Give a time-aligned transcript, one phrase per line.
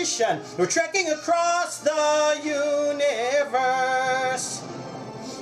[0.00, 2.40] We're trekking across the
[3.52, 4.64] universe.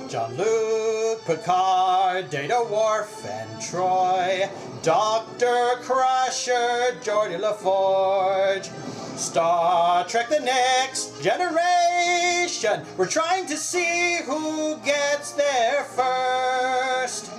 [0.09, 4.49] Jean-Luc, Picard, Data Worf, and Troi.
[4.83, 5.77] Dr.
[5.81, 8.69] Crusher, Geordi LaForge.
[9.17, 12.85] Star Trek The Next Generation.
[12.97, 17.31] We're trying to see who gets there first.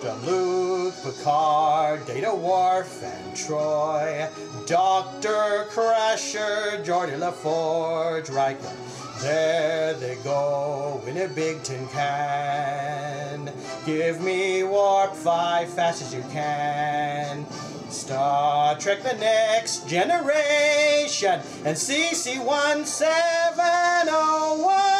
[0.00, 0.71] Jean-Luc,
[1.02, 4.28] Picard, Data Worf, and Troi.
[4.66, 5.66] Dr.
[5.70, 8.72] Crusher, Geordi LaForge, Riker.
[9.20, 13.52] There they go in a big tin can.
[13.84, 17.46] Give me warp five fast as you can.
[17.90, 24.91] Star Trek The Next Generation and CC 1701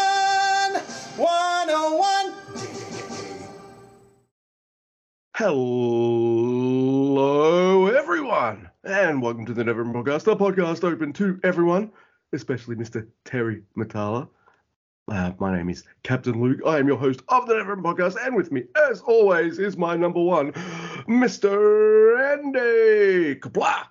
[5.44, 7.18] Hello,
[7.88, 11.90] everyone, and welcome to the Never Podcast, a podcast open to everyone,
[12.32, 13.08] especially Mr.
[13.24, 14.28] Terry Matalas.
[15.10, 16.60] Uh, my name is Captain Luke.
[16.64, 19.96] I am your host of the Never Podcast, and with me, as always, is my
[19.96, 20.52] number one,
[21.08, 22.34] Mr.
[22.34, 23.86] Andy Kapla.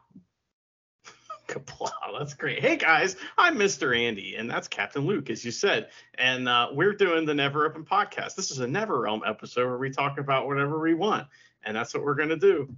[2.20, 2.60] That's great.
[2.60, 3.98] Hey guys, I'm Mr.
[3.98, 5.90] Andy, and that's Captain Luke, as you said.
[6.16, 8.36] And uh, we're doing the Never Open podcast.
[8.36, 11.28] This is a Never Realm episode where we talk about whatever we want,
[11.64, 12.74] and that's what we're gonna do.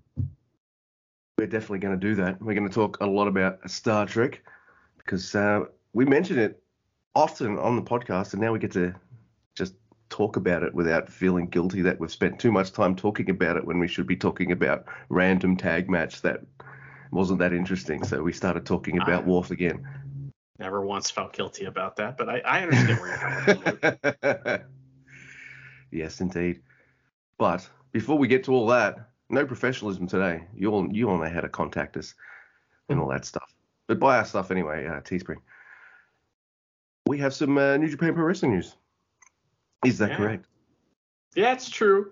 [1.38, 2.42] We're definitely going to do that.
[2.42, 4.44] We're going to talk a lot about Star Trek
[4.98, 6.62] because uh, we mention it
[7.16, 8.94] often on the podcast, and now we get to
[9.56, 9.74] just
[10.10, 13.66] talk about it without feeling guilty that we've spent too much time talking about it
[13.66, 16.42] when we should be talking about random tag match that
[17.14, 18.04] wasn't that interesting.
[18.04, 19.28] So we started talking about Ah.
[19.28, 19.86] Worf again.
[20.60, 24.66] Never once felt guilty about that, but I, I understand where you're with it.
[25.92, 26.62] yes, indeed.
[27.38, 30.46] But before we get to all that, no professionalism today.
[30.56, 32.14] You all you all know how to contact us
[32.90, 33.52] and all that stuff.
[33.88, 35.38] But buy our stuff anyway, uh, Teespring.
[37.08, 38.76] We have some uh, New Japan Pro Wrestling news.
[39.84, 40.18] Is that Yeah.
[40.18, 40.46] correct?
[41.36, 42.12] Yeah, it's true.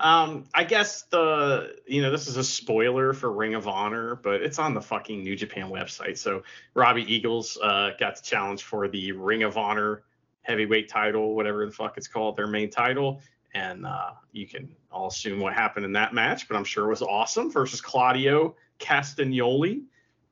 [0.00, 4.42] Um, I guess the you know this is a spoiler for Ring of Honor, but
[4.42, 6.18] it's on the fucking New Japan website.
[6.18, 6.42] So
[6.74, 10.02] Robbie Eagles uh, got the challenge for the Ring of Honor
[10.42, 13.20] heavyweight title, whatever the fuck it's called, their main title,
[13.54, 16.88] and uh, you can all assume what happened in that match, but I'm sure it
[16.90, 19.82] was awesome versus Claudio Castagnoli,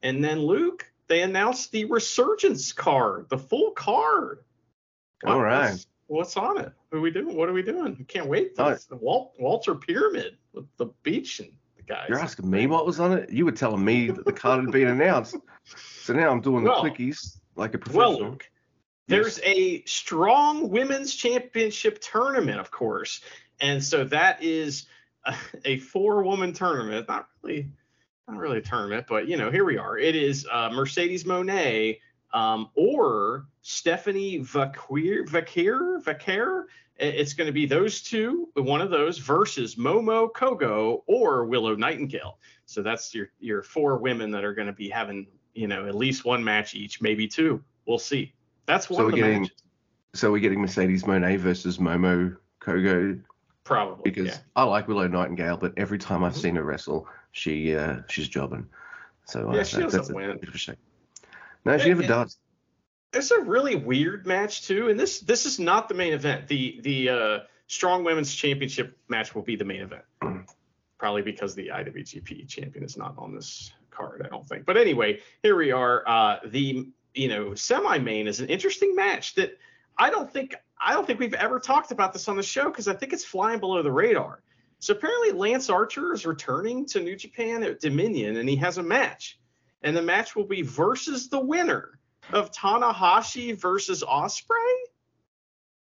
[0.02, 0.86] and then Luke.
[1.06, 4.44] They announced the Resurgence card, the full card.
[5.24, 5.70] All What- right.
[5.70, 6.72] what's- What's on it?
[6.90, 7.36] What are we doing?
[7.36, 7.96] What are we doing?
[8.00, 8.52] I can't wait.
[8.58, 8.68] Oh.
[8.68, 12.06] It's the Wal- Walter Pyramid with the beach and the guys.
[12.08, 13.30] You're asking me what was on it?
[13.30, 15.36] You were telling me that the card had been announced.
[16.02, 18.30] So now I'm doing the Well- clickies like a Well, professional.
[18.30, 18.50] Luke,
[19.06, 23.20] there's a strong women's championship tournament, of course,
[23.60, 24.86] and so that is
[25.24, 25.34] a,
[25.64, 27.08] a four-woman tournament.
[27.08, 27.68] Not really,
[28.28, 29.98] not really a tournament, but you know, here we are.
[29.98, 31.98] It is uh, Mercedes Moné
[32.32, 36.64] um, or Stephanie Vaquer, Vaquer, Vaquer.
[36.98, 42.38] It's going to be those two, one of those versus Momo Kohgo or Willow Nightingale.
[42.66, 45.94] So that's your your four women that are going to be having, you know, at
[45.94, 47.62] least one match each, maybe two.
[47.86, 48.34] We'll see.
[48.66, 49.56] That's one So of we're the getting- matches.
[50.12, 53.22] So we're getting Mercedes Moné versus Momo Kohgo
[53.64, 54.02] Probably.
[54.10, 54.38] because yeah.
[54.56, 58.66] I like Willow Nightingale, but every time I've seen her wrestle, she uh, she's jobbing.
[59.24, 60.36] So Yeah, uh, she that- doesn't that's a win.
[60.38, 60.76] bit of a shame.
[61.64, 62.38] No, she never does.
[63.12, 66.46] It's a really weird match too, and this this is not the main event.
[66.48, 70.04] The the uh, Strong Women's Championship match will be the main event,
[70.98, 74.22] probably because the IWGP champion is not on this card.
[74.24, 74.64] I don't think.
[74.64, 76.04] But anyway, here we are.
[76.06, 79.58] Uh, the you know semi-main is an interesting match that
[79.98, 82.88] I don't think I don't think we've ever talked about this on the show because
[82.88, 84.42] I think it's flying below the radar.
[84.78, 88.82] So apparently Lance Archer is returning to New Japan at Dominion, and he has a
[88.82, 89.38] match,
[89.82, 91.98] and the match will be versus the winner
[92.32, 94.76] of Tanahashi versus Ospreay.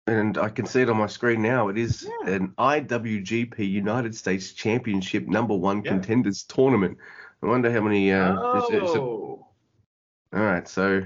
[0.06, 1.68] And I can see it on my screen now.
[1.68, 2.32] It is Yeah.
[2.32, 5.92] an IWGP United States Championship number one Yeah.
[5.92, 6.96] contenders tournament.
[7.42, 8.12] I wonder how many.
[8.12, 9.46] Uh, is it- is it- oh,
[10.32, 11.04] all right, so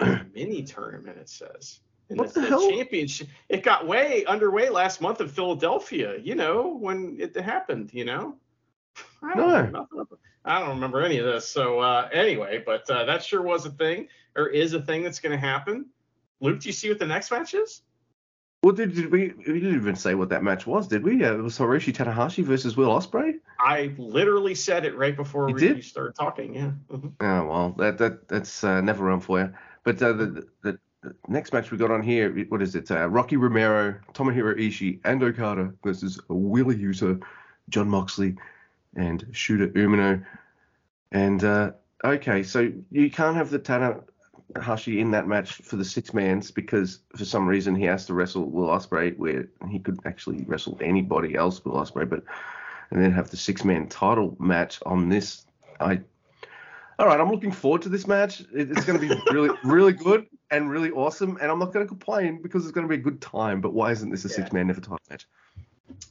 [0.34, 1.80] mini tournament it says.
[2.08, 2.68] And What it's the hell?
[2.70, 3.28] Championship.
[3.48, 6.18] It got way underway last month in Philadelphia.
[6.18, 7.90] You know when it happened.
[7.92, 8.36] You know.
[9.22, 9.46] I don't No.
[9.46, 11.46] know nothing about- I don't remember any of this.
[11.48, 15.20] So uh, anyway, but uh, that sure was a thing, or is a thing that's
[15.20, 15.86] going to happen.
[16.40, 17.82] Luke, do you see what the next match is?
[18.62, 19.32] Well, did, did we?
[19.46, 21.22] We didn't even say what that match was, did we?
[21.24, 23.34] Uh, it was Hiroshi Tanahashi versus Will Ospreay.
[23.58, 25.84] I literally said it right before You we did?
[25.84, 26.54] started talking.
[26.54, 26.72] Yeah.
[26.90, 27.12] Mhm.
[27.20, 29.52] Oh well, that that that's uh, never run for you.
[29.84, 32.90] But uh, the, the the next match we got on here, what is it?
[32.90, 37.18] Uh, Rocky Romero, Tomohiro Ishii, and Okada versus Willie Uso,
[37.70, 38.36] Jon Moxley,
[38.94, 40.24] and Shota Umino.
[41.12, 41.72] And uh,
[42.04, 47.00] okay, so you can't have the Tanahashi in that match for the six mans because
[47.16, 51.34] for some reason he has to wrestle Will Ospreay, where he could actually wrestle anybody
[51.34, 52.22] else, Will Ospreay, but
[52.90, 55.46] and then have the six man title match on this.
[55.78, 56.00] I
[57.00, 58.42] all right, I'm looking forward to this match.
[58.52, 61.88] It's going to be really, really good and really awesome, and I'm not going to
[61.88, 63.62] complain because it's going to be a good time.
[63.62, 64.34] But why isn't this a Yeah.
[64.34, 65.26] six man never title match?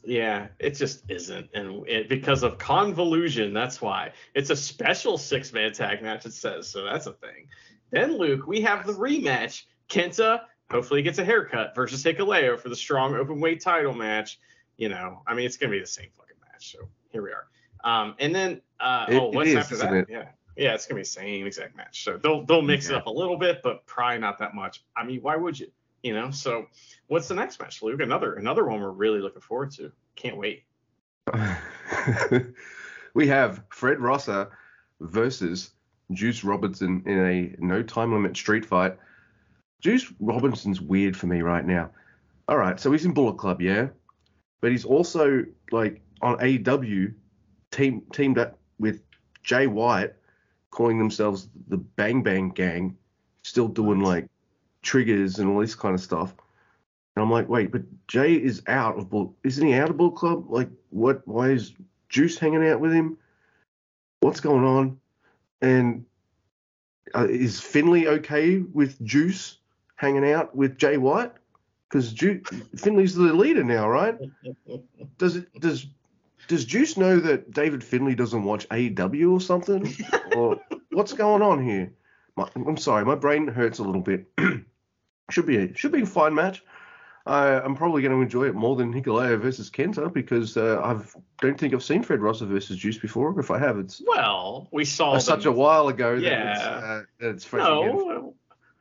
[0.04, 5.74] Yeah, it just isn't, and it, because of convolution, that's why it's a special six-man
[5.74, 6.26] tag match.
[6.26, 6.84] It says so.
[6.84, 7.48] That's a thing.
[7.92, 9.64] Then Luke, we have the rematch.
[9.90, 10.42] Kenta
[10.72, 14.40] hopefully gets a haircut versus Hikuleo for the strong open weight title match.
[14.78, 16.72] You know, I mean, it's gonna be the same fucking match.
[16.72, 17.48] So here we are.
[17.84, 19.94] Um, and then uh, It- oh, what's is, after that?
[19.94, 20.08] it?
[20.10, 20.25] Yeah,
[20.56, 22.04] yeah, it's gonna be the same exact match.
[22.04, 24.84] So they'll they'll mix it up a little bit, but probably not that much.
[24.96, 25.72] I mean, why would you?
[26.04, 26.68] You know, so
[27.07, 28.00] what's the next match, Luke?
[28.00, 29.92] Another another one we're really looking forward to.
[30.16, 30.63] Can't wait.
[33.13, 34.50] we have Fred Rosser
[35.00, 35.72] versus
[36.12, 38.98] Juice Robinson in a no time limit street fight.
[39.81, 41.92] Juice Robinson's weird for me right now.
[42.48, 43.90] All right, so he's in Bullet Club, yeah,
[44.62, 47.13] but he's also like on AEW
[47.72, 49.01] team teamed up with
[49.44, 50.13] Jay White,
[50.72, 52.98] calling themselves the Bang Bang Gang,
[53.44, 54.28] still doing like
[54.81, 56.34] triggers and all this kind of stuff.
[57.16, 59.36] And I'm like, wait, but Jay is out of Bull.
[59.44, 60.46] Isn't he out of Bull Club?
[60.50, 61.28] Like, what?
[61.28, 61.74] Why is
[62.08, 63.18] Juice hanging out with him?
[64.22, 65.00] What's going on?
[65.62, 66.06] And
[67.14, 69.58] uh, is Finlay okay with Juice
[69.96, 71.34] hanging out with Jay White?
[71.90, 72.42] Because Ju-
[72.78, 74.18] Finlay's the leader now, right?
[75.18, 75.60] Does it?
[75.60, 75.88] Does
[76.48, 79.94] does Juice know that David Finlay doesn't watch AEW or something?
[80.36, 80.60] or
[80.92, 81.92] what's going on here?
[82.36, 84.25] My, I'm sorry, my brain hurts a little bit.
[85.31, 86.64] should be a, should be a fine match.
[87.28, 91.00] Uh, I'm probably going to enjoy it more than Hikuleo versus Kenta because uh, I
[91.42, 93.38] don't think I've seen Fred Rosser versus Juice before.
[93.40, 96.68] If I have, it's Well, we saw uh, such a while ago that it's, Yeah.
[96.70, 97.96] uh, that it's fresh again.
[97.98, 98.34] No,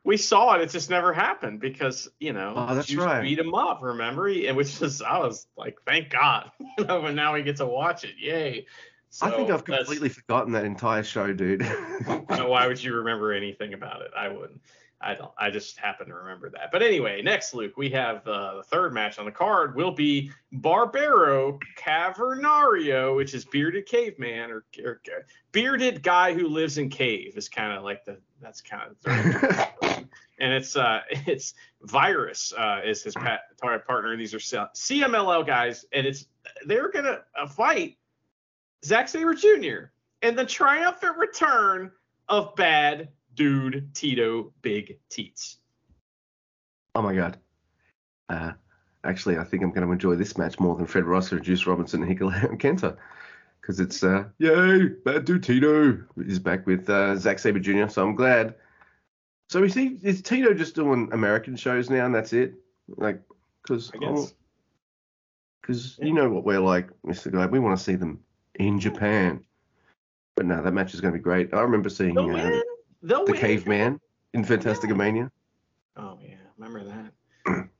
[0.03, 0.61] we saw it.
[0.61, 3.21] It just never happened because you know Oh, that's Juice right.
[3.21, 3.79] beat him up.
[3.83, 6.49] Remember, and which was I was like, thank God,
[6.79, 7.01] you know.
[7.03, 8.15] But now we get to watch it.
[8.17, 8.65] Yay!
[9.21, 11.63] I think I've completely forgotten that entire show, dude.
[12.27, 14.11] Why would you remember anything about it?
[14.17, 14.61] I wouldn't.
[15.01, 15.31] I don't.
[15.37, 16.71] I just happen to remember that.
[16.71, 19.75] But anyway, next, Luke, we have uh, the third match on the card.
[19.75, 25.01] Will be Barbaro Cavernario, which is bearded caveman or, or
[25.53, 27.37] bearded guy who lives in cave.
[27.37, 28.17] Is kind of like the.
[28.41, 29.67] That's kind of.
[30.39, 35.85] and it's uh it's virus uh is his pat, partner and these are cmll guys
[35.91, 36.25] and it's
[36.65, 37.97] they're gonna uh, fight
[38.83, 39.91] Zack Sabre Jr.
[40.21, 41.91] and the triumphant return
[42.29, 43.09] of bad
[43.39, 45.59] dude Tito Big Teats.
[46.93, 47.37] oh my god.
[48.27, 48.51] Uh,
[49.05, 52.03] actually, I think I'm going to enjoy this match more than Fred Rosser, Juice Robinson,
[52.03, 52.19] and and
[52.59, 52.97] Kenta.
[53.61, 58.03] Because it's, uh, yay, bad dude Tito is back with uh, Zack Sabre Jr., so
[58.03, 58.55] I'm glad.
[59.49, 62.55] So is, he, is Tito just doing American shows now and that's it?
[62.89, 63.21] Like,
[63.63, 64.33] because I guess.
[65.61, 67.31] because you know what we're like, Mr.
[67.31, 67.45] Guy.
[67.45, 68.19] We want to see them
[68.55, 69.45] in Japan.
[70.35, 71.53] But no, that match is going to be great.
[71.53, 72.61] I remember seeing They'll uh.
[73.01, 73.41] They'll the win.
[73.41, 73.99] caveman
[74.33, 75.31] in Fantastic Mania.
[75.95, 77.69] Oh yeah, remember that.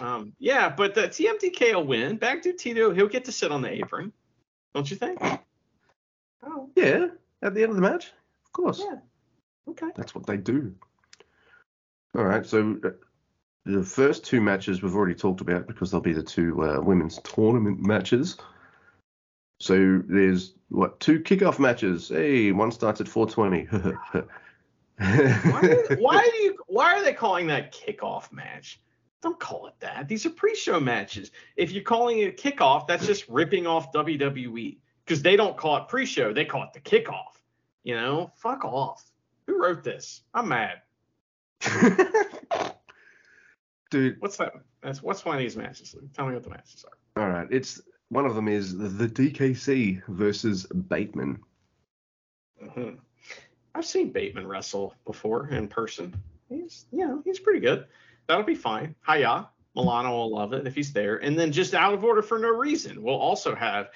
[0.00, 2.16] Um, yeah, but the TMDK will win.
[2.16, 4.12] Back to Tito, he'll get to sit on the apron.
[4.74, 5.20] Don't you think?
[6.42, 7.06] Oh, Yeah,
[7.40, 8.06] at the end of the match,
[8.46, 8.82] of course.
[8.84, 8.96] Yeah.
[9.68, 9.86] okay.
[9.96, 10.74] That's what they do.
[12.16, 12.90] All right, so uh,
[13.64, 17.20] the first two matches we've already talked about because they'll be the two uh, women's
[17.22, 18.36] tournament matches.
[19.62, 22.08] So there's what two kickoff matches.
[22.08, 23.96] Hey, one starts at 4:20.
[24.98, 26.58] Why, why do you?
[26.66, 28.80] Why are they calling that kickoff match?
[29.22, 30.08] Don't call it that.
[30.08, 31.30] These are pre-show matches.
[31.54, 35.76] If you're calling it a kickoff, that's just ripping off WWE because they don't call
[35.76, 36.32] it pre-show.
[36.32, 37.38] They call it the kickoff.
[37.84, 39.12] You know, fuck off.
[39.46, 40.22] Who wrote this?
[40.34, 40.82] I'm mad.
[43.92, 44.54] Dude, What's that?
[44.82, 45.94] That's what's one of these matches?
[45.94, 46.12] Luke?
[46.14, 47.22] Tell me what the matches are.
[47.22, 47.80] all right, it's
[48.12, 51.42] one of them is the DKC versus Bateman.
[52.62, 52.98] Mhm.
[53.74, 56.14] I've seen Bateman wrestle before in person.
[56.50, 57.86] He's, you know, he's pretty good.
[58.26, 58.94] That'll be fine.
[59.08, 59.48] Hiya.
[59.74, 61.16] Milano will love it if he's there.
[61.16, 63.88] And then just out of order for no reason, we'll also have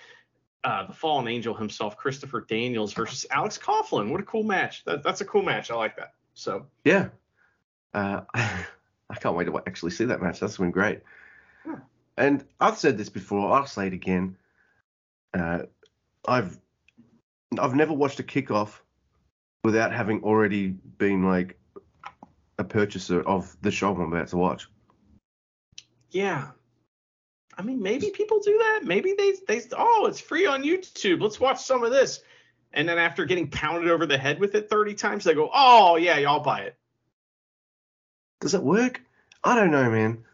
[0.65, 4.11] uh, the fallen angel himself, Christopher Daniels versus Alex Coughlin.
[4.11, 4.83] What a cool match.
[4.87, 5.71] That, that's a cool match.
[5.71, 6.15] I like that.
[6.33, 7.09] So Yeah.
[7.93, 10.41] Uh, I can't wait to actually see that match.
[10.41, 11.03] That's been great.
[11.65, 11.75] Hmm.
[12.17, 13.53] And I've said this before.
[13.53, 14.37] I'll say it again.
[15.35, 15.63] Uh,
[16.27, 16.59] I've
[17.59, 18.81] I've never watched a kickoff
[19.63, 21.59] without having already been like
[22.59, 24.69] a purchaser of the show I'm about to watch.
[26.11, 26.51] Yeah.
[27.59, 28.81] I mean, maybe people do that.
[28.85, 31.23] Maybe they they oh, it's free on YouTube.
[31.23, 32.21] Let's watch some of this.
[32.73, 35.97] And then after getting pounded over the head with it 30 times, they go, "Oh
[35.97, 36.77] yeah, y'all buy it."
[38.41, 39.01] Does it work?
[39.43, 40.25] I don't know, man.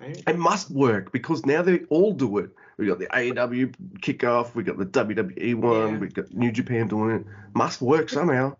[0.00, 0.22] Maybe.
[0.26, 2.50] It must work because now they all do it.
[2.76, 5.98] We got the AEW kickoff, we got the WWE one, Yeah.
[5.98, 7.26] we got New Japan doing it.
[7.54, 8.56] Must work somehow.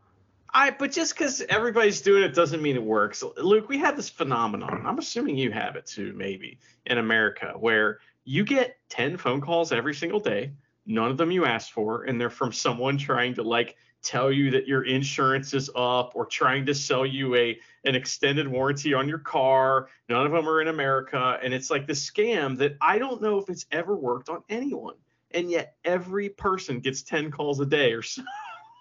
[0.53, 3.23] I but just because everybody's doing it doesn't mean it works.
[3.37, 4.83] Luke, we have this phenomenon.
[4.87, 9.71] I'm assuming you have it too, maybe in America, where you get 10 phone calls
[9.73, 10.53] every single day.
[10.87, 14.51] None of them you asked for, and they're from someone trying to like tell you
[14.53, 19.09] that your insurance is up or trying to sell you a an extended warranty on
[19.09, 19.89] your car.
[20.09, 23.39] None of them are in America, and it's like the scam that I don't know
[23.39, 24.95] if it's ever worked on anyone.
[25.33, 28.23] And yet every person gets 10 calls a day or so.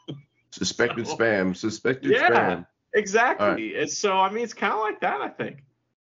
[0.51, 2.29] Suspected So- spam, suspected Yeah.
[2.29, 2.67] spam.
[2.93, 3.75] Exactly.
[3.75, 5.63] And so I mean it's kind of like that, I think.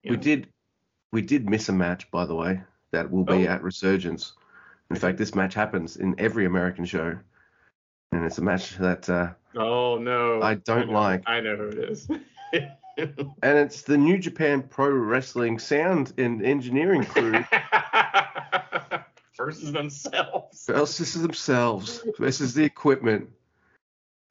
[0.02, 0.22] You We know?
[0.22, 0.48] did
[1.12, 3.50] we did miss a match, by the way, that will be Oh.
[3.50, 4.34] at Resurgence.
[4.90, 7.18] In fact, this match happens in every American show.
[8.12, 10.42] And it's a match that uh, Oh no.
[10.42, 11.22] I don't know- like.
[11.26, 12.08] I know who it is.
[12.52, 17.44] and it's the New Japan Pro Wrestling sound and engineering crew
[19.36, 20.66] Versus themselves.
[20.66, 23.30] versus themselves versus the equipment.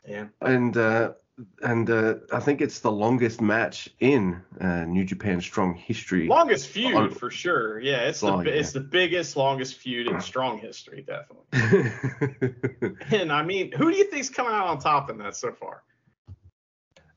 [0.07, 0.27] Yeah.
[0.41, 1.13] and uh,
[1.61, 6.27] and uh, I think it's the longest match in uh, New Japan Strong history.
[6.27, 7.09] Longest feud Oh.
[7.09, 7.79] for sure.
[7.79, 8.57] Yeah, it's the Long, bi- yeah.
[8.57, 12.95] it's the biggest, longest feud in strong history, definitely.
[13.11, 15.83] And I mean, who do you think's coming out on top in that so far?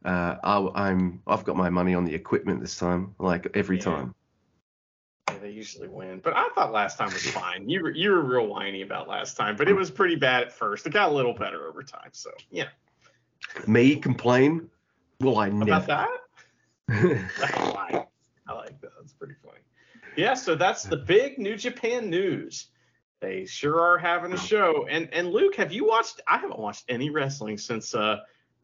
[0.04, 3.84] uh, I, I'm I've got my money on the equipment this time, like every Yeah.
[3.84, 4.14] time.
[5.30, 7.68] Yeah, they usually win, but I thought last time was fine.
[7.68, 10.52] You were you were real whiny about last time, but it was pretty bad at
[10.52, 10.86] first.
[10.86, 12.10] It got a little better over time.
[12.12, 12.68] So yeah,
[13.66, 14.68] Me complain?
[15.20, 16.08] Well, I about that.
[16.88, 18.08] I like,
[18.48, 18.90] I like that.
[18.98, 19.58] That's pretty funny.
[20.16, 22.68] Yeah, so that's the big New Japan news.
[23.20, 24.86] They sure are having a show.
[24.90, 26.20] And and Luke, have you watched?
[26.28, 28.18] I haven't watched any wrestling since uh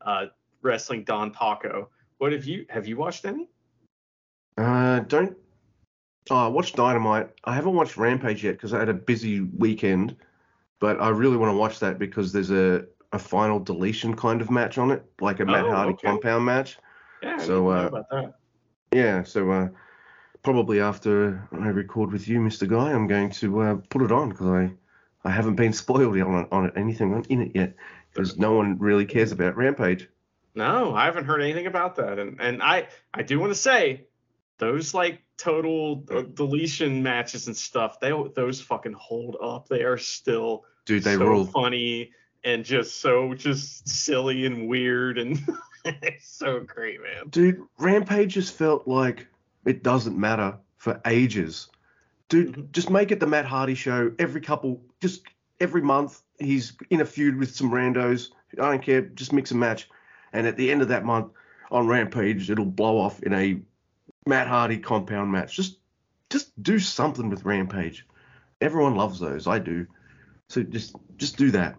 [0.05, 0.27] uh
[0.63, 1.87] wrestling Dontaku.
[2.19, 3.49] What have you have you watched any?
[4.59, 5.37] uh, don't.
[6.31, 7.31] Oh, I watched Dynamite.
[7.45, 10.17] I haven't watched Rampage yet because I had a busy weekend,
[10.81, 14.51] but I really want to watch that because there's a a final deletion kind of
[14.51, 16.09] match on it, like a Matt Oh, Hardy okay.
[16.09, 16.79] compound match.
[17.23, 18.35] Yeah, So, uh, about that.
[18.93, 19.69] Yeah, so uh,
[20.43, 22.67] probably after I record with you, Mr.
[22.69, 24.73] Guy, I'm going to uh, put it on because I,
[25.25, 27.75] I haven't been spoiled on it, on it anything on, in it yet
[28.13, 30.09] because no one really cares about Rampage.
[30.55, 32.19] No, I haven't heard anything about that.
[32.19, 34.07] And and I I do want to say
[34.59, 39.69] those like total uh, deletion matches and stuff, they those fucking hold up.
[39.69, 41.45] They are still Dude, they so rule.
[41.47, 42.11] funny
[42.45, 45.39] and just so just silly and weird and
[45.85, 47.29] it's so great, man.
[47.31, 49.27] Dude, Rampage just felt like
[49.65, 51.69] it doesn't matter for ages.
[52.29, 52.73] Dude, Mhm.
[52.73, 55.23] just make it the Matt Hardy show every couple, just
[55.61, 56.21] every month.
[56.39, 58.31] He's in a feud with some randos.
[58.53, 59.03] I don't care.
[59.03, 59.89] Just mix and match.
[60.33, 61.33] And at the end of that month
[61.71, 63.61] on Rampage, it'll blow off in a
[64.27, 65.57] Matt Hardy compound match.
[65.57, 65.79] Just,
[66.31, 68.07] just do something with Rampage.
[68.61, 69.47] Everyone loves those.
[69.47, 69.87] I do.
[70.49, 71.77] So just, just do that.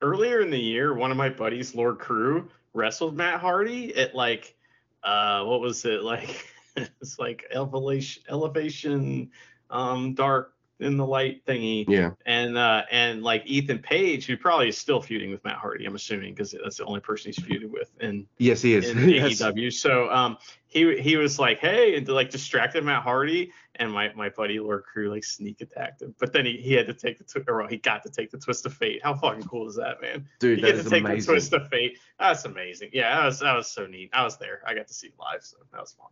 [0.00, 4.54] Earlier in the year, one of my buddies, Lord Crewe, wrestled Matt Hardy at like
[5.02, 9.30] uh what was it like it's like elevation elevation
[9.70, 12.10] um dark in the light thingy Yeah.
[12.24, 15.94] and uh and like Ethan Page, who probably is still feuding with Matt Hardy, I'm
[15.96, 18.88] assuming, because that's the only person he's feuded with in Yes, he is.
[18.90, 19.40] in Yes.
[19.42, 19.72] AEW.
[19.72, 24.28] So um he he was like, hey, and like distracted Matt Hardy, and my my
[24.28, 27.24] buddy Lord Crewe like sneak attacked him, but then he, he had to take the
[27.24, 29.00] tw- or well, he got to take the twist of fate.
[29.02, 30.28] How fucking cool is that, man?
[30.38, 31.20] Dude, you get to take amazing.
[31.20, 31.98] the twist of fate.
[32.20, 32.90] That's amazing.
[32.92, 34.10] Yeah, that was that was so neat.
[34.12, 34.60] I was there.
[34.66, 36.08] I got to see it live, so that was fun.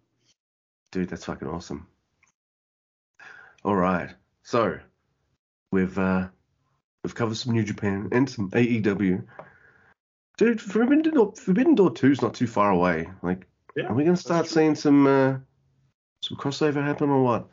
[0.91, 1.87] Dude, that's fucking awesome.
[3.65, 4.11] All right.
[4.47, 4.79] So
[5.73, 6.29] we've uh
[7.03, 9.27] we've covered some New Japan and some AEW.
[10.39, 13.11] Dude, Forbidden Door, Forbidden Door 2 is not too far away.
[13.23, 15.39] Like, Yeah, are we gonna start seeing some uh
[16.23, 17.49] some crossover happen or what?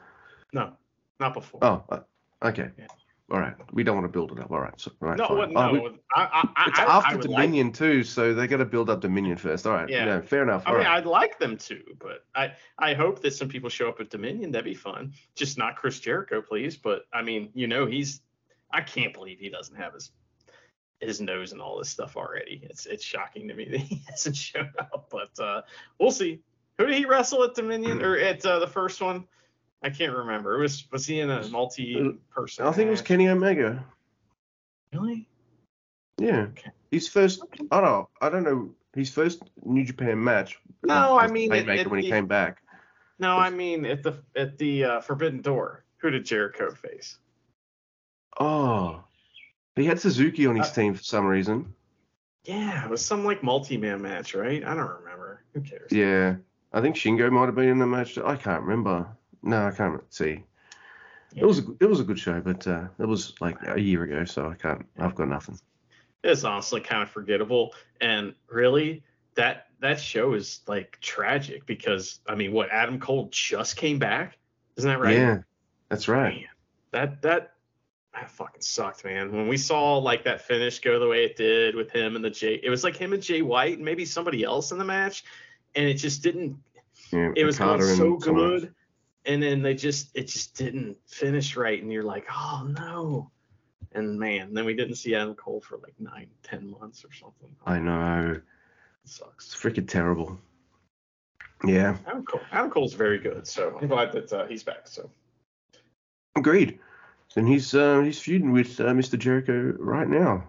[0.53, 0.73] No,
[1.19, 1.61] not before.
[1.63, 2.01] Oh, uh,
[2.43, 2.69] okay.
[2.77, 2.85] Yeah.
[3.31, 3.55] All right.
[3.71, 4.51] We don't want to build it up.
[4.51, 4.79] All right.
[4.79, 5.17] So, all right.
[5.17, 5.71] no, what- Oh, no.
[5.71, 8.57] we- I, I, I, it's I, after I would like Dominion too, so they got
[8.57, 9.65] to build up Dominion first.
[9.65, 9.89] All right.
[9.89, 10.19] Yeah.
[10.21, 10.63] Fair enough.
[10.65, 10.97] I All mean, right.
[10.97, 14.51] I'd like them to, but I I hope that some people show up at Dominion.
[14.51, 15.13] That'd be fun.
[15.35, 16.75] Just not Chris Jericho, please.
[16.77, 18.21] But I mean, you know, he's
[18.71, 20.11] I can't believe he doesn't have his
[20.99, 22.59] his nose and all this stuff already.
[22.69, 25.61] It's it's shocking to me that he hasn't shown up, but uh,
[25.97, 26.41] we'll see.
[26.77, 29.25] Who did he wrestle at Dominion or at uh, the first one?
[29.83, 30.55] I can't remember.
[30.55, 32.65] It was was he in a multi-person?
[32.65, 33.01] I think it was?
[33.01, 33.83] Kenny Omega.
[34.93, 35.27] Really?
[36.17, 36.47] Yeah.
[36.51, 36.71] Okay.
[36.91, 37.41] His first.
[37.71, 38.09] I don't know.
[38.21, 38.73] I don't know.
[38.95, 40.59] His first New Japan match.
[40.83, 42.61] No, I mean, it- it- when he it- came back.
[43.19, 45.83] No, I mean at the at the uh, Forbidden Door.
[45.97, 47.17] Who did Jericho face?
[48.39, 49.03] Oh.
[49.75, 51.73] He had Suzuki on his Uh, team for some reason.
[52.43, 54.63] Yeah, it was some like multi-man match, right?
[54.63, 55.43] I don't remember.
[55.53, 55.91] Who cares?
[55.91, 56.35] Yeah.
[56.73, 58.17] I think Shingo might have been in the match.
[58.17, 59.07] I can't remember.
[59.43, 60.43] No, I can't see.
[61.35, 64.03] It was a, it was a good show, but uh, it was like a year
[64.03, 64.85] ago, so I can't.
[64.99, 65.59] I've got nothing.
[66.23, 69.03] It's honestly kind of forgettable, and really
[69.35, 74.37] that that show is like tragic because I mean, what Adam Cole just came back,
[74.77, 75.15] isn't that right?
[75.15, 75.39] Yeah,
[75.89, 76.35] that's right.
[76.35, 76.45] Man,
[76.91, 77.53] that that
[78.13, 79.31] that fucking sucked, man.
[79.31, 82.29] When we saw like that finish go the way it did with him and the
[82.29, 85.23] Jay, it was like him and Jay White and maybe somebody else in the match,
[85.75, 86.57] and it just didn't.
[87.11, 88.73] Yeah, It was going so good,
[89.25, 93.29] and then they just it just didn't finish right, and you're like, oh no.
[93.95, 97.55] And man, then we didn't see Adam Cole for like nine, ten months or something.
[97.65, 98.31] I know.
[98.37, 98.43] It
[99.03, 99.53] It's sucks.
[99.53, 100.39] freaking terrible.
[101.65, 104.85] Yeah, Adam Cole, Adam Cole's very good, so I'm glad that uh, he's back.
[104.87, 105.09] So
[106.35, 106.79] agreed.
[107.35, 109.17] And he's uh, he's feuding with uh, Mr.
[109.17, 110.43] Jericho right now.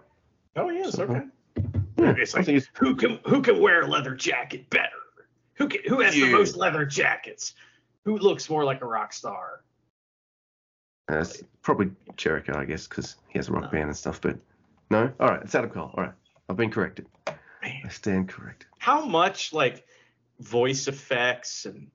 [0.55, 1.21] oh yes, So, okay.
[1.97, 4.89] Yeah, It's I think it's who can who can wear a leather jacket better?
[5.55, 7.53] Who can who has the most leather jackets?
[8.05, 9.61] Who looks more like a rock star?
[11.11, 13.69] Uh, it's probably Jericho, I guess, because he has a rock No.
[13.71, 14.21] band and stuff.
[14.21, 14.37] But
[14.89, 15.91] no, all right, it's Adam Cole.
[15.95, 16.13] All right,
[16.49, 17.07] I've been corrected.
[17.27, 18.67] Man, I stand corrected.
[18.77, 19.85] how much like
[20.39, 21.89] voice effects and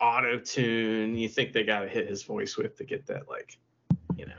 [0.00, 3.56] auto tune you think they got to hit his voice with to get that like,
[4.16, 4.32] you know,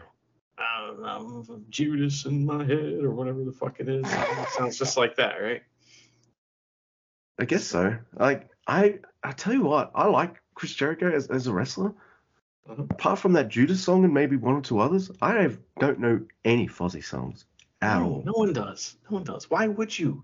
[0.58, 4.06] I don't know, Judas in my head or whatever the fuck it is.
[4.06, 5.62] It sounds just like that, right?
[7.40, 7.96] I guess so.
[8.18, 11.94] Like I, I tell you what, I like Chris Jericho as, as a wrestler.
[12.68, 12.90] Mhm.
[12.92, 16.22] Apart from that Judas song and maybe one or two others, I have, don't know
[16.44, 17.46] any Fozzy songs
[17.82, 18.24] at no, all.
[18.26, 18.98] no one does.
[19.10, 19.50] No one does.
[19.52, 20.24] Why would you?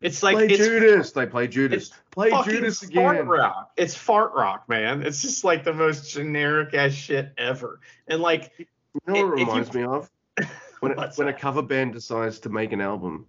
[0.00, 1.12] It's like play it's Judas.
[1.12, 1.92] They play Judas.
[2.10, 3.70] Play Judas fart rock.
[3.76, 5.02] It's fart rock, man.
[5.02, 7.80] It's just like the most generic ass shit ever.
[8.08, 8.66] And like, You
[9.06, 10.10] know what it you- reminds me of?
[10.80, 13.26] When, What's when a cover band decides to make an album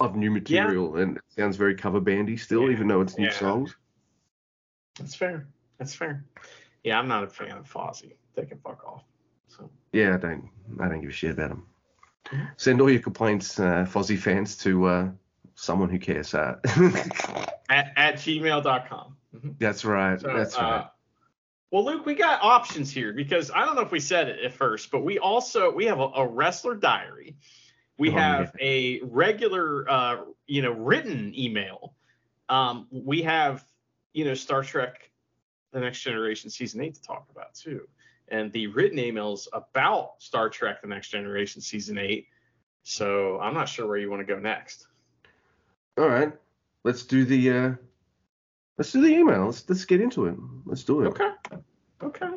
[0.00, 3.26] of new material and it sounds very cover bandy still, Yeah, even though it's new
[3.26, 3.32] yeah.
[3.32, 3.76] songs.
[4.98, 5.46] That's fair.
[5.78, 6.24] That's fair.
[6.84, 8.14] Yeah, I'm not a fan of Fozzy.
[8.34, 9.04] They can fuck off.
[9.48, 10.48] So Yeah, I don't,
[10.80, 11.66] I don't give a shit about them.
[12.26, 12.48] Mhm.
[12.56, 15.10] Send all your complaints, uh, Fozzy fans, to uh,
[15.54, 16.34] someone who cares.
[16.34, 16.56] Uh,
[17.68, 19.16] at, at gmail.com.
[19.34, 19.54] Mhm.
[19.58, 20.20] that's right.
[20.20, 20.64] So, that's right.
[20.64, 20.88] uh,
[21.70, 24.52] well, Luke, we got options here because I don't know if we said it at
[24.52, 27.36] first, but we also we have a, a wrestler diary.
[27.98, 31.94] We Oh, have a regular, uh, you know, written email.
[32.48, 33.64] Um, we have,
[34.12, 35.10] you know, Star Trek:
[35.72, 37.88] The Next Generation season eight to talk about too,
[38.28, 42.26] and the written emails about Star Trek: The Next Generation season eight.
[42.82, 44.86] So I'm not sure where you want to go next.
[45.98, 46.32] All right,
[46.84, 47.72] let's do the uh,
[48.78, 49.46] let's do the email.
[49.46, 50.34] Let's let's get into it.
[50.64, 51.08] Let's do it.
[51.08, 51.30] Okay.
[52.02, 52.30] Okay.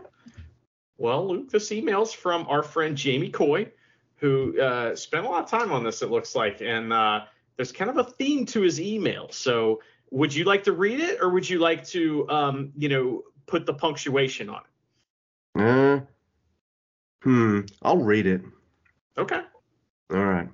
[0.98, 3.70] Well, Luke, this email's from our friend Jamie Coy,
[4.18, 6.62] who uh, spent a lot of time on this, it looks like.
[6.62, 7.26] And uh,
[7.58, 9.30] there's kind of a theme to his email.
[9.32, 9.82] So
[10.12, 13.66] would you like to read it or would you like to, um, you know, put
[13.66, 14.62] the punctuation on
[15.56, 15.62] it?
[15.62, 16.00] Uh,
[17.22, 17.62] hmm.
[17.82, 18.42] I'll read it.
[19.18, 19.42] Okay.
[20.12, 20.50] All right.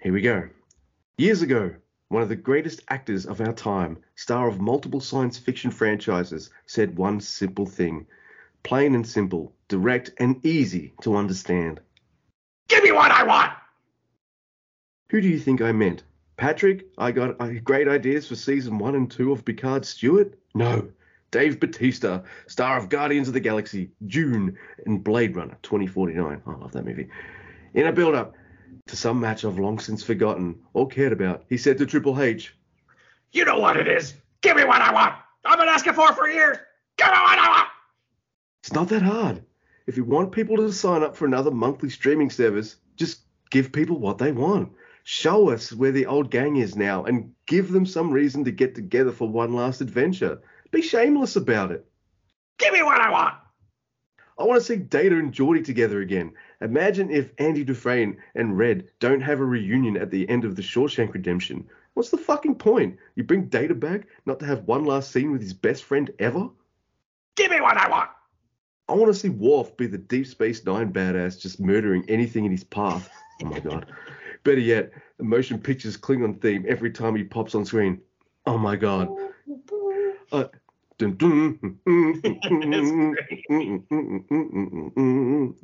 [0.00, 0.48] Here we go.
[1.16, 1.74] Years ago,
[2.08, 6.96] one of the greatest actors of our time, star of multiple science fiction franchises, said
[6.96, 8.06] one simple thing
[8.62, 11.80] plain and simple, direct and easy to understand.
[12.68, 13.52] Give me what I want.
[15.10, 16.02] Who do you think I meant?
[16.36, 20.34] Patrick, I got uh, great ideas for season one and two of Picard Stewart?
[20.54, 20.88] No.
[21.30, 26.42] Dave Batista, star of Guardians of the Galaxy, Dune, and Blade Runner 2049.
[26.46, 27.08] I love that movie.
[27.74, 28.34] In a build up
[28.86, 32.54] to some match I've long since forgotten or cared about, he said to Triple H,
[33.32, 34.14] You know what it is.
[34.42, 35.14] Give me what I want.
[35.44, 36.58] I've been asking for it for years.
[36.96, 37.68] Give me what I want.
[38.62, 39.42] It's not that hard.
[39.86, 43.20] If you want people to sign up for another monthly streaming service, just
[43.50, 44.72] give people what they want.
[45.04, 48.74] Show us where the old gang is now and give them some reason to get
[48.74, 50.40] together for one last adventure.
[50.70, 51.86] Be shameless about it.
[52.58, 53.34] Give me what I want.
[54.38, 56.32] I want to see Data and Geordi together again.
[56.62, 60.62] Imagine if Andy Dufresne and Red don't have a reunion at the end of the
[60.62, 61.68] Shawshank Redemption.
[61.92, 62.96] What's the fucking point?
[63.14, 66.48] You bring Data back not to have one last scene with his best friend ever?
[67.36, 68.10] Give me what I want.
[68.88, 72.50] I want to see Worf be the Deep Space Nine badass just murdering anything in
[72.50, 73.10] his path.
[73.42, 73.86] Oh my god.
[74.44, 78.00] Better yet, the motion pictures Klingon theme every time he pops on screen.
[78.46, 79.08] Oh my god.
[80.30, 80.44] Uh,
[81.00, 81.16] Is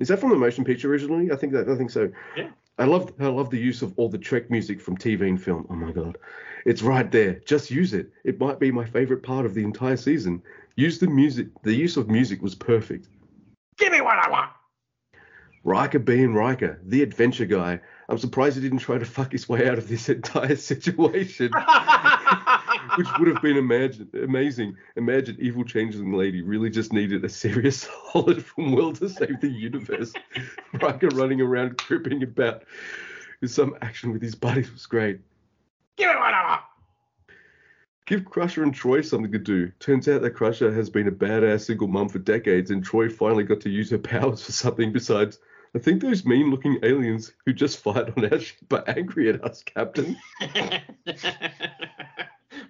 [0.08, 1.30] that from the motion picture originally?
[1.30, 2.10] I think that I think so.
[2.36, 2.48] Yeah.
[2.78, 5.66] I love I love the use of all the Trek music from TV and film.
[5.68, 6.16] Oh my god.
[6.64, 7.34] It's right there.
[7.46, 8.10] Just use it.
[8.24, 10.42] It might be my favorite part of the entire season.
[10.76, 11.48] Use the music.
[11.62, 13.08] The use of music was perfect.
[13.76, 14.50] Give me what I want.
[15.64, 17.80] Riker being Riker, the adventure guy.
[18.10, 21.52] I'm surprised he didn't try to fuck his way out of this entire situation,
[22.96, 24.76] which would have been imagine, amazing.
[24.96, 29.48] Imagine evil changeling lady really just needed a serious solid from Will to save the
[29.48, 30.12] universe.
[30.82, 32.64] Riker running around cripping about
[33.40, 35.20] with some action with his buddies was great.
[35.96, 36.58] Give me what I.
[38.06, 39.70] Give Crusher and Troi something to do.
[39.78, 43.44] Turns out that Crusher has been a badass single mum for decades, and Troi finally
[43.44, 45.38] got to use her powers for something besides.
[45.74, 49.44] I think those mean looking aliens who just fired on our ship are angry at
[49.44, 50.16] us, Captain.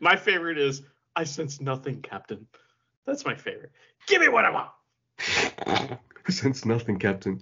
[0.00, 0.82] my favorite is
[1.16, 2.46] I sense nothing, Captain.
[3.06, 3.72] That's my favorite.
[4.06, 4.70] Give me what I want.
[6.26, 7.40] I sense nothing, Captain.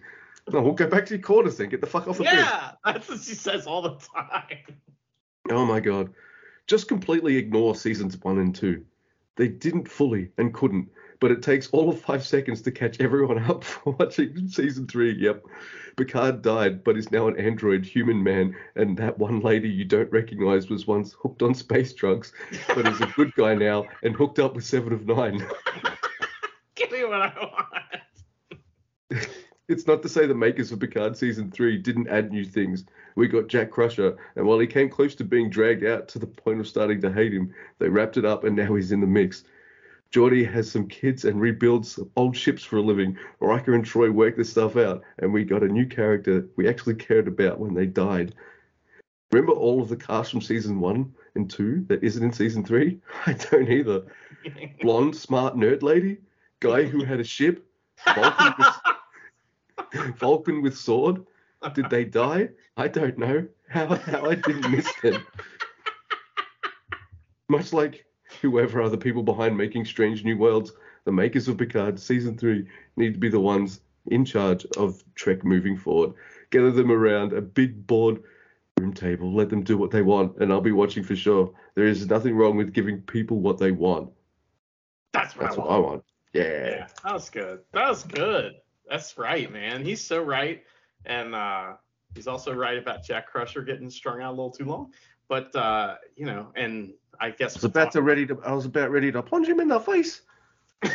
[0.50, 1.68] No, we'll go back to your quarters then.
[1.68, 2.34] Get the fuck off the bed.
[2.34, 4.80] Yeah, that's what she says all the time.
[5.50, 6.10] Oh my god.
[6.66, 8.84] Just completely ignore seasons one and two.
[9.36, 10.88] They didn't fully and couldn't,
[11.20, 15.12] but it takes all of five seconds to catch everyone up for watching season three.
[15.12, 15.44] Yep.
[15.96, 20.10] Picard died, but is now an android human man, and that one lady you don't
[20.12, 22.32] recognize was once hooked on space drugs,
[22.68, 25.44] but is a good guy now and hooked up with Seven of Nine.
[26.76, 27.78] Give me what I want.
[29.68, 32.86] It's not to say the makers of Picard season three didn't add new things.
[33.16, 36.26] We got Jack Crusher, and while he came close to being dragged out to the
[36.26, 39.06] point of starting to hate him, they wrapped it up, and now he's in the
[39.06, 39.44] mix.
[40.12, 43.16] Geordi has some kids and rebuilds old ships for a living.
[43.40, 46.94] Riker and Troi work this stuff out, and we got a new character we actually
[46.94, 48.34] cared about when they died.
[49.32, 53.00] Remember all of the cast from season one and two that isn't in season three?
[53.26, 54.04] I don't either.
[54.80, 56.18] Blonde, smart nerd lady,
[56.60, 57.66] guy who had a ship,
[58.14, 61.26] Vulcan with, Vulcan with sword.
[61.74, 62.50] Did they die?
[62.76, 63.46] I don't know.
[63.68, 65.26] How how I didn't miss them.
[67.48, 68.06] Much like
[68.40, 70.72] whoever are the people behind making Strange New Worlds,
[71.04, 75.44] the makers of Picard season three need to be the ones in charge of Trek
[75.44, 76.14] moving forward.
[76.50, 78.22] Gather them around a big board
[78.78, 81.52] room table, let them do what they want, and I'll be watching for sure.
[81.74, 84.10] There is nothing wrong with giving people what they want.
[85.12, 85.84] That's what That's I what want.
[85.84, 86.04] I want.
[86.32, 86.42] Yeah.
[86.42, 87.60] Yeah, that was good.
[87.72, 88.54] That was good.
[88.88, 89.84] That's right, man.
[89.84, 90.62] He's so right.
[91.04, 91.72] And uh,
[92.14, 94.92] he's also right about Jack Crusher getting strung out a little too long.
[95.28, 98.66] But uh, you know, and I guess I was about to ready to I was
[98.66, 100.22] about ready to punch him in the face.
[100.82, 100.90] I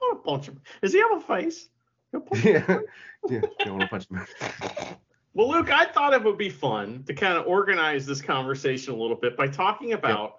[0.00, 0.60] wanna punch him.
[0.82, 1.68] Does he have a face?
[2.42, 2.80] Yeah.
[3.28, 3.40] Yeah.
[3.66, 4.26] I want to punch him.
[5.32, 8.96] Well, Luke, I thought it would be fun to kind of organize this conversation a
[8.96, 10.38] little bit by talking about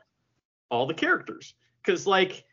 [0.70, 1.54] all the characters.
[1.82, 2.44] Because, like,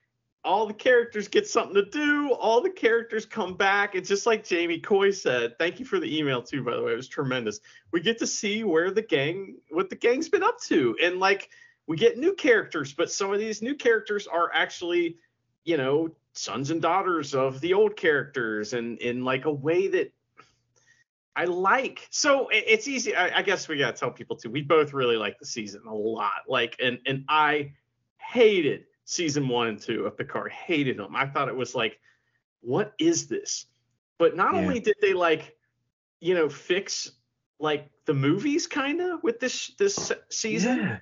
[0.44, 3.96] all the characters get something to do, all the characters come back.
[3.96, 5.58] It's just like Jamie Coy said.
[5.58, 6.92] Thank you for the email, too, by the way.
[6.92, 7.58] It was tremendous.
[7.92, 10.96] We get to see where the gang, what the gang's been up to.
[11.02, 11.50] And, like,
[11.88, 15.16] we get new characters, but some of these new characters are actually,
[15.64, 20.12] you know, sons and daughters of the old characters and in like a way that
[21.34, 22.06] I like.
[22.10, 23.16] So it's easy.
[23.16, 24.50] I, I guess we gotta tell people too.
[24.50, 26.42] We both really like the season a lot.
[26.46, 27.72] Like, and and I
[28.18, 30.52] hated season one and two of Picard.
[30.52, 31.16] Hated them.
[31.16, 31.98] I thought it was like,
[32.60, 33.66] what is this?
[34.18, 34.60] But not Yeah.
[34.60, 35.56] only did they like,
[36.20, 37.12] you know, fix
[37.60, 40.98] like the movies kind of with this this season Yeah.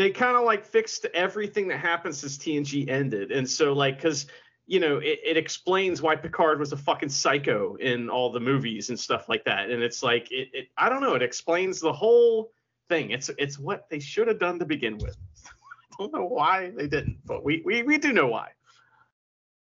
[0.00, 3.32] They kind of like fixed everything that happened since TNG ended.
[3.32, 4.26] And so like because
[4.66, 8.88] you know it, it explains why Picard was a fucking psycho in all the movies
[8.88, 9.68] and stuff like that.
[9.68, 12.50] And it's like it, it I don't know, it explains the whole
[12.88, 13.10] thing.
[13.10, 15.18] It's it's what they should have done to begin with.
[15.44, 18.52] I don't know why they didn't, but we we, we do know why.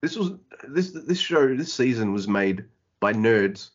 [0.01, 0.33] This was
[0.67, 2.65] this this show this season was made
[2.99, 3.73] by nerds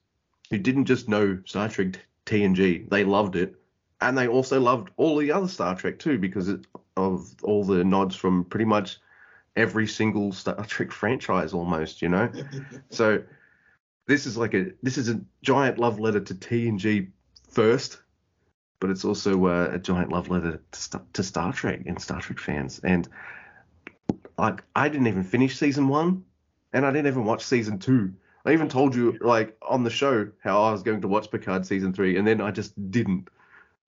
[0.50, 2.90] who didn't just know Star Trek TNG.
[2.90, 3.56] They loved it,
[4.02, 6.50] and they also loved all the other Star Trek too because
[6.98, 8.98] of all the nods from pretty much
[9.56, 12.02] every single Star Trek franchise almost.
[12.02, 12.32] You know,
[12.90, 13.24] so
[14.08, 17.10] this is like a this is a giant love letter to TNG
[17.50, 18.02] first,
[18.80, 22.22] but it's also uh, a giant love letter to, Star- to Star Trek and Star
[22.22, 22.80] Trek fans.
[22.84, 23.08] And
[24.38, 26.24] like, I didn't even finish season one,
[26.74, 28.14] and I didn't even watch season two.
[28.46, 31.66] I even told you like on the show how I was going to watch Picard
[31.66, 33.28] season three, and then I just didn't.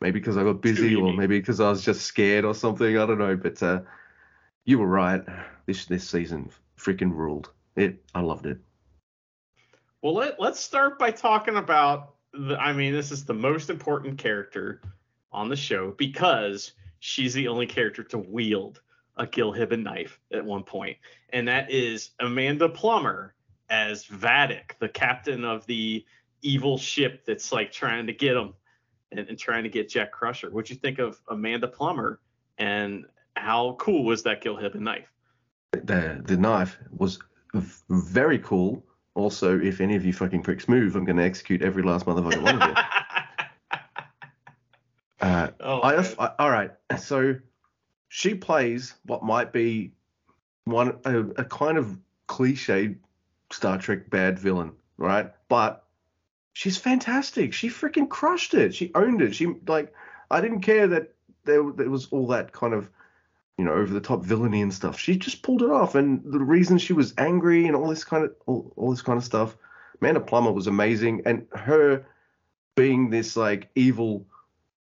[0.01, 2.97] Maybe because I got busy, or maybe because I was just scared or something.
[2.97, 3.81] I don't know, but uh,
[4.65, 5.21] you were right.
[5.67, 7.51] This this season freaking ruled.
[7.75, 8.03] It.
[8.15, 8.57] I loved it.
[10.01, 14.17] Well, let, let's start by talking about the, I mean, this is the most important
[14.17, 14.81] character
[15.31, 18.81] on the show because she's the only character to wield
[19.17, 20.97] a Gil Hibben knife at one point,
[21.29, 23.35] and that is Amanda Plummer
[23.69, 26.03] as Vadic, the captain of the
[26.41, 28.53] evil ship that's like trying to get him
[29.11, 30.49] and, and trying to get Jack Crusher.
[30.49, 32.19] What'd you think of Amanda Plummer
[32.57, 35.11] and how cool was that Gil Hibben knife?
[35.71, 37.19] The the knife was
[37.89, 38.85] very cool.
[39.13, 42.41] Also, if any of you fucking pricks move, I'm going to execute every last motherfucker
[42.41, 42.75] one of you.
[45.21, 45.99] Uh, oh, I.
[46.17, 46.71] I, all right.
[46.97, 47.35] So
[48.07, 49.91] she plays what might be
[50.65, 51.95] one a, a kind of
[52.27, 52.97] cliched
[53.51, 55.31] Star Trek bad villain, right?
[55.47, 55.85] But
[56.53, 57.53] she's fantastic.
[57.53, 58.75] She freaking crushed it.
[58.75, 59.35] She owned it.
[59.35, 59.93] She like
[60.29, 62.89] I didn't care that there, there was all that kind of
[63.57, 64.99] you know over the top villainy and stuff.
[64.99, 68.23] She just pulled it off, and the reason she was angry and all this kind
[68.25, 69.55] of all, all this kind of stuff.
[70.01, 72.05] Amanda Plummer was amazing, and her
[72.75, 74.25] being this like evil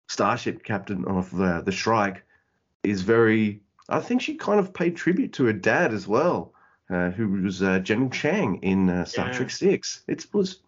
[0.09, 2.23] starship captain of the the Shrike
[2.83, 3.61] is very.
[3.91, 6.53] I think she kind of paid tribute to her dad as well,
[6.91, 9.33] uh, who was uh, General Chang in uh, Star Yeah.
[9.33, 10.03] Trek Six.
[10.07, 10.61] It was,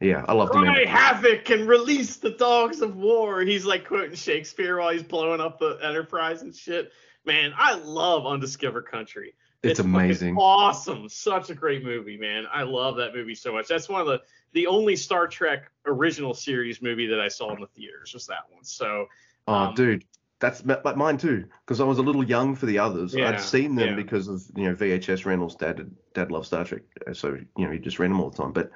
[0.00, 0.88] yeah, I loved Cry Amanda.
[0.88, 3.40] havoc and release the dogs of war.
[3.42, 6.92] He's like quoting Shakespeare while he's blowing up the Enterprise and shit.
[7.24, 9.34] Man, I love Undiscovered Country.
[9.62, 10.36] It's fucking amazing.
[10.38, 11.08] Awesome.
[11.08, 12.46] Such a great movie, man.
[12.50, 13.68] I love that movie so much.
[13.68, 14.20] That's one of the
[14.52, 18.50] the only Star Trek original series movie that I saw in the theaters was that
[18.50, 18.64] one.
[18.64, 19.06] So
[19.46, 20.04] Oh, Um, dude,
[20.38, 21.44] that's like mine too.
[21.64, 23.14] Because I was a little young for the others.
[23.14, 23.94] Yeah, I'd seen them yeah.
[23.96, 25.56] because of you know VHS rentals.
[25.56, 28.42] Dad, dad loved Star Trek, uh, so you know he just ran them all the
[28.42, 28.52] time.
[28.52, 28.70] But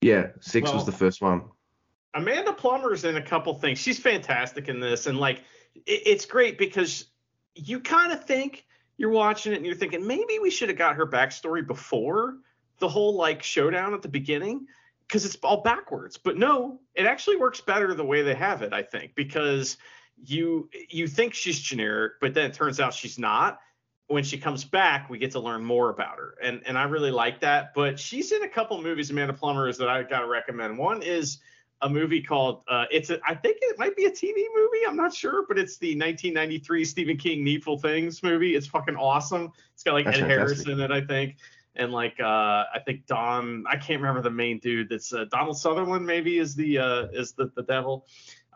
[0.00, 1.44] yeah, six Well, was the first one.
[2.14, 3.78] Amanda Plummer's in a couple things.
[3.78, 5.42] She's fantastic in this, and like
[5.74, 7.06] it, it's great because
[7.54, 8.64] you kind of think
[8.96, 12.38] you're watching it and you're thinking maybe we should have got her backstory before
[12.78, 14.66] the whole like showdown at the beginning
[15.06, 16.16] because it's all backwards.
[16.16, 18.72] But no, it actually works better the way they have it.
[18.72, 19.76] I think because
[20.24, 23.60] you you think she's generic, but then it turns out she's not.
[24.08, 27.10] When she comes back, we get to learn more about her, and and I really
[27.10, 27.74] like that.
[27.74, 29.10] But she's in a couple movies.
[29.10, 30.78] Amanda Plummer is that I gotta recommend.
[30.78, 31.38] One is
[31.82, 34.86] a movie called uh, it's a, I think it might be a TV movie.
[34.86, 38.56] I'm not sure, but it's the 1993 Stephen King Needful Things movie.
[38.56, 39.52] It's fucking awesome.
[39.74, 41.36] It's got like That's Ed Harris in it, I think,
[41.76, 43.64] and like uh, I think Don.
[43.68, 44.88] I can't remember the main dude.
[44.88, 46.04] That's uh, Donald Sutherland.
[46.04, 48.06] Maybe is the uh, is the the devil.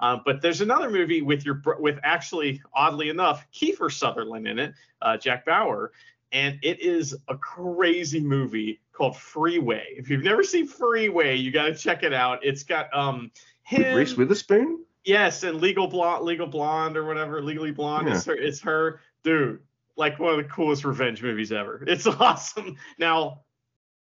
[0.03, 4.75] Uh, but there's another movie with your with actually oddly enough Kiefer Sutherland in it,
[5.01, 5.93] uh, Jack Bauer,
[6.33, 9.87] and it is a crazy movie called Freeway.
[9.97, 12.45] If you've never seen Freeway, you got to check it out.
[12.45, 13.31] It's got um
[13.71, 14.85] With him, Reese Witherspoon.
[15.05, 18.09] yes, and Legal Blonde, Legal Blonde or whatever, Legally Blonde.
[18.09, 19.61] It's her, it's her, dude.
[19.97, 21.85] Like one of the coolest revenge movies ever.
[21.87, 22.77] It's awesome.
[22.99, 23.43] Now,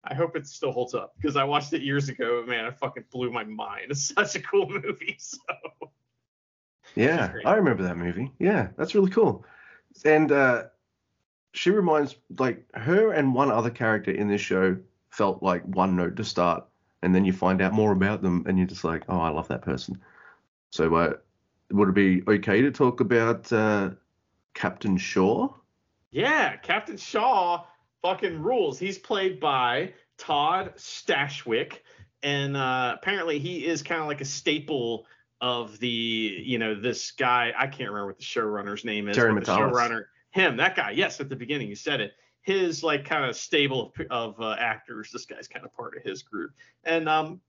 [0.08, 2.44] I hope it still holds up because I watched it years ago.
[2.48, 3.86] Man, it fucking blew my mind.
[3.90, 5.18] It's such a cool movie.
[5.20, 5.40] So
[6.96, 7.34] Yeah.
[7.46, 8.32] I remember that movie.
[8.40, 9.46] Yeah, that's really cool.
[10.04, 10.66] And uh,
[11.54, 14.78] she reminds like her and one other character in this show
[15.10, 16.66] felt like one note to start,
[17.02, 19.48] and then you find out more about them, and you're just like, oh, I love
[19.48, 20.00] that person.
[20.72, 21.14] So, uh,
[21.72, 23.92] would it be okay to talk about uh,
[24.54, 25.54] Captain Shaw?
[26.12, 27.66] Yeah, Captain Shaw
[28.02, 28.80] fucking rules.
[28.80, 31.80] He's played by Todd Stashwick,
[32.24, 35.06] and uh, apparently he is kind of like a staple
[35.42, 37.54] of the, you know, this guy.
[37.58, 39.16] I can't remember what the showrunner's name is.
[39.16, 40.92] Terry but the showrunner, him, that guy.
[40.92, 42.14] Yes, at the beginning you said it.
[42.42, 45.10] His like kind of stable of, of uh, actors.
[45.12, 46.52] This guy's kind of part of his group.
[46.84, 47.42] And um,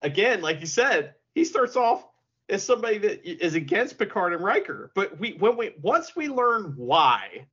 [0.00, 2.06] again, like you said, he starts off
[2.48, 6.74] as somebody that is against Picard and Riker, but we when we once we learn
[6.76, 7.46] why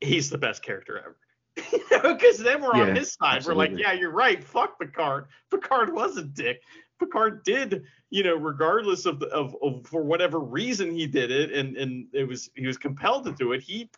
[0.00, 1.16] he's the best character ever.
[2.02, 3.44] Because then we're on his side.
[3.46, 4.42] We're like, yeah, you're right.
[4.44, 5.26] Fuck Picard.
[5.50, 6.62] Picard was a dick.
[6.98, 11.52] Picard did, you know, regardless of, the, of of for whatever reason he did it,
[11.52, 13.62] and and it was he was compelled to do it.
[13.62, 13.90] He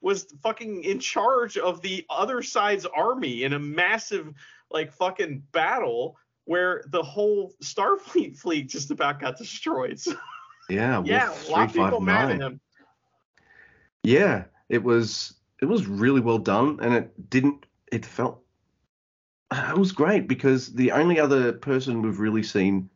[0.00, 4.32] was fucking in charge of the other side's army in a massive
[4.70, 9.98] like fucking battle where the whole Starfleet fleet just about got destroyed.
[9.98, 10.14] So,
[10.70, 12.60] Yeah, yeah, a lot of people mad at him.
[14.04, 17.66] Yeah, it was it was really well done, and it didn't.
[17.92, 18.40] It felt
[19.52, 22.88] it was great because the only other person we've really seen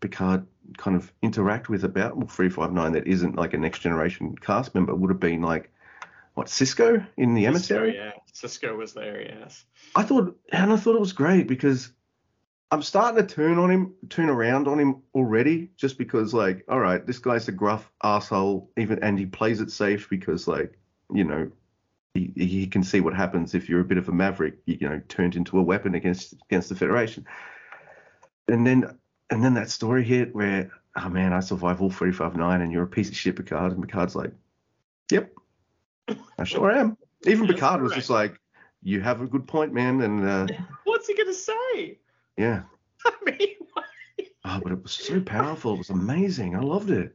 [0.00, 4.74] Picard kind of interact with about Wolf 359 that isn't like a next generation cast
[4.74, 5.72] member would have been like
[6.34, 7.92] what Sisko in the emissary.
[7.92, 9.20] Sisko, yeah, Sisko was there.
[9.22, 9.64] Yes.
[9.94, 11.92] I thought, and I thought it was great because
[12.70, 16.78] I'm starting to turn on him, turn around on him already, just because like, all
[16.78, 20.78] right, this guy's a gruff asshole, even, and he plays it safe because like,
[21.12, 21.50] you know,
[22.14, 25.00] he, he can see what happens if you're a bit of a maverick, you know,
[25.08, 27.24] turned into a weapon against against the Federation.
[28.48, 28.98] And then
[29.30, 32.88] and then that story hit where, oh man, I survive all 359 and you're a
[32.88, 33.72] piece of shit, Picard.
[33.72, 34.32] And Picard's like,
[35.10, 35.32] yep,
[36.38, 36.96] I sure am.
[37.26, 38.00] Even That's Picard was correct.
[38.00, 38.40] just like,
[38.82, 40.00] you have a good point, man.
[40.00, 40.46] And uh,
[40.84, 41.98] What's he gonna say?
[42.36, 42.62] yeah,
[43.06, 43.84] I mean, what?
[44.44, 45.74] oh, but it was so powerful.
[45.74, 46.56] It was amazing.
[46.56, 47.14] I loved it.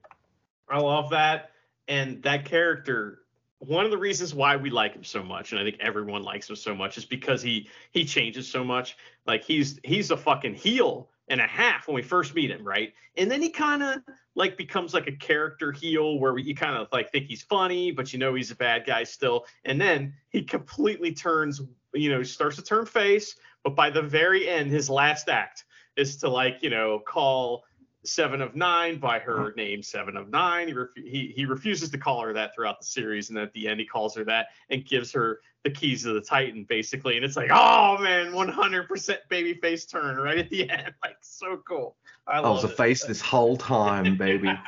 [0.70, 1.52] I love that.
[1.88, 3.20] And that character,
[3.60, 6.50] one of the reasons why we like him so much, and I think everyone likes
[6.50, 8.98] him so much, is because he he changes so much.
[9.26, 12.94] Like he's he's a fucking heel and a half when we first meet him, right?
[13.18, 14.02] And then he kind of
[14.36, 18.14] like becomes like a character heel where you kind of like think he's funny, but
[18.14, 19.46] you know he's a bad guy still.
[19.64, 21.62] And then he completely turns,
[21.94, 25.64] you know, starts to turn face, but by the very end, his last act
[25.96, 27.64] is to like, you know, call
[28.08, 30.68] Seven of Nine by her name Seven of Nine.
[30.68, 33.80] He, he he refuses to call her that throughout the series, and at the end
[33.80, 37.16] he calls her that and gives her the keys of the Titan, basically.
[37.16, 41.62] And it's like, oh man, 100% baby face turn right at the end, like so
[41.68, 41.98] cool.
[42.28, 44.52] I, I was a face this whole time, baby.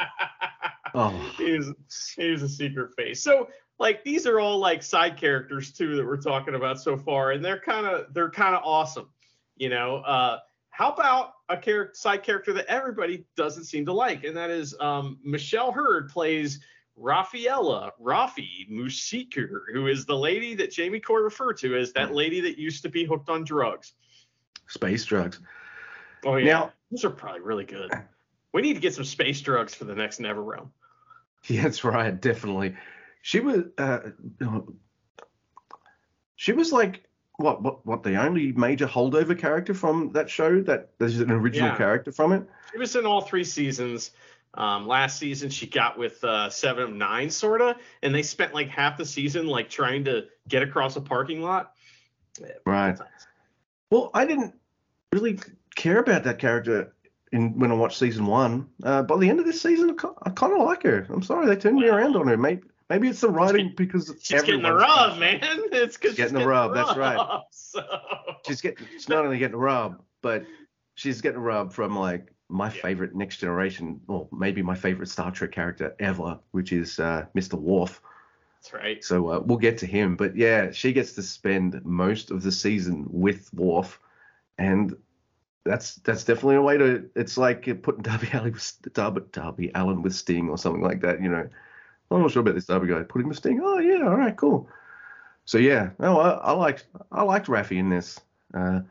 [0.94, 1.74] Oh, he was
[2.16, 3.22] he was a secret face.
[3.22, 7.32] So like these are all like side characters too that we're talking about so far,
[7.32, 9.10] and they're kind of they're kind of awesome.
[9.58, 14.24] You know, uh, how about a character side character that everybody doesn't seem to like,
[14.24, 16.60] and that is um, Michelle Hurd plays
[16.96, 22.42] Raffaela Raffi Musiker, who is the lady that Jamie Coy referred to as that lady
[22.42, 23.94] that used to be hooked on drugs.
[24.68, 25.40] space drugs.
[26.26, 27.92] Oh yeah, Now- those are probably really good.
[28.54, 30.72] We need to get some space drugs for the next Never Realm.
[31.46, 32.76] Yeah, that's right, definitely.
[33.22, 34.00] She was, uh,
[36.36, 37.07] she was like
[37.38, 40.62] what, what, what the only major holdover character from that show.
[40.62, 41.78] That there's an original Yeah.
[41.78, 42.44] character from it.
[42.72, 44.12] She was in all three seasons.
[44.56, 48.68] Um, last season she got with uh, Seven of Nine, sorta, and they spent like
[48.70, 51.74] half the season like trying to get across a parking lot.
[52.66, 52.98] Right.
[53.92, 54.56] Well, I didn't
[55.14, 55.40] really
[55.76, 56.96] care about that character
[57.32, 58.68] in when I watched season one.
[58.84, 61.06] Uh, by the end of this season, I kind of like her.
[61.10, 62.38] I'm sorry they turned me around on her.
[62.38, 65.40] Maybe maybe it's the writing because She's getting the rub, man.
[65.72, 67.42] It's because Getting the rub, that's right.
[67.52, 67.84] So.
[68.48, 70.46] She's getting she's not only getting a rub, but
[70.96, 72.82] she's getting a rub from like my Yeah.
[72.82, 77.56] favorite Next Generation, or maybe my favorite Star Trek character ever, which is uh, Mr.
[77.60, 78.02] Worf.
[78.62, 79.04] That's right.
[79.04, 82.52] So uh, we'll get to him, but yeah, she gets to spend most of the
[82.52, 84.00] season with Worf,
[84.58, 84.96] and
[85.66, 87.10] that's that's definitely a way to.
[87.16, 91.22] It's like putting Darby Allin with Darby, Darby Allin with Sting or something like that.
[91.22, 91.50] You know,
[92.10, 93.04] I'm not sure about this Darby guy.
[93.04, 93.60] Put him with Sting.
[93.64, 94.70] Oh yeah, all right, cool.
[95.46, 98.20] So yeah, no, I, I liked I liked Raffi in this.
[98.54, 98.82] Uh,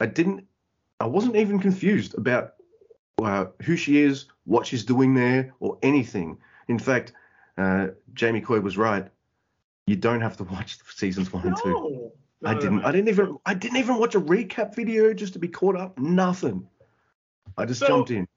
[0.00, 0.46] I didn't.
[1.00, 2.54] I wasn't even confused about
[3.22, 6.38] uh, who she is, what she's doing there, or anything.
[6.68, 7.12] In fact,
[7.56, 9.06] uh, Jamie Coy was right.
[9.86, 11.70] You don't have to watch seasons one and two.
[12.40, 12.50] No.
[12.50, 12.84] I didn't.
[12.84, 13.38] I didn't even.
[13.46, 15.98] I didn't even watch a recap video just to be caught up.
[15.98, 16.68] Nothing.
[17.56, 18.28] I just So- jumped in.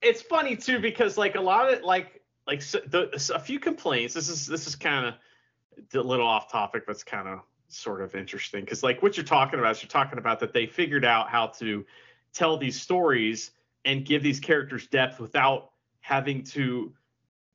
[0.00, 4.14] it's funny too because like a lot of like like so, the, a few complaints.
[4.14, 5.14] This is this is kind of
[5.94, 9.24] a little off topic, but it's kind of sort of interesting because like what you're
[9.24, 11.84] talking about is you're talking about that they figured out how to
[12.32, 13.52] tell these stories
[13.84, 16.92] and give these characters depth without having to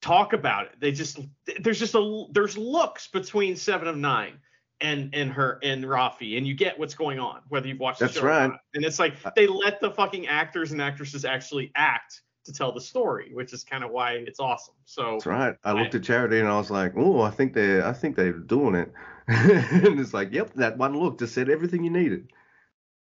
[0.02, 0.72] talk about it.
[0.80, 1.20] They just
[1.60, 4.40] there's just a there's looks between Seven of Nine
[4.82, 8.06] and and her and Raffi, and you get what's going on whether you've watched the
[8.06, 8.48] That's show or right.
[8.50, 8.60] not.
[8.74, 12.72] And it's like uh they let the fucking actors and actresses actually act to tell
[12.72, 14.74] the story, which is kind of why it's awesome.
[14.86, 15.56] So That's right.
[15.64, 17.86] I looked at Charity and I was like, oh, I think they're.
[17.86, 18.92] I think they're doing it.
[19.28, 22.32] and it's like, yep, that one look just said everything you needed.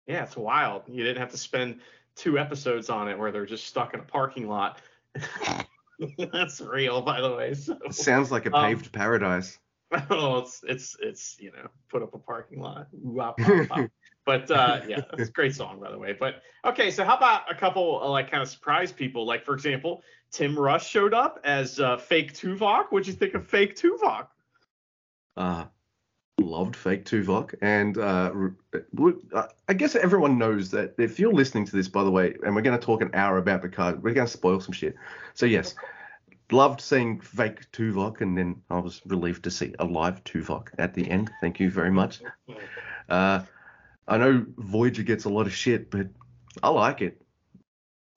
[0.07, 0.83] yeah, it's wild.
[0.89, 1.81] You didn't have to spend
[2.17, 4.81] two episodes on it where they're just stuck in a parking lot.
[6.19, 7.55] That's real, by the way.
[7.55, 9.59] So Sounds like a Um, paved paradise.
[10.11, 12.89] oh, it's it's it's you know put up a parking lot.
[12.93, 13.91] Wop, wop, wop.
[14.27, 16.13] But uh, yeah, it's a great song by the way.
[16.19, 19.27] But okay, so how about a couple uh, like kind of surprise people?
[19.27, 22.87] Like for example, Tim Russ showed up as uh, fake Tuvok.
[22.91, 24.27] What'd you think of fake Tuvok?
[25.37, 25.65] uh,
[26.39, 28.33] loved fake Tuvok, and uh,
[29.35, 32.55] uh, I guess everyone knows that if you're listening to this, by the way, and
[32.55, 34.95] we're going to talk an hour about Picard, we're going to spoil some shit.
[35.35, 35.75] So yes,
[36.51, 40.95] loved seeing fake Tuvok, and then I was relieved to see a live Tuvok at
[40.95, 41.31] the end.
[41.41, 42.21] Thank you very much.
[43.07, 43.43] Uh,
[44.07, 46.09] I know Voyager gets a lot of shit, but
[46.63, 47.21] I like it.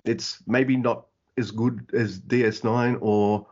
[0.06, 1.06] It's maybe not
[1.38, 3.48] as good as DS9 or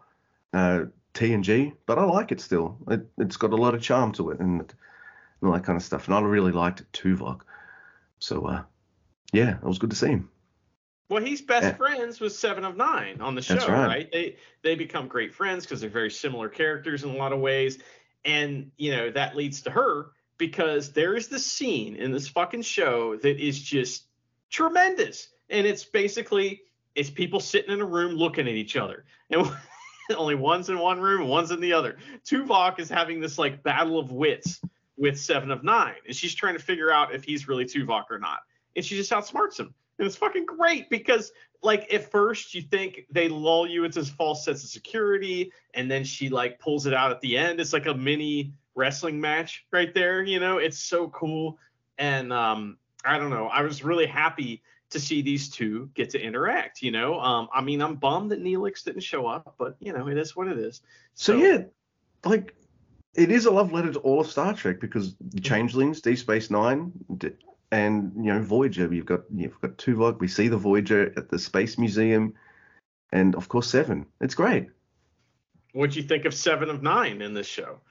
[0.53, 2.77] uh, TNG, but I like it still.
[2.89, 4.73] It, it's got a lot of charm to it and, and
[5.43, 6.07] all that kind of stuff.
[6.07, 7.41] And I really liked Tuvok.
[8.19, 8.63] So, uh,
[9.31, 10.29] yeah, it was good to see him.
[11.09, 11.73] Well, he's best Yeah.
[11.73, 13.87] friends with Seven of Nine on the show, right.
[13.87, 14.11] right.
[14.11, 17.77] They they become great friends because they're very similar characters in a lot of ways,
[18.23, 20.07] and you know that leads to her
[20.37, 24.05] because there is this scene in this fucking show that is just
[24.49, 26.61] tremendous, and it's basically
[26.95, 29.49] it's people sitting in a room looking at each other, and
[30.17, 31.97] only one's in one room one's in the other.
[32.25, 34.61] Tuvok is having this like battle of wits
[34.97, 38.19] with Seven of Nine, and she's trying to figure out if he's really Tuvok or
[38.19, 38.39] not,
[38.75, 41.31] and she just outsmarts him, and it's fucking great because
[41.63, 45.89] like at first you think they lull you into this false sense of security, and
[45.89, 47.59] then she like pulls it out at the end.
[47.59, 50.57] It's like a mini wrestling match right there, you know.
[50.57, 51.57] It's so cool,
[51.97, 53.47] and um, I don't know.
[53.47, 54.61] I was really happy
[54.91, 56.81] to see these two get to interact.
[56.81, 60.07] You know, um, I mean, I'm bummed that Neelix didn't show up, but you know,
[60.07, 60.81] it is what it is.
[61.15, 61.63] So, yeah,
[62.23, 62.55] like
[63.15, 66.51] it is a love letter to all of Star Trek because the Changelings, Deep Space
[66.51, 67.31] Nine, d-
[67.71, 68.93] and you know Voyager.
[68.93, 70.19] You've got you've got Tuvok.
[70.19, 72.33] We see the Voyager at the Space Museum,
[73.11, 74.05] and of course Seven.
[74.21, 74.67] It's great.
[75.73, 77.81] What'd you think of Seven of Nine in this show?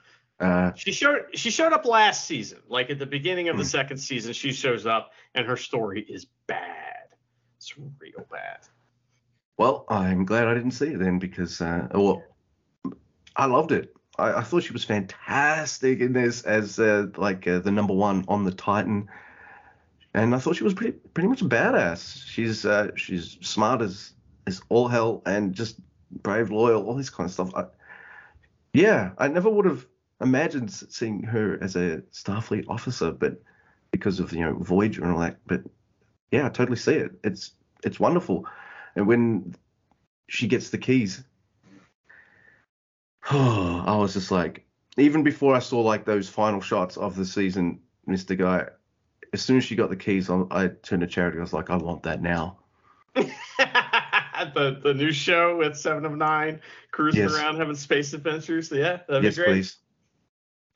[0.41, 3.99] Uh, She showed she showed up last season, like at the beginning of the second
[3.99, 4.33] season.
[4.33, 7.09] She shows up, and her story is bad.
[7.59, 8.59] It's real bad.
[9.57, 12.23] well, I'm glad I didn't see it then because uh, well,
[13.37, 13.95] I loved it.
[14.19, 18.25] I, I thought she was fantastic in this as uh, like uh, the number one
[18.29, 19.09] on the Titan,
[20.15, 22.27] and I thought she was pretty pretty much a badass.
[22.27, 24.13] She's uh, she's smart as
[24.47, 25.77] as all hell and just
[26.11, 27.55] brave, loyal, all this kind of stuff.
[27.55, 27.65] I,
[28.73, 29.87] yeah, I never would have
[30.21, 33.41] imagined seeing her as a Starfleet officer, but
[33.91, 35.39] because of you know Voyager and all that.
[35.47, 35.63] But
[36.31, 37.13] yeah, I totally see it.
[37.23, 37.53] It's
[37.85, 38.47] it's wonderful,
[38.97, 39.55] and when
[40.29, 41.23] she gets the keys,
[43.31, 44.65] I was just like,
[44.97, 48.67] even before I saw like those final shots of the season, Mister Guy,
[49.33, 51.39] as soon as she got the keys, I, I turned to Charity.
[51.39, 52.59] I was like, I want that now.
[53.15, 56.61] the the new show with Seven of Nine
[56.91, 57.35] cruising Yes.
[57.35, 58.71] around having space adventures.
[58.71, 59.53] Yeah, that'd yes, be great.
[59.53, 59.77] please.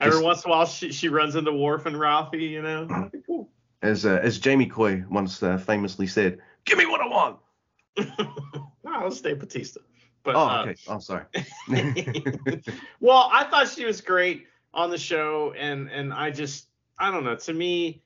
[0.01, 2.49] Every once in a while, she, she runs into Worf and Raffi.
[2.49, 3.49] You know, cool.
[3.81, 7.37] As uh, as Jamie Coy once uh, famously said, "Give me what I want."
[7.97, 9.81] no, I'll stay Batista.
[10.23, 10.75] But Oh, uh, okay.
[10.87, 11.25] Oh, sorry.
[12.99, 17.23] well, I thought she was great on the show, and and I just I don't
[17.23, 17.35] know.
[17.35, 18.03] To me,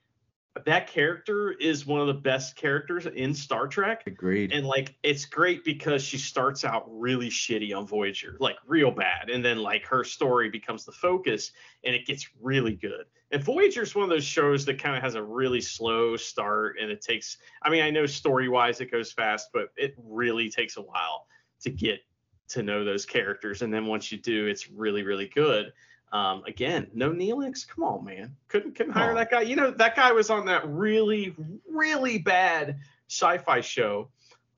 [0.66, 4.04] that character is one of the best characters in Star Trek.
[4.06, 4.52] Agreed.
[4.52, 9.30] And like it's great because she starts out really shitty on Voyager, like real bad,
[9.32, 11.52] and then like her story becomes the focus
[11.84, 13.06] and it gets really good.
[13.32, 16.92] And Voyager's one of those shows that kind of has a really slow start and
[16.92, 20.82] it takes I mean, I know story-wise it goes fast, but it really takes a
[20.82, 21.26] while
[21.62, 22.02] to get
[22.50, 25.74] to know those characters and then once you do, it's really really good.
[26.14, 27.68] Um, again, no Neelix.
[27.68, 28.36] Come on, man.
[28.48, 29.16] Couldn't couldn't hire Oh.
[29.16, 29.42] that guy.
[29.42, 31.36] You know, that guy was on that really,
[31.68, 32.78] really bad
[33.10, 34.10] sci-fi show.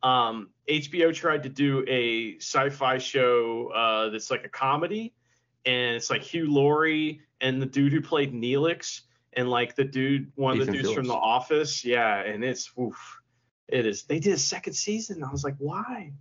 [0.04, 5.14] Um, HBO tried to do a sci-fi show uh, that's like a comedy,
[5.66, 9.02] and it's like Hugh Laurie and the dude who played Neelix,
[9.34, 11.86] and like the dude, one of the Ethan dudes from The Office.
[11.86, 13.22] Yeah, and it's oof,
[13.70, 14.04] it is.
[14.04, 15.24] They did a second season.
[15.24, 16.12] I was like, why?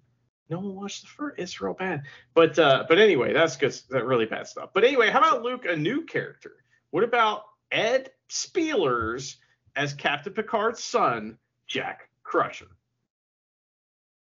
[0.50, 1.38] No one watched the first.
[1.38, 2.02] It's real bad.
[2.34, 3.74] But uh, but anyway, that's good.
[3.90, 4.70] That really bad stuff.
[4.74, 6.56] But anyway, how about Luke, a new character?
[6.90, 9.36] What about Ed Speleers
[9.74, 12.68] as Captain Picard's son, Jack Crusher?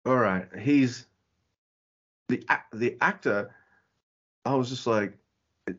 [0.04, 1.06] All right, he's
[2.28, 2.42] the
[2.72, 3.54] the actor.
[4.44, 5.16] I was just like,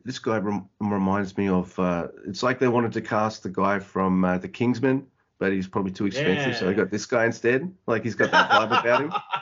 [0.04, 1.78] this guy rem- reminds me of.
[1.78, 5.06] Uh, it's like they wanted to cast the guy from uh, the Kingsman,
[5.38, 7.74] but he's probably too expensive, so they got this guy instead.
[7.86, 9.12] Like he's got that vibe about him.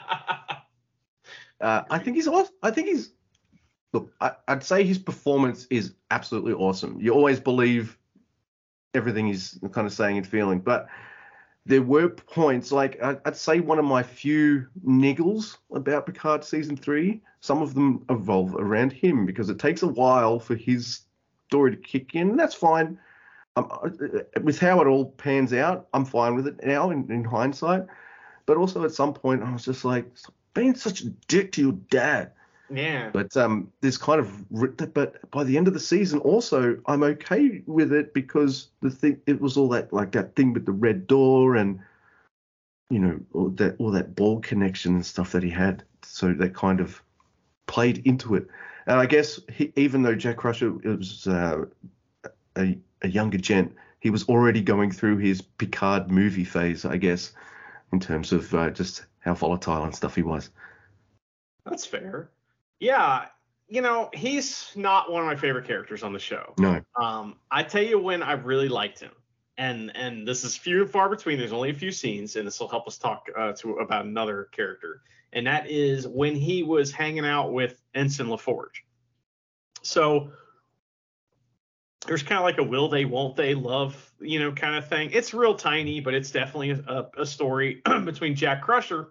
[1.61, 2.55] Uh, I think he's awesome.
[2.63, 3.11] I think he's.
[3.93, 6.99] Look, I, I'd say his performance is absolutely awesome.
[7.01, 7.97] You always believe
[8.93, 10.87] everything he's kind of saying and feeling, but
[11.65, 17.21] there were points like I'd, say one of my few niggles about Picard season three.
[17.41, 21.01] Some of them evolve around him because it takes a while for his
[21.47, 22.35] story to kick in.
[22.35, 22.97] That's fine.
[23.57, 23.89] Um, uh,
[24.41, 27.85] with how it all pans out, I'm fine with it now in, in hindsight.
[28.45, 30.05] But also at some point, I was just like,
[30.53, 32.31] being such a dick to your dad.
[32.69, 33.09] yeah.
[33.11, 37.61] But um, there's kind of, but by the end of the season, also I'm okay
[37.65, 41.07] with it because the thing, it was all that like that thing with the red
[41.07, 41.79] door and
[42.89, 45.83] you know all that all that Borg connection and stuff that he had.
[46.03, 47.01] So that kind of
[47.67, 48.47] played into it.
[48.87, 51.65] And I guess he, even though Jack Crusher was uh,
[52.57, 57.31] a, a younger gent, he was already going through his Picard movie phase, I guess,
[57.91, 60.49] in terms of uh, just how volatile and stuff he was.
[61.65, 62.31] That's fair.
[62.79, 63.25] Yeah,
[63.67, 66.53] you know, he's not one of my favorite characters on the show.
[66.57, 66.81] No.
[67.01, 69.11] Um, I tell you when I really liked him,
[69.57, 71.37] and and this is few and far between.
[71.37, 74.49] There's only a few scenes, and this will help us talk uh, to about another
[74.51, 78.81] character, and that is when he was hanging out with Ensign LaForge.
[79.83, 80.31] So
[82.07, 85.11] there's kind of like a will they, won't they, love, you know, kind of thing.
[85.11, 89.09] It's real tiny, but it's definitely a, a story between Jack Crusher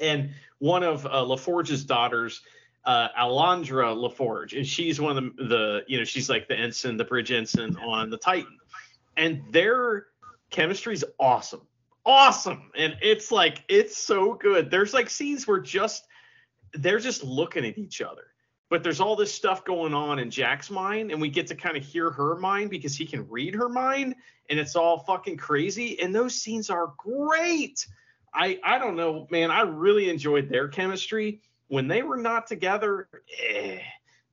[0.00, 2.40] and one of uh, LaForge's daughters,
[2.84, 6.96] uh, Alondra LaForge, and she's one of the, the, you know, she's like the ensign,
[6.96, 8.58] the bridge ensign on the Titan,
[9.16, 10.06] and their
[10.50, 11.66] chemistry is awesome,
[12.06, 14.70] awesome, and it's like it's so good.
[14.70, 16.06] There's like scenes where just
[16.74, 18.24] they're just looking at each other.
[18.70, 21.76] But there's all this stuff going on in Jack's mind, and we get to kind
[21.76, 24.14] of hear her mind because he can read her mind,
[24.50, 26.00] and it's all fucking crazy.
[26.00, 27.86] And those scenes are great.
[28.34, 29.50] I I don't know, man.
[29.50, 33.08] I really enjoyed their chemistry when they were not together.
[33.48, 33.80] Eh,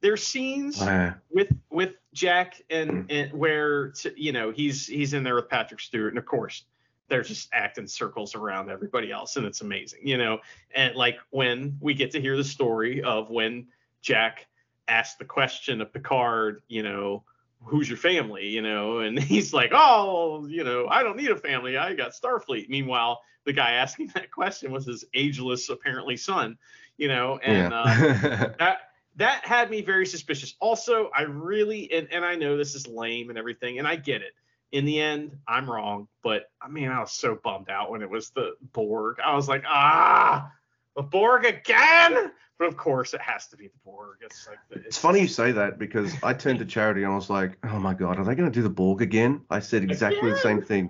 [0.02, 5.36] their scenes Uh, with with Jack and, and where you know he's he's in there
[5.36, 6.66] with Patrick Stewart, and of course
[7.08, 10.40] they're just acting circles around everybody else, and it's amazing, you know.
[10.74, 13.68] And like when we get to hear the story of when
[14.06, 14.48] Jack
[14.88, 17.24] asked the question of Picard, you know,
[17.64, 21.36] who's your family, you know, and he's like, oh, you know, I don't need a
[21.36, 22.70] family, I got Starfleet.
[22.70, 26.58] Meanwhile, the guy asking that question was his ageless, apparently son,
[26.98, 27.86] you know, and uh,
[28.60, 28.78] that
[29.18, 30.56] that had me very suspicious.
[30.60, 34.22] Also, I really and, and I know this is lame and everything, and I get
[34.22, 34.34] it.
[34.72, 38.10] In the end, I'm wrong, but I mean, I was so bummed out when it
[38.10, 39.18] was the Borg.
[39.24, 40.52] I was like, ah,
[40.96, 42.32] the Borg again.
[42.58, 44.20] But of course, it has to be the Borg.
[44.22, 47.16] It's like the, It's funny you say that because I turned to Charity and I
[47.16, 49.84] was like, "Oh my god, are they going to do the Borg again?" I said
[49.84, 50.90] exactly the same thing.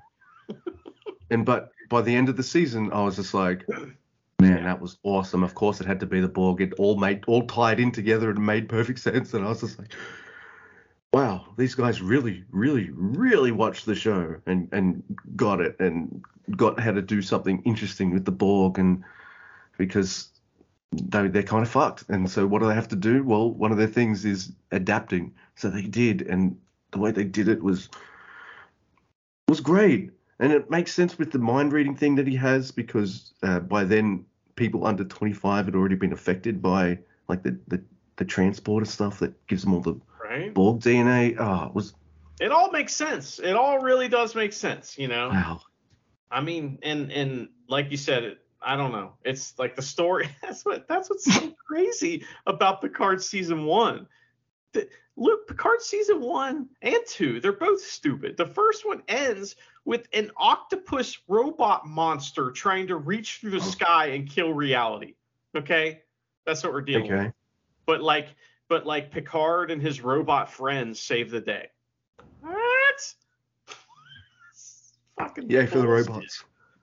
[1.31, 3.65] And but by the end of the season, I was just like,
[4.39, 6.61] "Man, that was awesome." Of course, it had to be the Borg.
[6.61, 9.33] It all made all tied in together and made perfect sense.
[9.33, 9.91] And I was just like,
[11.13, 15.01] "Wow, these guys really, really, really watched the show and and
[15.35, 16.23] got it and
[16.55, 19.03] got how to do something interesting with the Borg and
[19.77, 20.29] because."
[20.91, 22.05] They, they're kind of fucked.
[22.07, 23.21] And so, what do they have to do?
[23.21, 25.33] Well, one of their things is adapting.
[25.55, 26.57] So they did, and
[26.91, 27.89] the way they did it was
[29.49, 30.11] was great.
[30.39, 33.83] And it makes sense with the mind reading thing that he has because uh, by
[33.83, 37.81] then people under 25 had already been affected by like the, the
[38.17, 40.53] the transporter stuff that gives them all the right.
[40.53, 41.35] Borg DNA.
[41.37, 41.93] Oh, it was
[42.39, 43.39] It all makes sense.
[43.39, 45.29] It all really does make sense, you know.
[45.29, 45.61] wow.
[46.31, 49.13] I mean, and and like you said, it, I don't know.
[49.23, 50.27] It's like the story.
[50.41, 54.07] That's what that's what's so crazy about Picard season one.
[54.73, 58.35] The, look, Picard season one and two, they're both stupid.
[58.35, 59.55] The first one ends
[59.85, 63.61] with an octopus robot monster trying to reach through the oh.
[63.61, 65.13] sky and kill reality.
[65.55, 66.01] Okay,
[66.45, 67.19] that's what we're dealing with.
[67.19, 67.33] Okay.
[67.85, 68.29] But like,
[68.67, 71.69] but like Picard and his robot friends save the day.
[72.41, 73.13] What?
[75.19, 76.31] Fucking Yay for the bullshit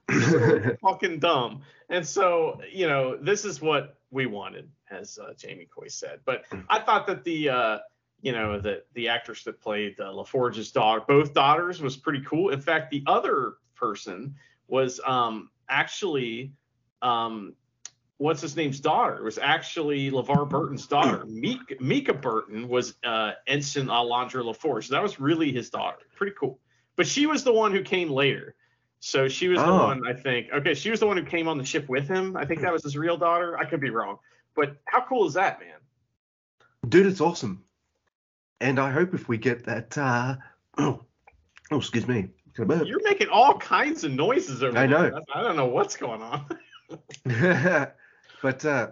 [0.08, 0.80] robots.
[0.82, 1.62] fucking dumb.
[1.88, 6.20] And so, you know, this is what we wanted, as uh, Jamie Coy said.
[6.24, 7.78] But I thought that the, uh,
[8.20, 12.50] you know, the the actress that played uh, LaForge's dog, both daughters, was pretty cool.
[12.50, 14.36] In fact, the other person
[14.68, 16.52] was um, actually,
[17.02, 17.54] um,
[18.18, 19.16] what's his name's daughter?
[19.16, 21.24] It was actually LeVar Burton's daughter.
[21.28, 24.84] Mica, Mica Burton was uh, Ensign Alondra LaForge.
[24.84, 25.98] So that was really his daughter.
[26.14, 26.60] Pretty cool.
[26.96, 28.54] But she was the one who came later.
[29.04, 29.86] So she was the Oh.
[29.88, 30.52] one, I think.
[30.52, 32.36] Okay, she was the one who came on the ship with him.
[32.36, 33.58] I think that was his real daughter.
[33.58, 34.18] I could be wrong.
[34.54, 35.80] But how cool is that, man?
[36.88, 37.64] Dude, it's awesome.
[38.60, 40.36] And I hope if we get that uh
[40.78, 41.00] oh,
[41.72, 42.28] oh excuse me.
[42.54, 42.86] Got a burp.
[42.86, 45.10] You're making all kinds of noises over I there.
[45.10, 45.20] know.
[45.34, 46.46] I don't know what's going on.
[48.42, 48.90] but uh,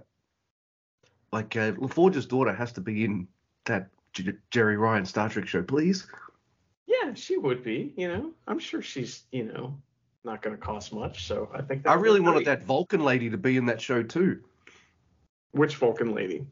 [1.30, 3.28] like uh, LaForge's daughter has to be in
[3.66, 6.06] that J- Jeri Ryan Star Trek show, please.
[6.86, 7.92] yeah, she would be.
[7.96, 9.78] You know, I'm sure she's, you know,
[10.24, 11.26] not going to cost much.
[11.26, 12.46] So I think I really wanted great.
[12.46, 14.40] that Vulcan lady to be in that show too.
[15.52, 16.46] Which Vulcan lady?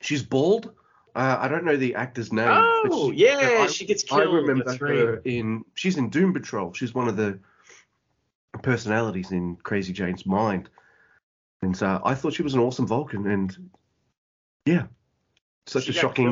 [0.00, 0.72] She's bald.
[1.14, 2.46] Uh, I don't know the actor's name.
[2.48, 4.34] Oh, she- yeah, I- she gets I killed.
[4.34, 5.20] remember her right.
[5.24, 5.64] in.
[5.74, 6.72] She's in Doom Patrol.
[6.72, 7.38] She's one of the
[8.62, 10.68] personalities in Crazy Jane's mind,
[11.62, 13.70] and so I thought she was an awesome Vulcan, and
[14.64, 14.86] yeah,
[15.66, 16.28] such She a shocking,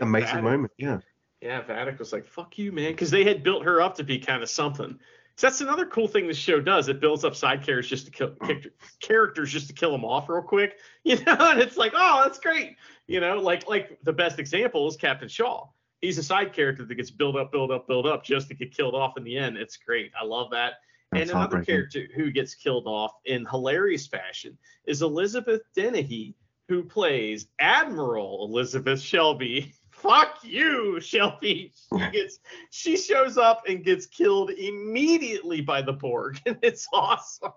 [0.00, 0.42] amazing Vadic.
[0.42, 0.72] moment.
[0.78, 1.00] Yeah.
[1.42, 4.18] Yeah, Vadic was like, "Fuck you, man," because they had built her up to be
[4.18, 4.98] kind of something.
[5.36, 6.88] So that's another cool thing this show does.
[6.88, 8.34] It builds up side characters just to kill
[9.00, 11.36] characters just to kill them off real quick, you know.
[11.38, 12.76] And it's like, oh, that's great,
[13.06, 13.38] you know.
[13.38, 15.66] Like like the best example is Captain Shaw.
[16.00, 18.76] He's a side character that gets built up, built up, built up just to get
[18.76, 19.56] killed off in the end.
[19.56, 20.10] It's great.
[20.20, 20.74] I love that.
[21.12, 24.56] That's and another character who gets killed off in hilarious fashion
[24.86, 26.34] is Elizabeth Dennehy,
[26.68, 29.74] who plays Admiral Elizabeth Shelby.
[30.02, 31.72] Fuck you, Shelby.
[31.92, 32.40] She gets
[32.70, 37.52] she shows up and gets killed immediately by the Borg, and it's awesome.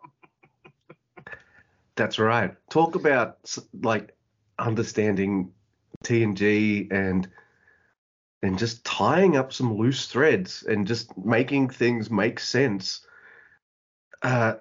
[1.96, 2.56] That's right.
[2.70, 3.40] Talk about
[3.82, 4.16] like
[4.60, 5.54] understanding
[6.04, 7.28] TNG and
[8.44, 13.08] and just tying up some loose threads and just making things make sense.
[14.22, 14.56] Uh,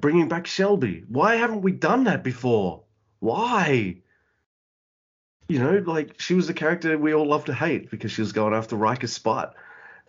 [0.00, 1.04] bringing back Shelby.
[1.08, 2.84] Why haven't we done that before?
[3.18, 4.02] Why?
[5.48, 8.32] You know, like she was a character we all love to hate because she was
[8.32, 9.54] going after Riker's spot.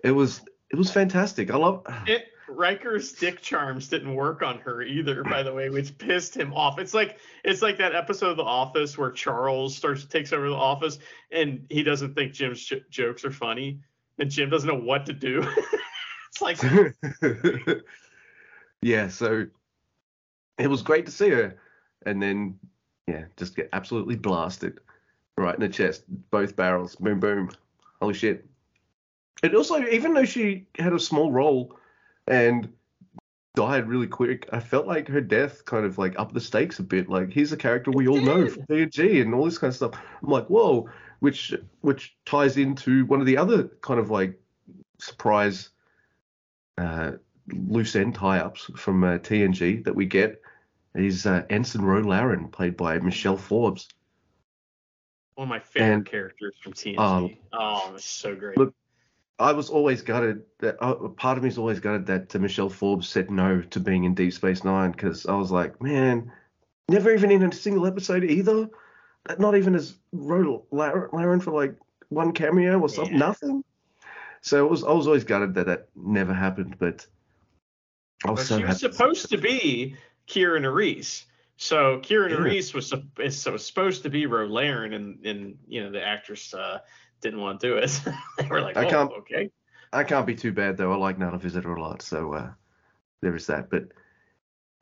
[0.03, 1.49] It was it was fantastic.
[1.49, 1.85] I love.
[2.05, 6.53] It, Riker's dick charms didn't work on her either, by the way, which pissed him
[6.53, 6.79] off.
[6.79, 10.55] It's like it's like that episode of The Office where Charles starts takes over the
[10.55, 10.99] office
[11.31, 13.79] and he doesn't think Jim's j- jokes are funny,
[14.17, 15.47] and Jim doesn't know what to do.
[16.29, 16.59] it's like
[18.81, 19.45] yeah, so
[20.57, 21.55] it was great to see her,
[22.05, 22.59] and then
[23.07, 24.79] yeah, just get absolutely blasted
[25.39, 27.49] right in the chest, both barrels, boom, boom,
[28.01, 28.45] holy shit.
[29.41, 31.77] And also, even though she had a small role
[32.27, 32.69] and
[33.55, 36.83] died really quick, I felt like her death kind of like upped the stakes a
[36.83, 37.09] bit.
[37.09, 39.93] Like here's a character we all know from TNG and all this kind of stuff.
[40.21, 44.39] I'm like, whoa, which which ties into one of the other kind of like
[44.99, 45.69] surprise
[46.77, 47.13] uh,
[47.51, 50.41] loose end tie-ups from uh, TNG that we get
[50.95, 53.89] is uh, Ensign Ro Laren, played by Michelle Forbes.
[55.39, 56.99] One of my favorite And- characters from TNG.
[56.99, 58.57] Um, oh, it's so great.
[58.57, 58.73] look,
[59.39, 62.67] I was always gutted that uh, part of me is always gutted that uh, Michelle
[62.67, 66.29] Forbes said no to being in Deep Space Nine because I was like, man,
[66.89, 68.69] never even in a single episode either.
[69.37, 71.75] Not even as Ro Laren for like
[72.09, 73.19] one cameo or something, Yeah.
[73.19, 73.63] nothing.
[74.41, 77.05] So it was I was always gutted that that never happened, but
[78.25, 79.95] I was But so she was supposed to be
[80.27, 81.23] Kira Nerys.
[81.61, 82.37] So Kira Yeah.
[82.37, 86.53] Nerys was is so supposed to be Ro Laren, and and you know the actress
[86.53, 86.79] uh,
[87.19, 88.01] didn't want to do it.
[88.39, 89.51] they were like, I oh, can't- okay.
[89.91, 90.93] I can't be too bad though.
[90.93, 92.51] I like Nana Visitor a lot, so uh,
[93.21, 93.69] there is that.
[93.69, 93.89] But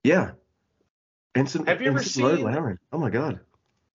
[0.04, 0.32] yeah,
[1.34, 2.78] Ensign, Have you ever seen- Laren.
[2.94, 3.40] Oh my god.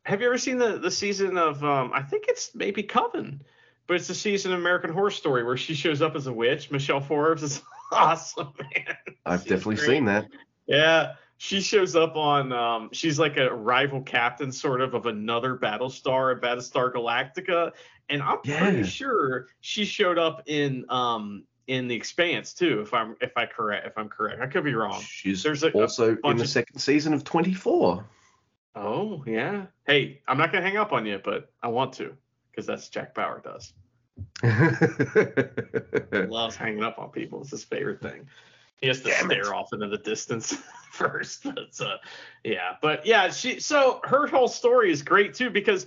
[0.04, 3.42] Have you ever seen the the season of um I think it's maybe Coven,
[3.86, 6.72] but it's the season of American Horror Story where she shows up as a witch.
[6.72, 7.62] Michelle Forbes is
[7.92, 8.96] awesome, man.
[9.24, 9.86] I've She's definitely great.
[9.86, 10.26] seen that.
[10.66, 11.12] Yeah,
[11.42, 12.52] she shows up on.
[12.52, 17.72] Um, she's like a rival captain, sort of, of another Battlestar, a Battlestar Galactica,
[18.08, 18.60] and I'm Yeah.
[18.60, 22.80] pretty sure she showed up in um in the Expanse too.
[22.82, 25.00] If I'm if I correct if I'm correct, I could be wrong.
[25.02, 28.06] She's There's a- a also in the of- second season of 24.
[28.76, 29.66] Oh yeah.
[29.84, 32.16] Hey, I'm not gonna hang up on you, but I want to
[32.52, 33.72] because that's Jack Bauer does.
[36.12, 37.40] Loves hanging up on people.
[37.40, 38.28] It's his favorite thing.
[38.82, 39.44] He has to Damn it.
[39.44, 40.52] stare off into the distance
[40.90, 41.44] first.
[41.44, 41.98] But uh,
[42.44, 45.86] yeah, but yeah, she so her whole story is great too because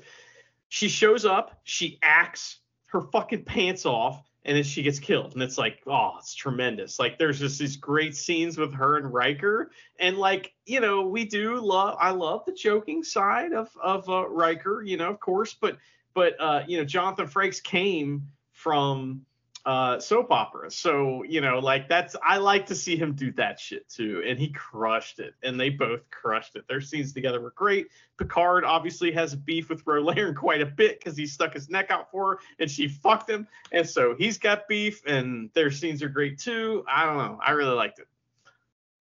[0.69, 5.33] she shows up, she acts her fucking pants off, and then she gets killed.
[5.33, 6.97] And it's like, oh, it's tremendous.
[6.97, 11.25] Like there's just these great scenes with her and Riker, and like you know, we
[11.25, 11.97] do love.
[11.99, 15.77] I love the joking side of of uh, Riker, you know, of course, but
[16.13, 19.25] but uh, you know, Jonathan Frakes came from
[19.65, 20.69] uh, soap opera.
[20.69, 24.23] So, you know, like that's I like to see him do that shit too.
[24.25, 25.33] And he crushed it.
[25.41, 26.67] And they both crushed it.
[26.67, 27.87] Their scenes together were great.
[28.17, 31.89] Picard obviously has beef with Ro Laren quite a bit because he stuck his neck
[31.89, 33.47] out for her and she fucked him.
[33.71, 36.85] And so he's got beef and their scenes are great too.
[36.87, 37.39] I don't know.
[37.43, 38.07] I really liked it.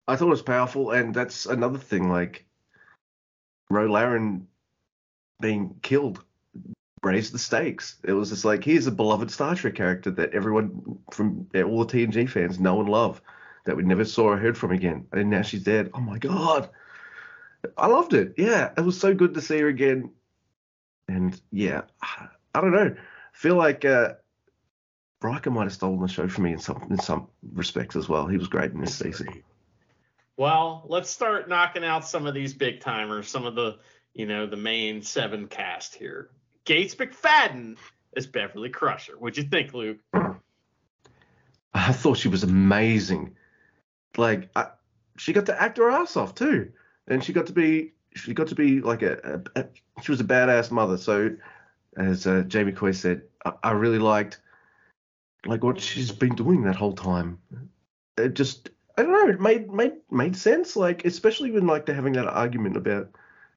[0.07, 2.11] I thought it was powerful, and that's another thing.
[2.11, 2.45] Like,
[3.71, 4.49] Ro Laren
[5.41, 6.23] being killed
[7.05, 7.97] raised the stakes.
[8.05, 12.07] It was just like here's a beloved Star Trek character that everyone from all the
[12.07, 13.21] TNG fans know and love
[13.65, 15.91] that we never saw or heard from again, and now she's dead.
[15.95, 16.71] Oh my god,
[17.77, 18.35] I loved it.
[18.37, 20.11] Yeah, it was so good to see her again,
[21.09, 21.83] and yeah,
[22.55, 22.95] I don't know.
[22.97, 24.15] I feel like uh,
[25.23, 28.27] Riker might have stolen the show from me in some in some respects as well.
[28.27, 29.43] He was great in this season.
[30.37, 33.79] Well, let's start knocking out some of these big timers, some of the,
[34.15, 36.29] you know, the main seven cast here.
[36.65, 37.77] Gates McFadden
[38.17, 39.19] as Beverly Crusher.
[39.19, 39.99] What'd you think, Luke?
[41.75, 43.37] I thought she was amazing.
[44.17, 44.69] Like I,
[45.17, 46.73] she got to act her ass off too,
[47.09, 49.67] and she got to be she got to be like a, a, a
[50.03, 50.97] she was a badass mother.
[50.97, 51.35] So
[51.97, 54.41] as uh, Jamie Coy said, I, I really liked
[55.47, 57.39] like what she's been doing that whole time.
[58.17, 60.77] It just I don't know, it made made made sense.
[60.77, 63.11] Like especially when like they're having that argument about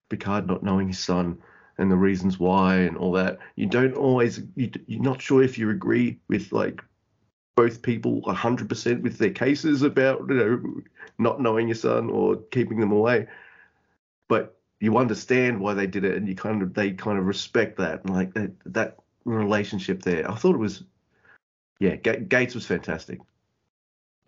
[0.10, 1.38] Picard not knowing his son
[1.78, 3.40] and the reasons why and all that.
[3.56, 6.84] You don't always you, you're not sure if you agree with like
[7.56, 10.82] both people 100% with their cases about you know
[11.18, 13.28] not knowing your son or keeping them away
[14.28, 17.78] but you understand why they did it and you kind of they kind of respect
[17.80, 20.84] that and like that that relationship there i thought it was
[21.80, 23.20] yeah Ga- gates was fantastic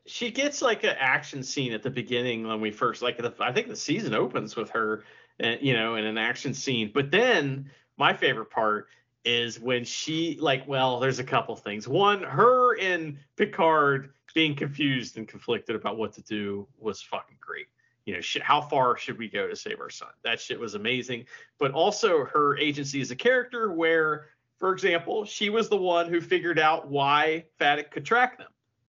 [0.07, 3.51] She gets like an action scene at the beginning when we first like the, I
[3.51, 5.03] think the season opens with her,
[5.43, 6.91] uh, you know, in an action scene.
[6.93, 8.87] But then my favorite part
[9.25, 15.17] is when she like well there's a couple things one her and picard being confused
[15.17, 17.67] and conflicted about what to do was fucking great
[18.09, 20.09] you know, sh- how far should we go to save our son?
[20.23, 21.25] That shit was amazing.
[21.59, 26.19] But also her agency as a character, where, for example, she was the one who
[26.19, 28.47] figured out why Vadic could track them,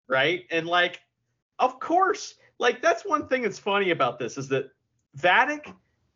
[0.08, 0.46] right?
[0.50, 1.00] And like,
[1.60, 4.72] of course, like that's one thing that's funny about this is that
[5.16, 5.72] Vadic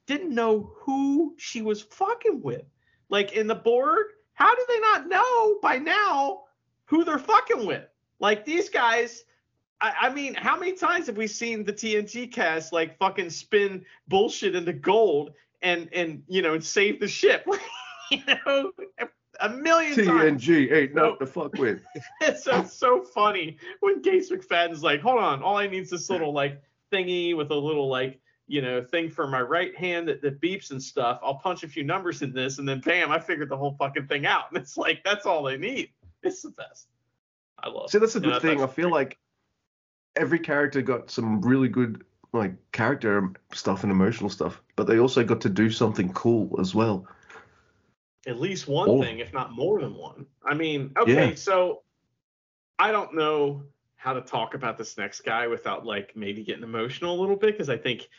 [0.07, 2.63] didn't know who she was fucking with.
[3.09, 6.43] Like in the board, how do they not know by now
[6.85, 7.85] who they're fucking with?
[8.19, 9.23] Like these guys,
[9.79, 13.85] I, I, mean, how many times have we seen the TNG cast like fucking spin
[14.07, 17.45] bullshit into gold and and you know and save the ship?
[18.11, 18.71] you know,
[19.39, 20.45] a million TNG times.
[20.45, 21.83] TNG ain't nothing to fuck with.
[22.21, 26.09] it's so, so funny when Gates McFadden's like, hold on, all I need is this
[26.09, 30.21] little like thingy with a little like you know thing for my right hand that,
[30.21, 31.19] that beeps and stuff.
[31.21, 34.07] I'll punch a few numbers in this, and then bam, I figured the whole fucking
[34.07, 34.45] thing out.
[34.51, 35.89] And it's like that's all they need.
[36.23, 36.87] It's the best.
[37.63, 37.89] I love.
[37.89, 38.61] See, that's a good thing.
[38.63, 39.17] I feel like
[40.15, 45.23] every character got some really good like character stuff and emotional stuff, but they also
[45.23, 47.07] got to do something cool as well.
[48.25, 49.01] at least one Oh.
[49.01, 50.25] thing, if not more than one.
[50.43, 51.35] I mean, okay, Yeah.
[51.35, 51.83] so
[52.77, 53.63] I don't know
[53.95, 57.53] how to talk about this next guy without like maybe getting emotional a little bit
[57.53, 58.09] because I think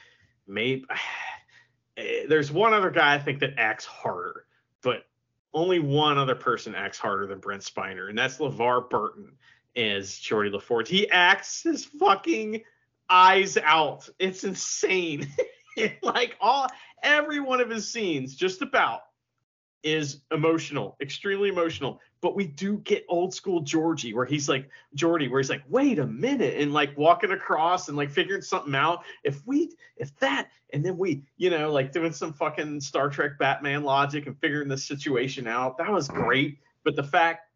[0.49, 0.85] maybe
[1.97, 4.47] eh, there's one other guy I think that acts harder,
[4.83, 5.07] but
[5.55, 9.33] only one other person acts harder than Brent Spiner, and that's LeVar Burton
[9.77, 10.89] as Geordi LaForge.
[10.89, 12.63] He acts his fucking
[13.09, 14.09] eyes out.
[14.19, 15.29] It's insane.
[16.03, 16.69] like all
[17.03, 19.01] every one of his scenes, just about
[19.83, 22.01] is emotional, extremely emotional.
[22.21, 25.99] But we do get old school Geordi where he's like Geordi, where he's like, wait
[25.99, 29.05] a minute, and like walking across and like figuring something out.
[29.23, 33.39] If we, if that, and then we, you know, like doing some fucking Star Trek
[33.39, 35.79] Batman logic and figuring the situation out.
[35.79, 36.59] That was great.
[36.85, 37.51] But the fact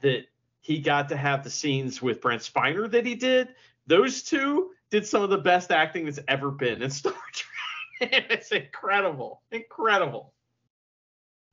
[0.00, 0.26] that
[0.60, 3.48] he got to have the scenes with Brent Spiner that he did,
[3.86, 8.24] those two did some of the best acting that's ever been in Star Trek.
[8.36, 10.32] it's incredible, incredible.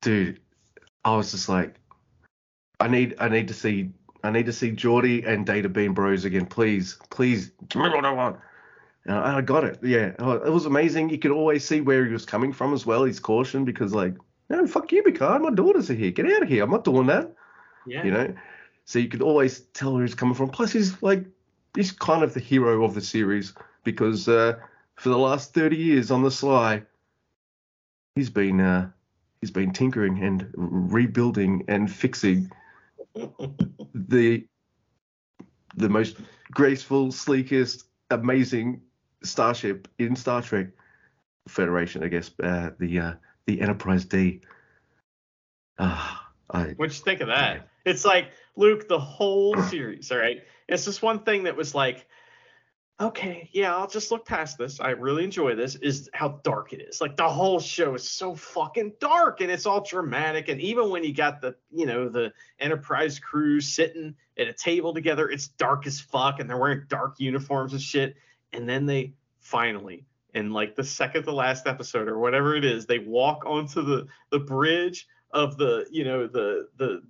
[0.02, 0.40] Dude,
[1.04, 1.81] I was just like,
[2.82, 3.90] I need, I need to see,
[4.24, 8.06] I need to see Geordi and Data being bros again, please, please, give me what
[8.06, 8.38] I want.
[9.06, 9.80] And I I got it.
[9.82, 11.10] Yeah, Oh, it was amazing.
[11.10, 13.04] You could always see where he was coming from as well.
[13.04, 14.16] His caution because like,
[14.50, 15.42] no, fuck you, Picard.
[15.42, 16.12] My daughters are here.
[16.12, 16.64] Get out of here.
[16.64, 17.32] I'm not doing that.
[17.88, 18.04] Yeah.
[18.04, 18.34] you know
[18.86, 21.26] so you could always tell where he's coming from plus he's like
[21.76, 23.54] he's kind of the hero of the series
[23.84, 24.54] because uh,
[24.96, 26.84] for the last 30 years on the sly
[28.16, 28.90] he's been uh,
[29.40, 32.52] he's been tinkering and rebuilding and fixing
[33.94, 34.46] the
[35.76, 36.18] the most
[36.52, 38.82] graceful sleekest amazing
[39.24, 40.68] starship in star trek
[41.48, 43.14] federation i guess uh, the uh,
[43.46, 44.42] the enterprise d
[45.80, 47.70] ah I, What'd you think of that?
[47.86, 50.12] It's like Luke, the whole series.
[50.12, 52.06] All right, it's just one thing that was like,
[53.02, 54.80] okay, yeah, I'll just look past this.
[54.80, 55.76] I really enjoy this.
[55.76, 57.02] Is how dark it is.
[57.02, 60.50] Like the whole show is so fucking dark, and it's all dramatic.
[60.50, 64.94] And even when you got the, you know, the Enterprise crew sitting at a table
[64.94, 68.16] together, it's dark as fuck, and they're wearing dark uniforms and shit.
[68.54, 72.86] And then they finally, in like the second to last episode or whatever it is,
[72.86, 77.02] they walk onto the the bridge of the you know the the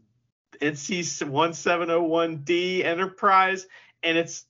[0.62, 3.68] NC 1701D Enterprise
[4.04, 4.46] and it's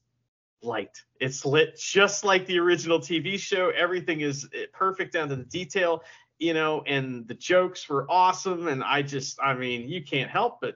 [0.63, 1.01] light.
[1.19, 3.69] It's lit just like the original TV show.
[3.69, 6.03] Everything is eh, perfect down to the detail,
[6.39, 10.59] you know, and the jokes were awesome and I just I mean, you can't help
[10.61, 10.75] but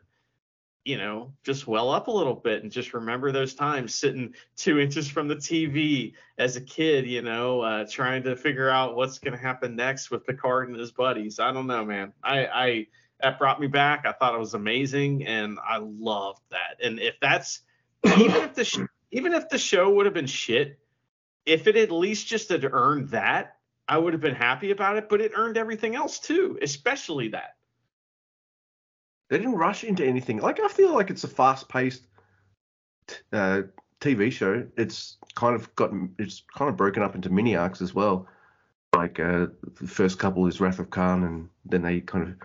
[0.85, 4.79] you know, just well up a little bit and just remember those times sitting two
[4.79, 9.17] inches from the TV as a kid, you know, uh, trying to figure out what's
[9.17, 11.39] going to happen next with Picard and his buddies.
[11.39, 12.13] I don't know, man.
[12.23, 12.87] I, I,
[13.19, 14.05] that brought me back.
[14.05, 16.85] I thought it was amazing and I loved that.
[16.85, 17.61] And if that's,
[18.05, 20.79] even if the, even if the show would have been shit,
[21.45, 25.09] if it at least just had earned that, I would have been happy about it,
[25.09, 27.55] but it earned everything else too, especially that.
[29.29, 30.37] they didn't rush into anything.
[30.39, 32.03] Like I feel like it's a fast-paced
[33.33, 33.63] uh,
[34.01, 34.65] TV show.
[34.77, 38.27] It's kind of got it's kind of broken up into mini arcs as well.
[38.95, 39.47] Like uh,
[39.81, 42.35] the first couple is Wrath of Khan, and then they kind of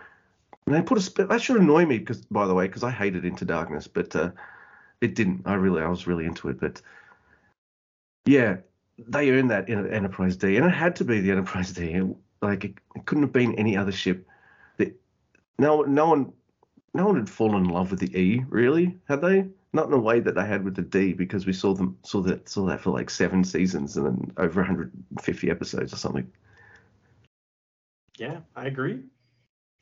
[0.65, 3.25] and they put a that should annoy me because by the way because I hated
[3.25, 4.31] Into Darkness, but uh,
[5.01, 5.41] it didn't.
[5.45, 6.81] I really I was really into it, but
[8.25, 8.57] yeah,
[8.97, 11.85] they earned that in Enterprise D, and it had to be the Enterprise D.
[11.91, 14.27] It- like it, it couldn't have been any other ship.
[14.77, 14.99] That
[15.59, 16.33] no no one
[16.95, 19.47] no one had fallen in love with the E, really, had they?
[19.73, 22.19] Not in a way that they had with the D, because we saw them saw
[22.21, 26.31] that saw that for like seven seasons and then over 150 episodes or something.
[28.17, 29.03] Yeah, I agree.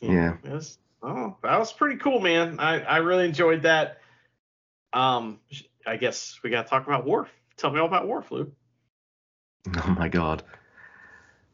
[0.01, 0.36] Yeah.
[0.43, 0.78] Yes.
[1.01, 2.59] Oh, that was pretty cool, man.
[2.59, 3.99] I, I really enjoyed that.
[4.93, 5.39] Um,
[5.85, 7.29] I guess we got to talk about Worf.
[7.57, 8.51] Tell me all about Worf, Luke.
[9.85, 10.41] Oh my god.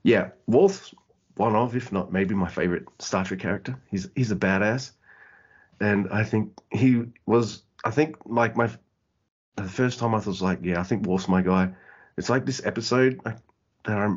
[0.04, 0.94] Yeah, Worf's
[1.36, 3.78] one of, if not maybe my favorite Star Trek character.
[3.90, 4.92] He's he's a badass,
[5.82, 7.64] and I think he was.
[7.84, 8.70] I think like my
[9.56, 11.72] the first time I was like, yeah, I think Worf's my guy.
[12.18, 14.16] It's like this episode that I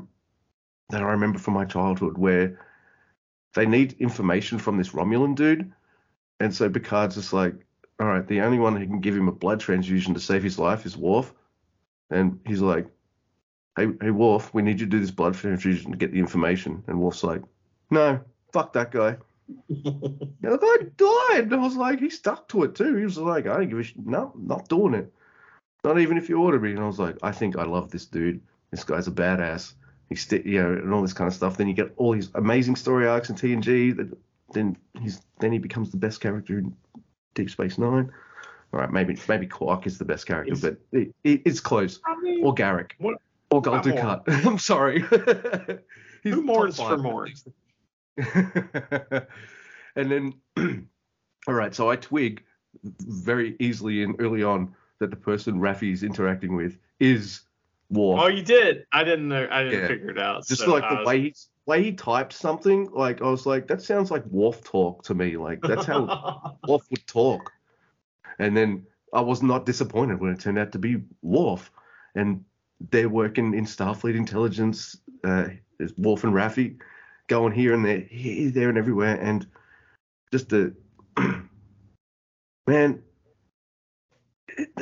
[0.90, 2.60] that I remember from my childhood where
[3.54, 5.72] they need information from this Romulan dude,
[6.40, 7.54] and so Picard's just like,
[8.00, 10.58] all right, the only one who can give him a blood transfusion to save his
[10.58, 11.34] life is Worf,
[12.10, 12.86] and he's like,
[13.76, 16.82] hey, hey, Worf, we need you to do this blood transfusion to get the information,
[16.86, 17.42] and Worf's like,
[17.90, 18.20] no,
[18.52, 19.16] fuck that guy.
[19.68, 19.84] and
[20.42, 21.44] the guy died.
[21.44, 22.96] And I was like, he stuck to it too.
[22.96, 24.06] He was like, I don't give a shit.
[24.06, 25.12] No, not doing it.
[25.84, 26.72] Not even if you order me.
[26.72, 28.42] And I was like, I think I love this dude.
[28.70, 29.72] This guy's a badass.
[30.10, 31.56] He's, st- you know, and all this kind of stuff.
[31.56, 33.96] Then you get all these amazing story arcs in TNG.
[33.96, 34.16] That
[34.52, 36.74] then he's then he becomes the best character in
[37.34, 38.10] Deep Space Nine.
[38.72, 42.00] All right, maybe maybe Quark is the best character, Is- but it, it, it's close.
[42.06, 42.92] I mean, Or Garak.
[42.98, 43.18] What-
[43.50, 43.80] Or Gul.
[43.80, 44.22] Dukat.
[44.46, 45.02] I'm sorry.
[46.22, 47.32] He's Who mourns for Morn?
[49.96, 50.34] and then,
[51.46, 52.42] all right, so I twig
[52.84, 57.40] very easily and early on that the person Raffi's interacting with is
[57.90, 58.20] Worf.
[58.20, 58.84] Oh, you did.
[58.92, 59.48] I didn't know.
[59.50, 59.88] I didn't Yeah.
[59.88, 60.46] figure it out.
[60.46, 61.34] Just so like the was- way he
[61.76, 65.36] he typed something, like I was like, that sounds like Worf talk to me.
[65.36, 67.52] Like that's how Worf would talk.
[68.38, 71.70] And then I was not disappointed when it turned out to be Worf.
[72.14, 72.44] And
[72.90, 74.96] they're working in Starfleet intelligence.
[75.22, 75.48] Uh,
[75.78, 76.78] there's Worf and Raffi
[77.26, 79.20] going here and there, here, there, and everywhere.
[79.20, 79.46] And
[80.32, 80.74] just the
[82.66, 83.02] man,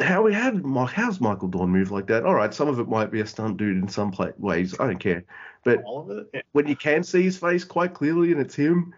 [0.01, 2.25] how we had Mike, how's Michael Dorn move like that?
[2.25, 4.75] All right, some of it might be a stunt dude in some pla ways.
[4.79, 5.25] I don't care.
[5.65, 6.29] But it.
[6.35, 6.41] Yeah.
[6.53, 8.95] when you can see his face quite clearly and it's him,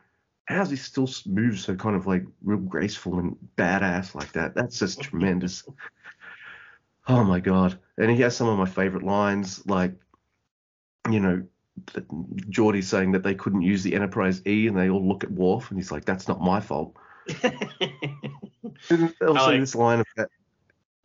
[0.46, 4.54] how's he still move so kind of like real graceful and badass like that?
[4.54, 5.64] That's just tremendous.
[7.06, 7.78] Oh my god!
[7.96, 9.92] And he has some of my favorite lines, like
[11.10, 11.42] you know,
[12.50, 15.70] Geordi saying that they couldn't use the Enterprise E, and they all look at Worf,
[15.70, 16.94] and he's like, "That's not my fault."
[18.90, 20.28] Also like- this line of that,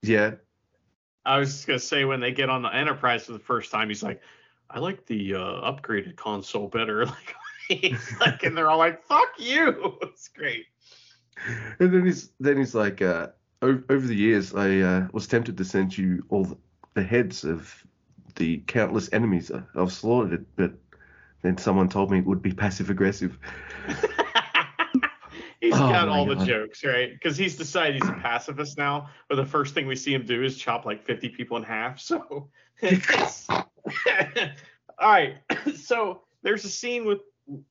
[0.03, 0.31] yeah,
[1.25, 3.87] I was just gonna say when they get on the Enterprise for the first time,
[3.87, 4.21] he's like,
[4.69, 7.05] "I like the uh, upgraded console better."
[7.69, 10.65] Like, like, and they're all like, "Fuck you!" It's great.
[11.79, 13.27] And then he's then he's like, uh,
[13.61, 16.57] over, over the years, I uh, was tempted to send you all the,
[16.93, 17.73] the heads of
[18.35, 20.73] the countless enemies I've slaughtered, but
[21.41, 23.37] then someone told me it would be passive aggressive.
[25.63, 27.13] he's Oh got all the jokes, right?
[27.13, 29.09] Because he's decided he's a pacifist now.
[29.29, 32.01] But the first thing we see him do is chop like 50 people in half.
[32.01, 32.49] So,
[33.49, 33.63] all
[35.01, 35.37] right.
[35.75, 37.19] So there's a scene with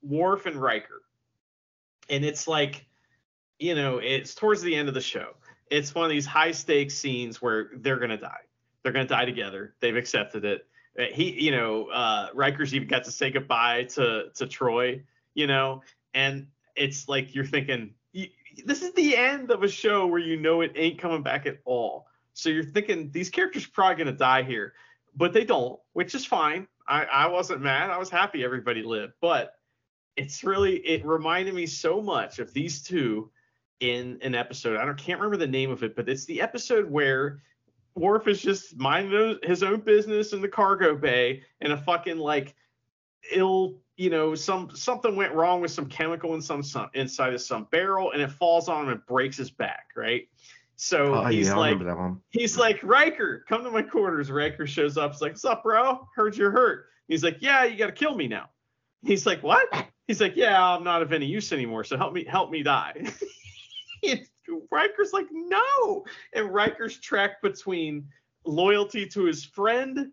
[0.03, 1.03] Worf and Riker,
[2.09, 2.86] and it's like,
[3.59, 5.34] you know, it's towards the end of the show.
[5.70, 8.40] It's one of these high stakes scenes where they're gonna die.
[8.82, 9.74] They're gonna die together.
[9.80, 10.66] They've accepted it.
[10.99, 15.03] Uh, He, you know, uh, Riker's even got to say goodbye to to Troi.
[15.34, 15.82] You know,
[16.14, 17.94] and it's like you're thinking
[18.64, 21.58] this is the end of a show where you know it ain't coming back at
[21.64, 22.06] all.
[22.34, 24.74] So you're thinking these characters are probably gonna die here,
[25.16, 26.66] but they don't, which is fine.
[26.88, 27.90] I, I wasn't mad.
[27.90, 29.54] I was happy everybody lived, but
[30.16, 33.30] it's really it reminded me so much of these two
[33.80, 34.78] in an episode.
[34.78, 37.42] I don't can't remember the name of it, but it's the episode where
[37.94, 42.54] Worf is just minding his own business in the cargo bay, and a fucking like
[43.30, 47.40] ill, you know, some something went wrong with some chemical in some, some inside of
[47.40, 50.28] some barrel, and it falls on him and breaks his back, right?
[50.76, 51.78] So Oh, he's yeah, like,
[52.30, 54.30] he's like, Riker, come to my quarters.
[54.30, 55.12] Riker shows up.
[55.12, 56.09] He's like, What's up, bro?
[56.16, 56.86] Heard you're hurt.
[57.09, 58.49] He's like, Yeah, you gotta kill me now.
[59.05, 59.68] He's like, What?
[60.09, 61.84] He's like, Yeah, I'm not of any use anymore.
[61.84, 62.95] So help me, help me die.
[64.70, 66.05] Riker's like, No.
[66.32, 68.09] And Riker's track between
[68.45, 70.11] loyalty to his friend,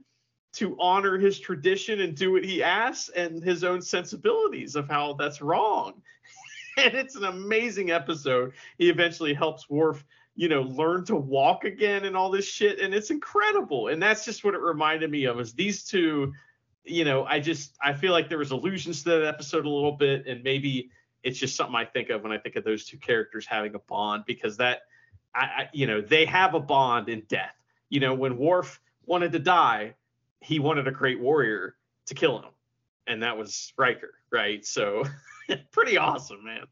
[0.54, 5.14] to honor his tradition and do what he asks, and his own sensibilities of how
[5.14, 6.02] that's wrong.
[6.78, 8.54] and it's an amazing episode.
[8.78, 10.04] He eventually helps Worf
[10.40, 12.80] you know, learn to walk again and all this shit.
[12.80, 13.90] And it's incredible.
[13.90, 16.32] And that's just what it reminded me of is these two,
[16.86, 19.92] you know, I just I feel like there was allusions to that episode a little
[19.92, 20.92] bit, and maybe
[21.24, 23.80] it's just something I think of when I think of those two characters having a
[23.80, 24.84] bond because that
[25.36, 27.56] I, I you know, they have a bond in death.
[27.90, 29.96] You know, when Worf wanted to die,
[30.42, 31.76] he wanted a great warrior
[32.08, 32.52] to kill him.
[33.08, 34.66] And that was Riker, right?
[34.66, 35.04] So
[35.72, 36.66] pretty awesome, man.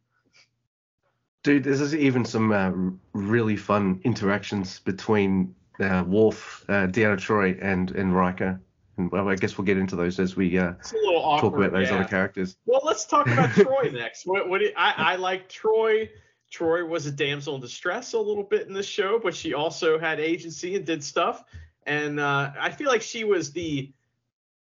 [1.44, 2.72] Dude, there's even some uh,
[3.14, 8.60] really fun interactions between uh, Worf, uh, Deanna Troi, and and Riker.
[8.98, 11.52] And well, I guess we'll get into those as we uh, It's a little awkward.
[11.52, 11.96] talk about those yeah.
[11.96, 12.58] other characters.
[12.66, 14.26] Well, let's talk about Troi next.
[14.26, 16.10] What, what do you- I, I like Troi.
[16.52, 20.00] Troi was a damsel in distress a little bit in the show, but she also
[20.00, 21.44] had agency and did stuff.
[21.88, 23.92] And uh, I feel like she was the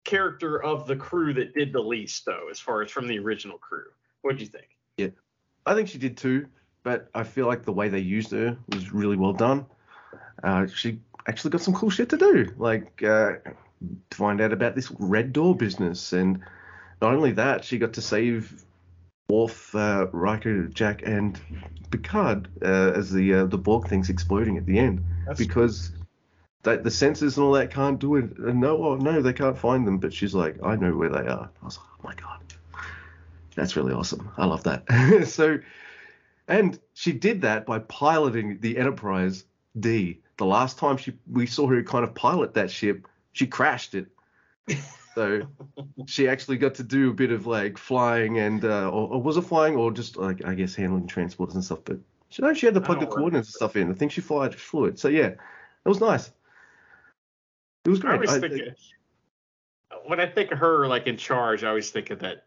[0.03, 3.57] character of the crew that did the least, though, as far as from the original
[3.57, 3.86] crew.
[4.22, 4.68] What do you think?
[4.97, 5.07] Yeah,
[5.66, 6.47] I think she did too,
[6.84, 9.66] but I feel like the way they used her was really well done.
[10.43, 13.34] Uh, she actually got some cool shit to do, like uh,
[14.09, 16.41] to find out about this Red Door business, and
[17.01, 18.66] not only that, she got to save
[19.30, 21.39] Worf, uh, Riker, Jack, and
[21.91, 25.91] Picard uh, as the uh, the Borg thing's exploding at the end That's because
[26.66, 28.38] that the sensors and all that can't do it.
[28.38, 29.97] And no, oh, no, they can't find them.
[29.97, 31.49] But she's like, I know where they are.
[31.61, 32.41] I was like, oh my god,
[33.55, 34.30] that's really awesome.
[34.38, 35.28] I love that.
[35.28, 35.59] so,
[36.47, 39.45] and she did that by piloting the Enterprise
[39.80, 40.20] D.
[40.38, 44.07] The last time she we saw her kind of pilot that ship, she crashed it.
[45.13, 45.43] So
[46.07, 49.38] she actually got to do a bit of like flying and uh, or, or was
[49.38, 51.80] it flying or just like I guess handling transports and stuff.
[51.86, 51.99] But
[52.30, 53.89] she know she had to plug the coordinates and stuff in.
[53.89, 54.99] I think she flied fluid.
[54.99, 55.39] So yeah, it
[55.86, 56.32] was nice.
[57.86, 58.62] It was I always I- think
[60.06, 62.46] when I think of her like in charge, I always think of that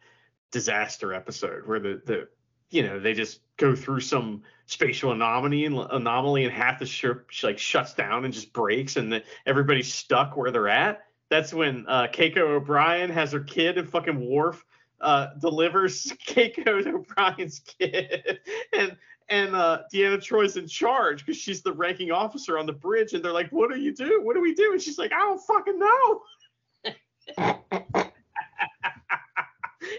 [0.51, 2.28] disaster episode where the the
[2.70, 7.30] you know they just go through some spatial anomaly and anomaly and half the ship
[7.43, 11.05] like shuts down and just breaks and the, everybody's stuck where they're at.
[11.30, 14.64] That's when uh, Keiko O'Brien has her kid and fucking Worf
[15.01, 18.41] uh, delivers Keiko O'Brien's kid
[18.76, 18.97] and
[19.29, 23.24] and uh, Deanna Troi's in charge because she's the ranking officer on the bridge and
[23.24, 24.20] they're like, "What do you do?
[24.22, 26.22] What do we do?" And she's like, "I don't fucking know."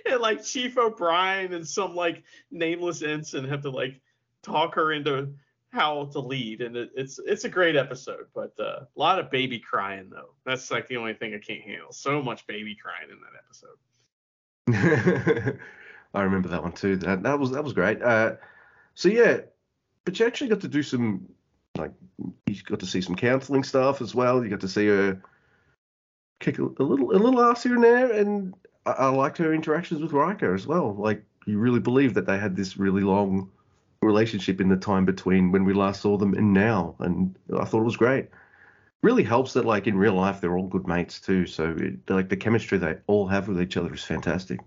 [0.05, 4.01] and like Chief O'Brien and some like nameless ensign have to like
[4.43, 5.33] talk her into
[5.71, 9.29] how to lead, and it, it's it's a great episode, but uh, a lot of
[9.29, 10.33] baby crying though.
[10.45, 11.91] That's like the only thing I can't handle.
[11.91, 13.77] So much baby crying in that episode.
[16.13, 16.95] I remember that one too.
[16.97, 18.01] That, that was that was great.
[18.01, 18.33] Uh,
[18.99, 19.37] so yeah,
[20.03, 21.29] but you actually got to do some
[21.77, 21.93] like
[22.47, 24.43] you got to see some counselling stuff as well.
[24.43, 25.21] You got to see her
[26.41, 28.53] kick a, a little a little ass here and there, and
[28.85, 30.93] I, I liked her interactions with Riker as well.
[30.95, 33.49] Like you really believe that they had this really long
[34.01, 37.79] relationship in the time between when we last saw them and now, and I thought
[37.79, 38.27] it was great.
[39.01, 41.45] Really helps that like in real life they're all good mates too.
[41.45, 44.59] So it, like the chemistry they all have with each other is fantastic.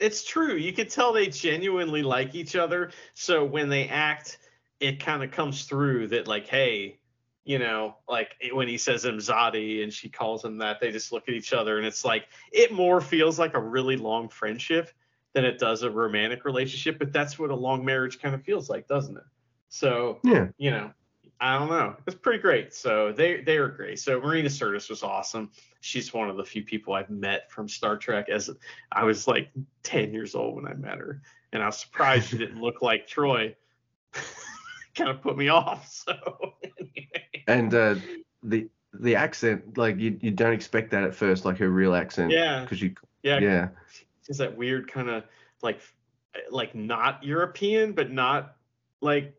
[0.00, 0.54] It's true.
[0.54, 2.90] You can tell they genuinely like each other.
[3.14, 4.38] So when they act,
[4.80, 7.00] it kind of comes through that like, hey,
[7.44, 11.28] you know, like when he says Imzadi and she calls him that, they just look
[11.28, 14.90] at each other and it's like it more feels like a really long friendship
[15.32, 16.98] than it does a romantic relationship.
[16.98, 19.24] But that's what a long marriage kind of feels like, doesn't it?
[19.70, 20.48] So Yeah.
[20.58, 20.92] you know,
[21.40, 21.96] I don't know.
[22.06, 22.74] It's pretty great.
[22.74, 23.98] So they they are great.
[24.00, 25.50] So Marina Sirtis was awesome.
[25.80, 28.50] She's one of the few people I've met from Star Trek as
[28.90, 29.50] I was like
[29.84, 31.22] 10 years old when I met her.
[31.52, 33.54] And I was surprised she didn't look like Troi.
[34.96, 35.86] kind of put me off.
[36.08, 37.44] So anyway.
[37.46, 37.94] and uh,
[38.42, 42.32] the the accent like you, you don't expect that at first like her real accent
[42.32, 42.62] Yeah.
[42.62, 43.68] because you yeah, yeah
[44.26, 45.24] she's that weird kind of
[45.62, 45.80] like
[46.50, 48.56] like not European, but not
[49.00, 49.34] like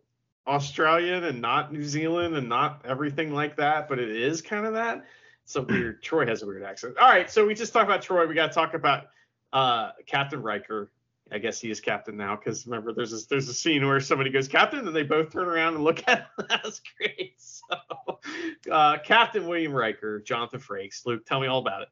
[0.50, 4.74] Australian and not New Zealand and not everything like that, but it is kind of
[4.74, 5.06] that.
[5.46, 6.04] It's a weird.
[6.04, 6.98] Troi has a weird accent.
[6.98, 8.28] All right, so we just talked about Troi.
[8.28, 9.06] We got to talk about
[9.54, 10.92] uh, Captain Riker.
[11.32, 14.32] I guess he is captain now because remember, there's a, there's a scene where somebody
[14.32, 16.46] goes captain and they both turn around and look at him.
[16.50, 17.36] That's great.
[17.70, 21.06] So, uh, Captain William Riker, Jonathan Frakes.
[21.06, 21.90] Luke, tell me all about it.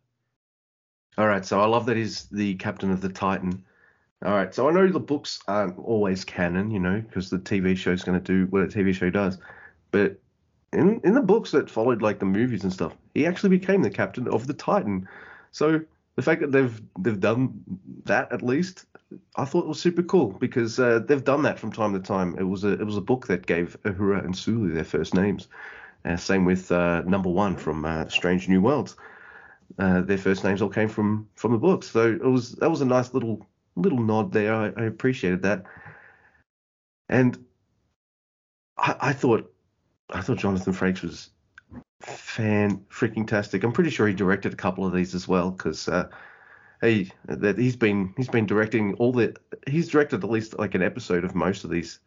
[1.19, 3.63] all right so i love that he's the captain of the titan
[4.25, 7.75] all right so i know the books aren't always canon you know because the tv
[7.77, 9.37] show is going to do what a tv show does
[9.91, 10.19] but
[10.73, 13.89] in in the books that followed like the movies and stuff he actually became the
[13.89, 15.07] captain of the titan
[15.51, 15.79] so
[16.15, 17.63] the fact that they've they've done
[18.05, 18.85] that at least
[19.37, 22.35] I thought was super cool because uh, they've done that from time to time.
[22.37, 25.47] It was a it was a book that gave Uhura and Sulu their first names.
[26.03, 28.95] Uh, same with uh, number one from uh, Strange New Worlds.
[29.79, 32.81] Uh, their first names all came from from the books, so it was that was
[32.81, 33.47] a nice little
[33.77, 34.53] little nod there.
[34.53, 35.63] I, I appreciated that,
[37.09, 37.37] and
[38.77, 39.51] I, I thought
[40.09, 41.29] I thought Jonathan Frakes was
[42.01, 43.63] fan freaking tastic.
[43.63, 46.09] I'm pretty sure he directed a couple of these as well because uh,
[46.81, 49.35] he that he's been he's been directing all the
[49.67, 51.99] he's directed at least like an episode of most of these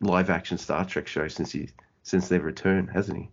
[0.00, 1.70] live action Star Trek shows since he
[2.02, 3.30] since their return, hasn't he?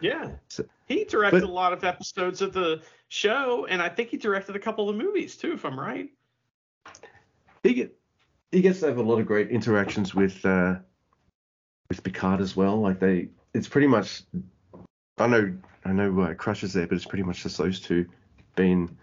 [0.00, 0.30] Yeah.
[0.48, 4.16] So- he directed but- a lot of episodes of the show, and I think he
[4.16, 6.08] directed a couple of the movies too, if I'm right.
[7.66, 7.98] He get
[8.52, 10.76] he gets to have a lot of great interactions with uh
[11.88, 12.80] with Picard as well.
[12.80, 14.22] Like they it's pretty much
[15.18, 15.52] I know
[15.84, 18.06] I know uh, Crush is there, but it's pretty much just those two
[18.54, 18.96] being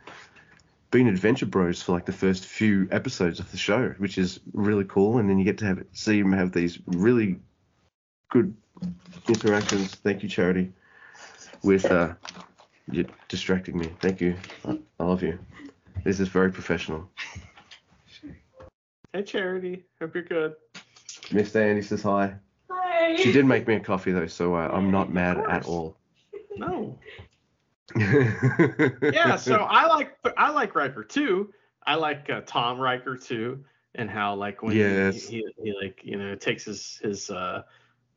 [0.92, 4.86] being adventure bros for like the first few episodes of the show, which is really
[4.86, 5.18] cool.
[5.18, 7.40] And then you get to have see them have these really
[8.30, 8.56] good
[9.28, 9.96] interactions.
[9.96, 10.72] Thank you, Charity.
[11.64, 12.14] With uh
[12.90, 13.90] You're distracting me.
[14.00, 14.38] Thank you.
[14.66, 15.38] I, I love you.
[16.06, 17.10] This is very professional.
[19.14, 19.84] Hey, Charity.
[20.02, 20.56] Hope you're good.
[21.32, 22.34] Miss Andy says hi.
[22.72, 23.16] Hi.
[23.16, 25.98] She did make me a coffee though, so uh, I'm not mad at all.
[26.56, 26.98] No.
[27.96, 29.36] Yeah.
[29.36, 31.54] So I like I like Riker too.
[31.86, 35.28] I like uh, Tom Riker too, and how like when he- Yes.
[35.28, 37.62] he, he, like you know takes his his uh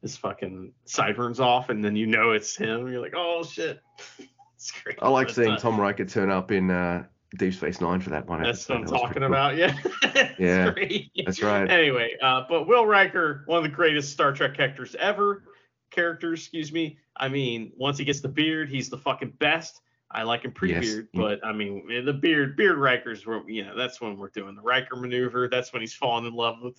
[0.00, 2.90] his fucking sideburns off, and then you know it's him.
[2.90, 3.82] You're like, oh shit.
[4.54, 4.98] it's great.
[5.02, 7.04] I like But, seeing uh, Tom Riker turn up in uh,
[7.38, 9.26] Deep Space Nine for that one That's what I'm talking pretty cool.
[9.26, 9.56] about.
[9.56, 9.74] Yeah.
[10.02, 11.10] It's Yeah, great.
[11.24, 11.70] That's right.
[11.70, 15.44] Anyway, uh, but Will Riker, one of the greatest Star Trek characters ever.
[15.90, 16.98] Characters, excuse me.
[17.16, 19.80] I mean, once he gets the beard, he's the fucking best.
[20.10, 21.06] I like him pre-beard, Yes.
[21.12, 24.62] but I mean, the beard, beard Rikers, were, you know, that's when we're doing the
[24.62, 25.48] Riker maneuver.
[25.48, 26.78] That's when he's falling in love with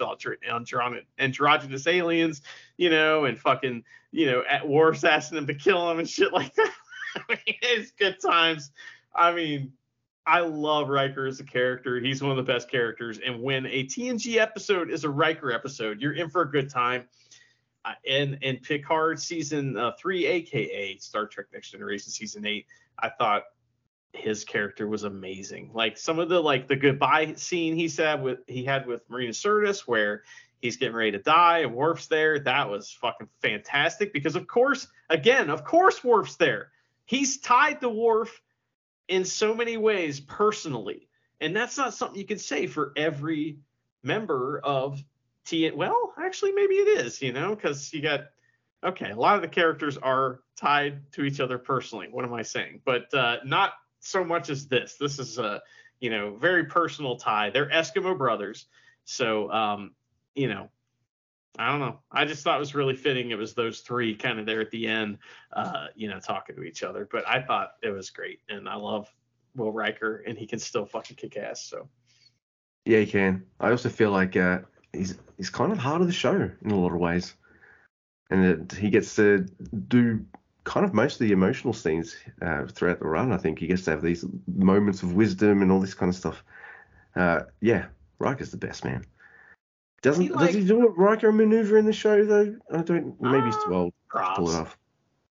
[1.20, 2.41] androgynous aliens,
[2.78, 6.32] you know, and fucking, you know, at Worf's asking him to kill him and shit
[6.32, 6.72] like that.
[7.16, 8.72] I mean, it's good times.
[9.16, 9.74] I mean,
[10.28, 12.01] I love Riker as a character.
[12.01, 13.19] He's one of the best characters.
[13.25, 17.07] And when a TNG episode is a Riker episode, you're in for a good time.
[17.86, 22.65] Uh, and and Picard season uh, three, aka Star Trek Next Generation season eight,
[22.99, 23.43] I thought
[24.11, 25.71] his character was amazing.
[25.73, 29.32] Like some of the like the goodbye scene he said with he had with Marina
[29.32, 30.23] Sirtis, where
[30.61, 32.39] he's getting ready to die and Worf's there.
[32.39, 36.71] That was fucking fantastic because of course, again, of course, Worf's there.
[37.05, 38.41] He's tied to Worf
[39.08, 41.08] in so many ways personally.
[41.39, 43.60] And that's not something you can say for every
[44.03, 45.03] member of
[45.45, 45.70] T.
[45.72, 48.26] Well, actually, maybe it is, you know, because you got,
[48.84, 52.08] okay, a lot of the characters are tied to each other personally.
[52.10, 52.82] What am I saying?
[52.86, 54.95] But uh, not so much as this.
[54.95, 55.62] This is a,
[55.99, 57.49] you know, very personal tie.
[57.49, 58.66] They're Eskimo brothers.
[59.05, 59.91] So, um,
[60.36, 60.70] you know,
[61.60, 62.00] I don't know.
[62.12, 63.32] I just thought it was really fitting.
[63.32, 65.18] It was those three kind of there at the end,
[65.54, 67.08] uh, you know, talking to each other.
[67.12, 69.12] But I thought it was great, and I love
[69.56, 71.64] Will Riker, and he can still fucking kick ass.
[71.64, 71.89] So
[72.86, 73.43] Yeah, he can.
[73.60, 74.60] I also feel like uh,
[74.93, 77.36] he's he's kind of heart of the show in a lot of ways,
[78.30, 79.48] and he gets to
[79.88, 80.26] do
[80.64, 83.32] kind of most of the emotional scenes uh, throughout the run.
[83.32, 86.16] I think he gets to have these moments of wisdom and all this kind of
[86.16, 86.43] stuff.
[87.16, 87.86] Uh, yeah,
[88.20, 89.06] Riker's the best man.
[90.02, 92.56] Doesn't He, does he do a Riker maneuver in the show though?
[92.72, 93.20] I don't.
[93.22, 94.78] Maybe he's too old to pull it props, off.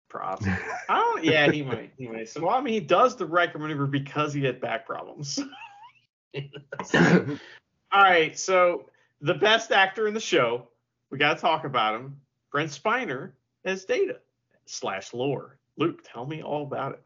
[0.09, 0.47] props.
[0.89, 1.25] I don't.
[1.25, 1.93] Yeah, he might.
[1.97, 2.29] He might.
[2.29, 5.39] So, well, I mean, he does the Riker maneuver because he had back problems.
[7.93, 8.91] All right, so
[9.21, 10.69] the best actor in the show,
[11.11, 12.21] we got to talk about him.
[12.53, 13.33] Brent Spiner
[13.65, 14.19] as Data
[14.67, 15.59] slash Lore.
[15.79, 17.03] Luke, tell me all about it.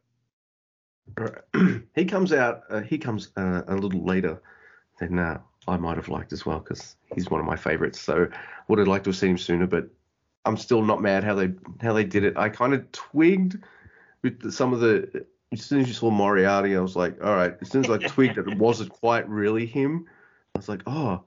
[1.16, 1.82] Right.
[1.94, 2.62] he comes out.
[2.70, 4.40] Uh, he comes uh, a little later
[4.98, 8.00] than uh, I might have liked as well because he's one of my favorites.
[8.00, 8.28] So
[8.68, 9.88] would have liked to have seen him sooner, but
[10.44, 12.36] I'm still not mad how they how they did it.
[12.36, 13.62] I kind of twigged
[14.22, 15.26] with some of the.
[15.52, 17.56] As soon as you saw Moriarty, I was like, all right.
[17.60, 20.06] As soon as I twigged that it wasn't quite really him,
[20.54, 21.24] I was like, oh,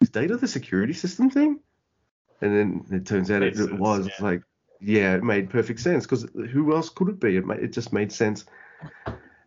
[0.00, 1.60] is Data the security system thing?
[2.40, 4.08] And then it turns out it, it sense, was.
[4.08, 4.24] yeah.
[4.24, 4.42] Like,
[4.80, 7.36] yeah, it made perfect sense because who else could it be?
[7.36, 8.44] It, it just made sense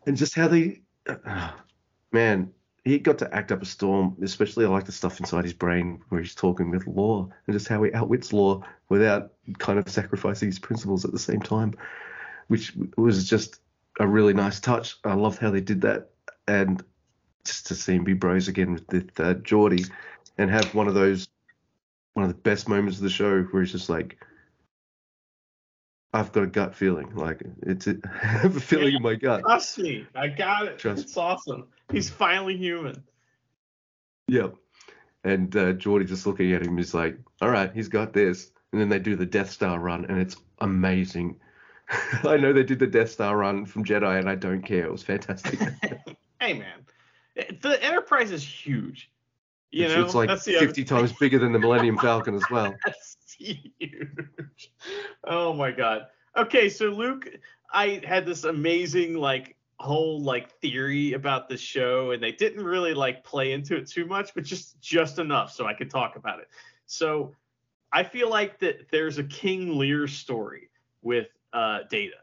[0.07, 1.52] and just how they uh,
[2.11, 2.52] man
[2.88, 6.01] he got to act up a storm especially i like the stuff inside his brain
[6.09, 10.47] where he's talking with Lore and just how he outwits Lore without kind of sacrificing
[10.47, 11.73] his principles at the same time
[12.47, 13.59] which was just
[13.99, 14.97] a really nice touch.
[15.03, 16.09] I loved how they did that.
[16.47, 16.84] And
[17.43, 19.89] just to see him be bros again with, with uh, Geordi
[20.38, 21.27] and have one of those
[22.14, 24.18] one of the best moments of the show where he's just like
[26.13, 27.15] I've got a gut feeling.
[27.15, 27.88] Like it's,
[28.23, 29.41] I have a feeling in my gut.
[29.41, 30.79] Trust me, I got it.
[30.79, 31.67] Trust it's awesome.
[31.91, 33.03] He's finally human.
[34.27, 34.55] Yep.
[35.23, 38.51] And uh, Geordi just looking at him is like, all right, he's got this.
[38.71, 41.39] And then they do the Death Star run, and it's amazing.
[42.23, 44.85] I know they did the Death Star run from Jedi, and I don't care.
[44.85, 45.59] It was fantastic.
[46.41, 46.85] hey man,
[47.61, 49.09] the Enterprise is huge.
[49.71, 52.35] You it's, know, it's like that's the other 50 times bigger than the Millennium Falcon
[52.35, 52.75] as well.
[53.38, 54.72] Huge.
[55.23, 56.07] Oh my god.
[56.35, 57.27] Okay, so Luke,
[57.72, 62.93] I had this amazing like whole like theory about the show, and they didn't really
[62.93, 66.39] like play into it too much, but just just enough so I could talk about
[66.39, 66.47] it.
[66.85, 67.35] So
[67.91, 70.69] I feel like that there's a King Lear story
[71.01, 72.15] with uh, Data.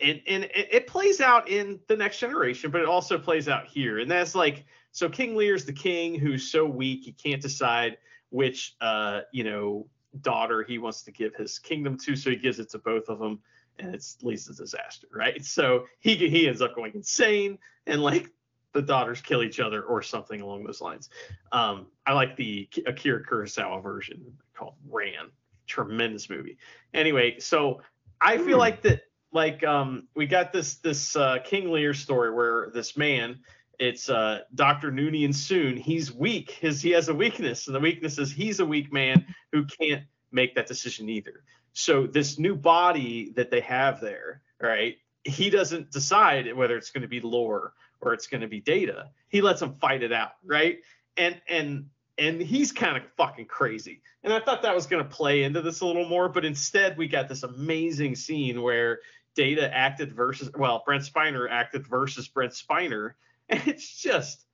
[0.00, 3.66] And, and it, it plays out in the next generation, but it also plays out
[3.68, 4.00] here.
[4.00, 7.98] And that's like, so King Lear's the king who's so weak he can't decide
[8.30, 9.86] which, uh, you know,
[10.20, 13.18] daughter he wants to give his kingdom to, so he gives it to both of
[13.18, 13.40] them,
[13.78, 15.42] and it leads to disaster, right?
[15.44, 18.30] So he he ends up going insane, and like
[18.72, 21.10] the daughters kill each other or something along those lines.
[21.52, 25.30] Um, I like the Akira Kurosawa version called Ran,
[25.66, 26.56] tremendous movie.
[26.94, 27.82] Anyway, so
[28.20, 28.60] I feel Hmm.
[28.60, 29.02] like that
[29.32, 33.40] like um we got this this uh, King Lear story where this man
[33.82, 34.92] it's uh Dr.
[34.92, 38.66] Noonien Soong he's weak his he has a weakness and the weakness is he's a
[38.66, 41.42] weak man who can't make that decision either
[41.72, 47.02] so this new body that they have there right he doesn't decide whether it's going
[47.02, 50.32] to be lore or it's going to be data he lets them fight it out
[50.44, 50.78] right
[51.16, 51.86] and and
[52.18, 54.02] and he's kind of fucking crazy.
[54.22, 56.98] And I thought that was going to play into this a little more, but instead
[56.98, 59.00] we got this amazing scene where
[59.34, 63.14] Data acted versus, well, Brent Spiner acted versus Brent Spiner,
[63.48, 64.44] and it's just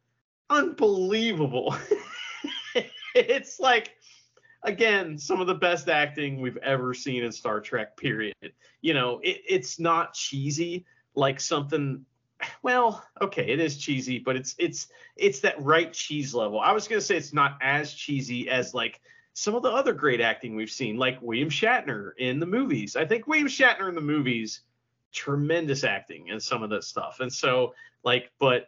[0.50, 1.76] unbelievable.
[3.14, 3.94] it's like,
[4.62, 7.96] again, some of the best acting we've ever seen in Star Trek.
[7.96, 8.52] Period.
[8.80, 12.04] You know, it, it's not cheesy like something
[12.62, 16.60] well, okay, it is cheesy, but it's it's it's that right cheese level.
[16.60, 19.00] I was gonna say it's not as cheesy as like
[19.34, 22.96] some of the other great acting we've seen, like William Shatner in the movies.
[22.96, 24.62] I think William Shatner in the movies,
[25.12, 27.20] tremendous acting in some of that stuff.
[27.20, 28.66] And so like, but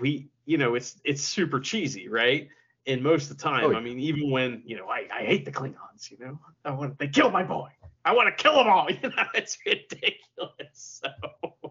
[0.00, 2.48] we, you know, it's it's super cheesy, right?
[2.86, 3.78] And most of the time, oh, yeah.
[3.78, 6.98] I mean, even when you know, I, I hate the Klingons, you know, I want
[6.98, 7.68] they killed my boy.
[8.04, 8.88] I want to kill them all.
[9.02, 11.02] You know, it's ridiculous.
[11.12, 11.68] So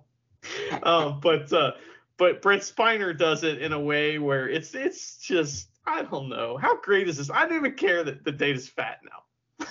[0.84, 1.72] um, but uh,
[2.18, 6.58] but Brent Spiner does it in a way where it's it's just I don't know
[6.58, 7.30] how great is this.
[7.30, 9.68] I don't even care that the data's fat now.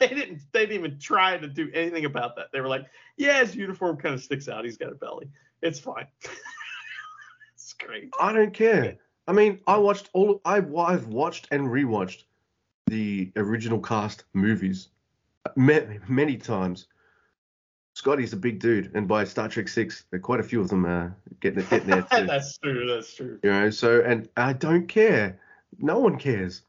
[0.00, 2.46] they didn't they didn't even try to do anything about that.
[2.52, 2.86] They were like,
[3.16, 4.64] yeah, his uniform kind of sticks out.
[4.64, 5.28] He's got a belly.
[5.62, 6.06] It's fine.
[7.78, 8.10] Great.
[8.20, 8.96] I don't care.
[9.26, 10.40] I mean, I watched all.
[10.44, 12.24] I, I've watched and rewatched
[12.86, 14.88] the original cast movies
[15.56, 16.86] many, many times
[17.98, 21.16] Scotty's a big dude, and by Star Trek Six, quite a few of them are
[21.40, 22.26] getting getting there too.
[22.26, 22.86] that's true.
[22.86, 23.40] That's true.
[23.42, 25.40] You know, so and I don't care.
[25.80, 26.62] No one cares.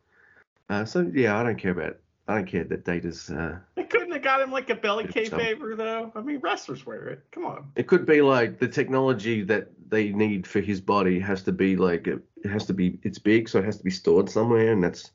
[0.72, 1.98] Uh, so yeah, I don't care about.
[2.30, 3.32] I don't care that Data's.
[3.32, 6.12] Uh, they couldn't have got him like a belly kayfabe though.
[6.14, 7.24] I mean, wrestlers wear it.
[7.32, 7.72] Come on.
[7.76, 11.76] It could be like the technology that they need for his body has to be
[11.76, 14.84] like it has to be it's big, so it has to be stored somewhere, and
[14.84, 15.10] that's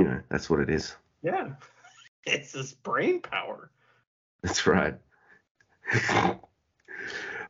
[0.00, 0.96] you know that's what it is.
[1.22, 1.50] Yeah,
[2.24, 3.70] it's his brain power.
[4.42, 4.96] That's right.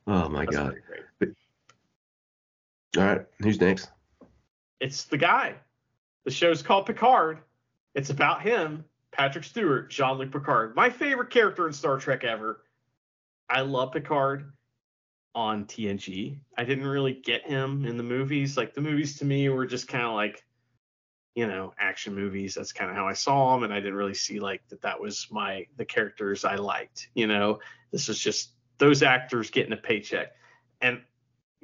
[0.06, 0.74] oh my That's god.
[1.18, 1.28] But,
[2.98, 3.88] all right, who's next?
[4.78, 5.54] It's the guy.
[6.26, 7.38] The show's called Picard.
[7.94, 10.76] It's about him, Patrick Stewart, Jean-Luc Picard.
[10.76, 12.62] My favorite character in Star Trek ever.
[13.48, 14.52] I love Picard
[15.34, 16.38] on TNG.
[16.56, 18.56] I didn't really get him in the movies.
[18.56, 20.44] Like the movies to me were just kind of like
[21.38, 24.12] you know action movies that's kind of how i saw them and i didn't really
[24.12, 27.60] see like that that was my the characters i liked you know
[27.92, 30.32] this is just those actors getting a paycheck
[30.80, 31.00] and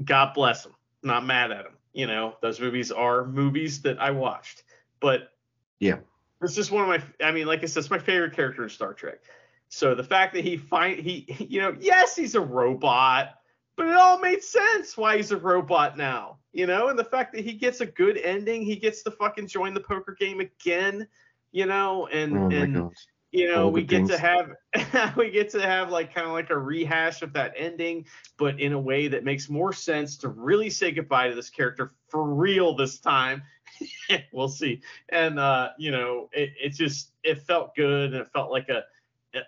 [0.05, 4.13] god bless them not mad at them you know those movies are movies that i
[4.13, 4.63] watched
[5.01, 5.33] but
[5.81, 5.97] yeah
[6.45, 8.69] it's just one of my i mean like i said it's my favorite character in
[8.69, 9.21] star trek
[9.69, 13.31] so the fact that he find he you know yes he's a robot
[13.77, 17.35] but it all made sense why he's a robot now you know, and the fact
[17.35, 21.07] that he gets a good ending, he gets to fucking join the poker game again,
[21.51, 22.93] you know, and oh and
[23.33, 24.11] you know, we get things.
[24.11, 24.53] to have
[25.17, 28.07] we get to have like kind of like a rehash of that ending,
[28.39, 31.93] but in a way that makes more sense to really say goodbye to this character
[32.07, 33.43] for real this time.
[34.33, 34.81] we'll see.
[35.09, 38.85] And uh, you know, it, it just it felt good and it felt like a,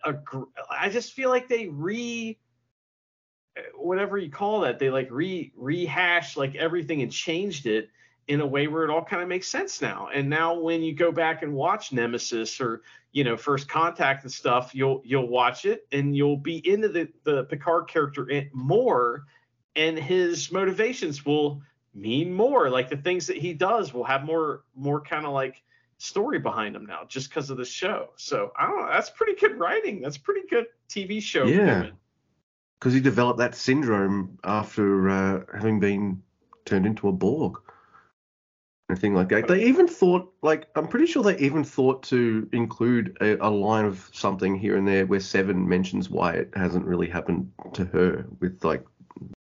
[0.05, 2.39] a, a I just feel like they re
[3.75, 7.89] whatever you call that they like re rehash like everything and changed it
[8.29, 10.93] in a way where it all kind of makes sense now and now when you
[10.93, 12.83] go back and watch nemesis or
[13.13, 17.09] you know first contact and stuff you'll you'll watch it and you'll be into the
[17.25, 19.25] the picard character more
[19.75, 21.63] and his motivations will
[21.97, 22.71] mean more.
[22.71, 25.63] Like the things that he does will have more more kind of like
[25.99, 28.11] story behind him now just because of the show.
[28.17, 30.01] So i don't know that's pretty good writing.
[30.01, 31.89] That's pretty good tv show yeah.
[32.79, 36.23] because he developed that syndrome after uh, having been
[36.65, 37.59] turned into a Borg.
[38.89, 39.49] And thing like that.
[39.49, 43.85] They even thought, like, I'm pretty sure they even thought to include a, a, line
[43.85, 48.27] of something here and there where Seven mentions why it hasn't really happened to her
[48.39, 48.85] with like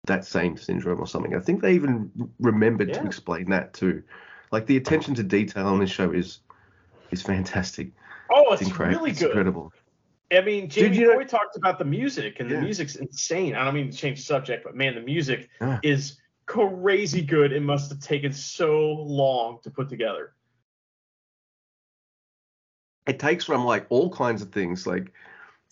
[0.09, 1.33] that same syndrome or something.
[1.35, 2.99] I think they even remembered yeah.
[2.99, 4.03] to explain that too.
[4.51, 6.41] Like the attention to detail on this show is
[7.11, 7.91] is fantastic.
[8.29, 9.29] Oh, it's, it's really it's good.
[9.29, 9.71] incredible.
[10.31, 12.57] I mean, Jamie Dude, Foy know, talked about the music, and yeah.
[12.57, 13.55] the music's insane.
[13.55, 15.49] I don't mean to change the subject, but man, the music
[15.81, 17.51] is crazy good.
[17.51, 20.33] It must have taken so long to put together.
[23.07, 25.11] It takes from like all kinds of things, like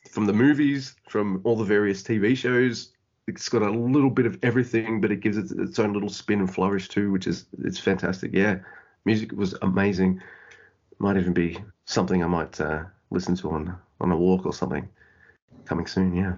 [0.10, 2.94] from the movies, from all the various TV shows.
[3.28, 6.40] It's got a little bit of everything, but it gives it its own little spin
[6.40, 8.32] and flourish too, which is it's fantastic.
[8.34, 8.60] Yeah,
[9.06, 10.22] music was amazing.
[11.00, 14.88] Might even be something I might uh, listen to on on a walk or something.
[15.66, 16.16] coming soon.
[16.16, 16.36] Yeah.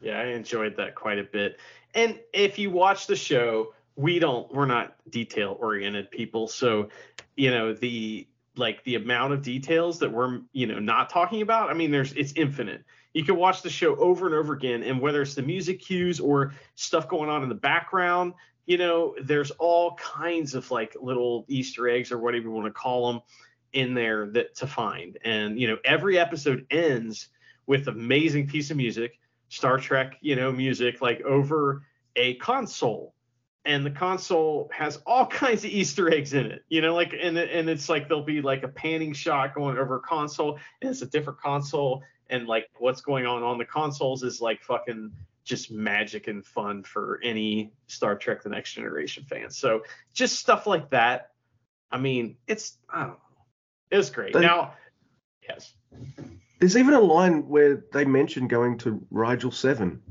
[0.00, 1.58] Yeah, I enjoyed that quite a bit.
[1.94, 6.90] And if you watch the show, we don't we're not detail oriented people, so
[7.36, 8.26] you know the
[8.56, 11.70] like the amount of details that we're you know not talking about.
[11.70, 12.84] I mean, there's it's infinite.
[13.16, 16.20] You can watch the show over and over again, and whether it's the music cues
[16.20, 18.34] or stuff going on in the background,
[18.66, 22.72] you know, there's all kinds of like little Easter eggs or whatever you want to
[22.72, 23.22] call them
[23.72, 25.16] in there that to find.
[25.24, 27.28] And you know, every episode ends
[27.66, 29.18] with amazing piece of music,
[29.48, 31.84] Star Trek, you know, music like over
[32.16, 33.14] a console.
[33.64, 37.38] And the console has all kinds of Easter eggs in it, you know, like and
[37.38, 41.00] and it's like there'll be like a panning shot going over a console, and it's
[41.00, 45.12] a different console, and like what's going on on the consoles is like fucking
[45.44, 49.50] just magic and fun for any Star Trek: The Next Generation fan.
[49.50, 49.82] So
[50.12, 51.30] just stuff like that.
[51.90, 53.16] I mean, it's I don't know,
[53.90, 54.32] it was great.
[54.32, 54.74] They- now,
[55.48, 55.74] yes,
[56.58, 60.02] There's even a line where they mention going to Rigel Seven.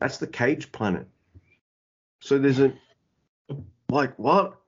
[0.00, 1.06] That's the Cage planet.
[2.20, 2.74] So there's a
[3.90, 4.58] like what?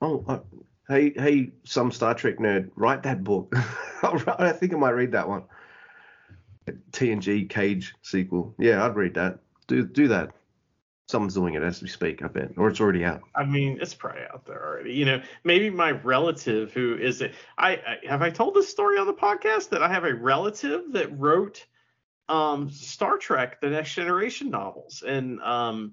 [0.00, 0.40] Oh, uh,
[0.88, 3.54] hey, hey, some Star Trek nerd, write that book.
[4.02, 5.44] I think I might read that one.
[6.92, 8.54] TNG Cage sequel.
[8.58, 9.38] Yeah, I'd read that.
[9.66, 10.32] Do do that.
[11.06, 13.20] Someone's doing it as we speak, I bet, or it's already out.
[13.34, 14.94] I mean, it's probably out there already.
[14.94, 17.34] You know, maybe my relative who is it?
[17.58, 20.92] I, I have I told this story on the podcast that I have a relative
[20.92, 21.66] that wrote
[22.28, 25.92] um Star Trek: The Next Generation novels, and um,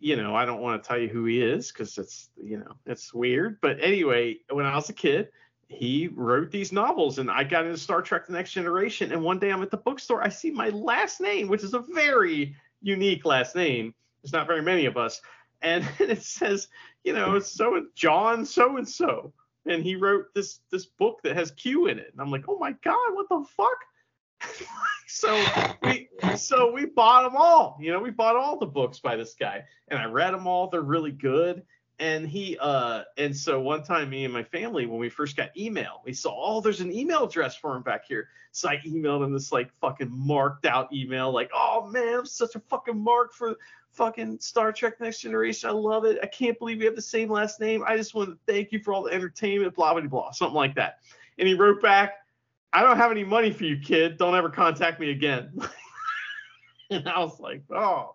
[0.00, 2.72] you know, I don't want to tell you who he is because it's you know
[2.86, 3.60] it's weird.
[3.60, 5.28] But anyway, when I was a kid,
[5.70, 9.12] he wrote these novels, and I got into Star Trek: The Next Generation.
[9.12, 11.78] And one day I'm at the bookstore, I see my last name, which is a
[11.78, 13.94] very unique last name.
[14.20, 15.20] There's not very many of us,
[15.62, 16.68] and it says,
[17.04, 19.32] you know, so John so and so,
[19.64, 22.58] and he wrote this this book that has Q in it, and I'm like, oh
[22.58, 24.68] my god, what the fuck?
[25.06, 25.40] so
[25.84, 29.34] we so we bought them all, you know, we bought all the books by this
[29.38, 30.68] guy, and I read them all.
[30.68, 31.62] They're really good.
[32.00, 35.56] And he uh and so one time me and my family when we first got
[35.56, 38.28] email, we saw oh there's an email address for him back here.
[38.52, 42.56] So I emailed him this like fucking marked out email like oh man I'm such
[42.56, 43.56] a fucking mark for
[43.92, 45.68] fucking Star Trek Next Generation.
[45.68, 46.18] I love it.
[46.22, 47.84] I can't believe we have the same last name.
[47.86, 50.74] I just want to thank you for all the entertainment, blah, blah, blah, something like
[50.76, 50.98] that.
[51.38, 52.14] And he wrote back,
[52.72, 54.16] I don't have any money for you, kid.
[54.16, 55.52] Don't ever contact me again.
[56.90, 58.14] and I was like, oh,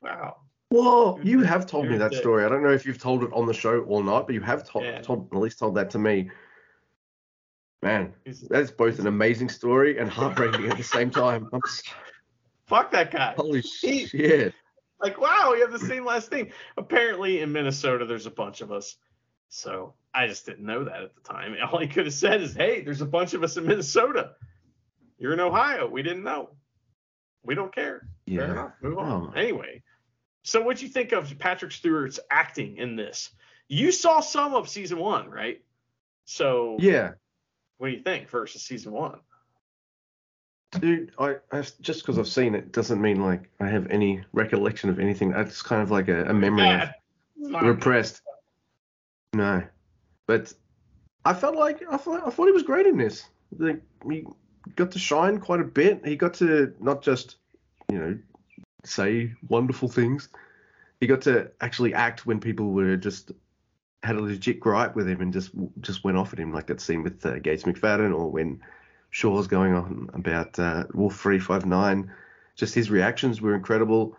[0.00, 0.36] wow.
[0.70, 2.18] Whoa, Good you have told me that day.
[2.18, 2.44] story.
[2.44, 4.66] I don't know if you've told it on the show or not, but you have
[4.68, 5.00] told, Yeah.
[5.02, 6.30] told at least told that to me.
[7.82, 8.12] Man,
[8.48, 11.48] that's both an amazing story and heartbreaking at the same time.
[11.52, 11.82] I'm s-
[12.66, 13.34] Fuck that guy.
[13.36, 14.54] holy He- shit.
[15.00, 16.50] Like, wow, we have the same last name.
[16.76, 18.96] Apparently, in Minnesota, there's a bunch of us.
[19.48, 21.56] So I just didn't know that at the time.
[21.72, 24.32] All he could have said is, hey, there's a bunch of us in Minnesota.
[25.18, 25.88] You're in Ohio.
[25.88, 26.50] We didn't know.
[27.42, 28.06] We don't care.
[28.28, 28.50] Fair Yeah.
[28.52, 28.72] enough.
[28.82, 29.32] Move on.
[29.34, 29.38] Oh.
[29.38, 29.82] Anyway,
[30.42, 33.30] so what do you think of Patrick Stewart's acting in this?
[33.68, 35.62] You saw some of season one, right?
[36.24, 37.12] So Yeah.
[37.78, 39.20] what do you think versus season one?
[40.78, 44.88] Dude, I, I just because I've seen it doesn't mean like I have any recollection
[44.88, 45.32] of anything.
[45.32, 46.92] It's kind of like a, a memory Yeah,
[47.36, 48.22] repressed.
[49.34, 49.64] No,
[50.26, 50.52] but
[51.24, 53.24] I felt like I thought I thought he was great in this.
[53.58, 54.24] Like he
[54.76, 56.06] got to shine quite a bit.
[56.06, 57.36] He got to not just
[57.90, 58.18] you know
[58.84, 60.28] say wonderful things.
[61.00, 63.32] He got to actually act when people were just
[64.02, 65.50] had a legit gripe with him and just
[65.80, 68.60] just went off at him, like that scene with uh, Gates McFadden, or when
[69.10, 72.10] Shaw's going on about uh, Wolf Three Five Nine.
[72.56, 74.16] Just his reactions were incredible.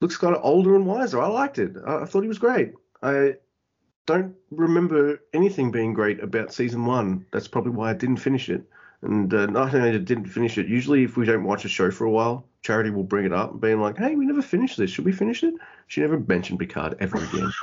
[0.00, 1.20] Looks kind of older and wiser.
[1.20, 1.76] I liked it.
[1.86, 2.74] I, I thought he was great.
[3.02, 3.36] I
[4.06, 7.26] don't remember anything being great about season one.
[7.32, 8.62] That's probably why I didn't finish it.
[9.02, 10.68] And uh, only I didn't finish it.
[10.68, 13.52] Usually, if we don't watch a show for a while, Charity will bring it up,
[13.52, 14.90] and being like, "Hey, we never finished this.
[14.90, 15.54] Should we finish it?"
[15.86, 17.52] She never mentioned Picard ever again.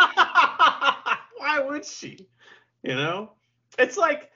[1.37, 2.29] Why would she?
[2.83, 3.33] You know,
[3.77, 4.31] it's like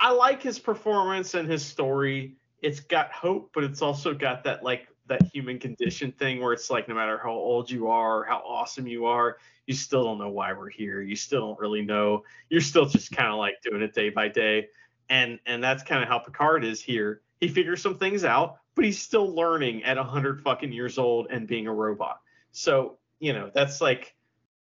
[0.00, 2.36] I like his performance and his story.
[2.60, 6.68] It's got hope, but it's also got that like that human condition thing where it's
[6.68, 10.28] like no matter how old you are, how awesome you are, you still don't know
[10.28, 11.00] why we're here.
[11.00, 12.22] You still don't really know.
[12.50, 14.68] You're still just kind of like doing it day by day.
[15.08, 17.22] And and that's kind of how Picard is here.
[17.40, 21.46] He figures some things out, but he's still learning at 100 fucking years old and
[21.46, 22.20] being a robot.
[22.52, 24.14] So, you know, that's like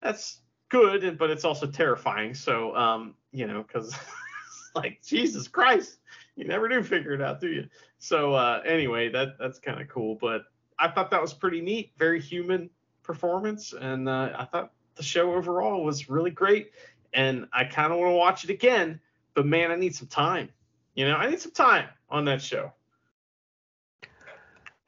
[0.02, 2.34] that's good, but it's also terrifying.
[2.34, 3.96] So, um, you know, because
[4.74, 5.98] like Jesus Christ,
[6.36, 7.68] you never do figure it out, do you?
[7.98, 10.16] So, uh, anyway, that that's kind of cool.
[10.20, 10.42] But
[10.78, 12.70] I thought that was pretty neat, very human
[13.02, 16.72] performance, and uh, I thought the show overall was really great.
[17.14, 19.00] And I kind of want to watch it again,
[19.32, 20.50] but man, I need some time.
[20.94, 22.72] You know, I need some time on that show.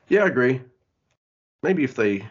[0.09, 0.63] Yeah, I agree.
[1.63, 2.27] Maybe if they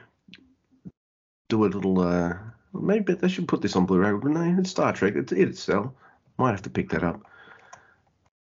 [1.49, 2.33] do a little, uh,
[2.73, 4.59] maybe they should put this on Blu-ray, wouldn't?
[4.59, 5.13] It's Star Trek.
[5.15, 5.91] It's it'd.
[6.37, 7.21] Might have to pick that up.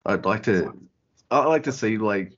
[0.06, 0.76] I'd like to.
[1.30, 2.32] I'd like to see like.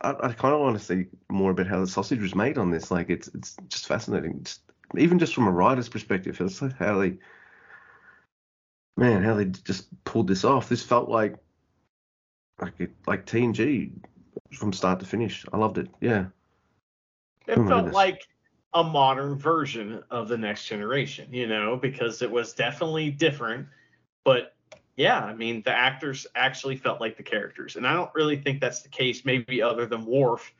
[0.00, 2.70] I, I kind of want to see more about how the sausage was made on
[2.70, 2.90] this.
[2.90, 4.42] Like it's it's just fascinating.
[4.44, 4.60] Just,
[4.96, 7.18] even just from a writer's perspective, it's like how they.
[8.96, 10.68] Man, how they just pulled this off.
[10.68, 11.36] This felt like
[12.60, 13.92] like it, like TNG
[14.52, 15.44] from start to finish.
[15.52, 15.88] I loved it.
[16.00, 16.26] Yeah.
[17.46, 18.26] It Oh felt like
[18.74, 23.66] a modern version of the next generation, you know, because it was definitely different.
[24.24, 24.54] But
[24.96, 28.60] yeah, I mean, the actors actually felt like the characters, and I don't really think
[28.60, 29.24] that's the case.
[29.24, 30.52] Maybe other than Worf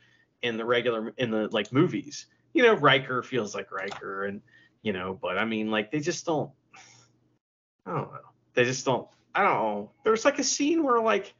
[0.43, 4.41] in the regular in the like movies, you know, Riker feels like Riker, and
[4.83, 6.51] you know, but I mean, like they just don't.
[7.85, 8.21] I don't know.
[8.55, 9.09] They just don't.
[9.35, 9.91] I don't know.
[10.05, 11.35] There's like a scene where like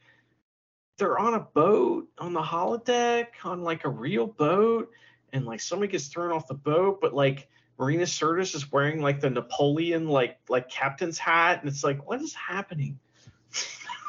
[0.99, 4.91] they're on a boat on the holodeck on like a real boat
[5.33, 7.49] and like somebody gets thrown off the boat but like
[7.79, 12.21] marina sirtis is wearing like the napoleon like like captain's hat and it's like what
[12.21, 12.99] is happening?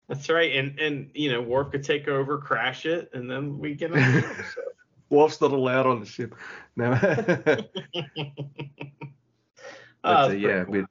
[0.08, 0.56] that's right.
[0.56, 4.26] And and you know, Worf could take over, crash it, and then we get the.
[5.10, 6.36] Worf's not allowed on the ship.
[6.76, 6.91] No.
[10.06, 10.84] Oh, uh, yeah, cool.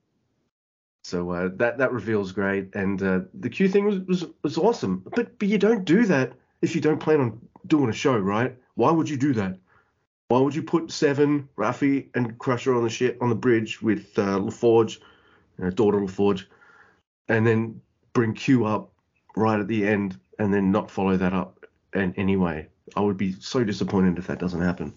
[1.04, 5.04] so uh, that that reveals great, and uh, the Q thing was, was was awesome.
[5.14, 8.56] But but you don't do that if you don't plan on doing a show, right?
[8.74, 9.58] Why would you do that?
[10.28, 14.18] Why would you put Seven, Raffi, and Crusher on the ship on the bridge with
[14.18, 14.98] uh, LaForge,
[15.62, 16.46] uh, daughter LaForge,
[17.28, 17.80] and then
[18.14, 18.92] bring Q up
[19.36, 21.66] right at the end, and then not follow that up?
[21.92, 22.66] And anyway,
[22.96, 24.94] I would be so disappointed if that doesn't happen.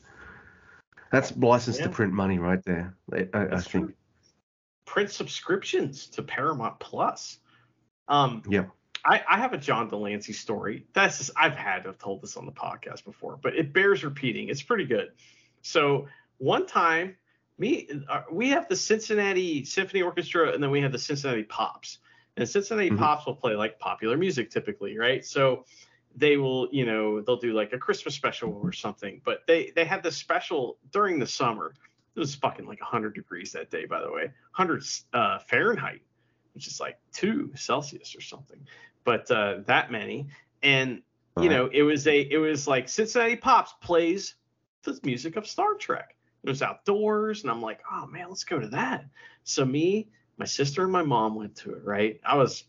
[1.11, 1.85] That's license Yeah.
[1.85, 2.95] to print money right there.
[3.11, 3.85] I, I, I think.
[3.87, 3.93] true.
[4.85, 7.39] print subscriptions to Paramount Plus.
[8.07, 8.65] Um, Yeah.
[9.05, 10.85] I, I have a John de Lancie story.
[10.93, 14.03] That's just, I've had to have told this on the podcast before, but it bears
[14.03, 14.49] repeating.
[14.49, 15.11] It's pretty good.
[15.61, 16.07] So
[16.39, 17.15] one time,
[17.57, 21.99] me uh, we have the Cincinnati Symphony Orchestra, and then we have the Cincinnati Pops.
[22.37, 22.97] And Cincinnati Mhm.
[22.97, 25.23] Pops will play like popular music typically, right?
[25.25, 25.65] So
[26.17, 29.21] they will, you know, they'll do like a Christmas special or something.
[29.23, 31.73] But they they had this special during the summer.
[32.15, 34.23] It was fucking like 100 degrees that day, by the way,
[34.55, 34.83] 100
[35.13, 36.01] uh, Fahrenheit,
[36.55, 38.59] which is like two Celsius or something.
[39.03, 40.29] But uh, that many,
[40.63, 41.03] and
[41.37, 41.49] you Right.
[41.49, 44.35] know, it was a it was like Cincinnati Pops plays
[44.83, 46.15] the music of Star Trek.
[46.43, 49.05] It was outdoors, and I'm like, oh man, let's go to that.
[49.43, 51.83] So me, my sister, and my mom went to it.
[51.83, 52.63] Right, I was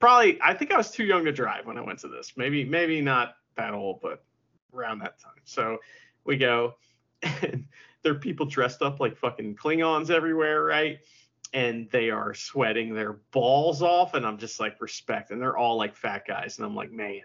[0.00, 2.32] probably I think I was too young to drive when I went to this.
[2.36, 4.24] Maybe maybe not that old, but
[4.74, 5.32] around that time.
[5.44, 5.78] So
[6.24, 6.74] we go,
[7.22, 7.66] and
[8.02, 10.98] there are people dressed up like fucking Klingons everywhere, right?
[11.52, 15.76] And they are sweating their balls off, and I'm just like respect, and they're all
[15.76, 17.22] like fat guys, and I'm like, man,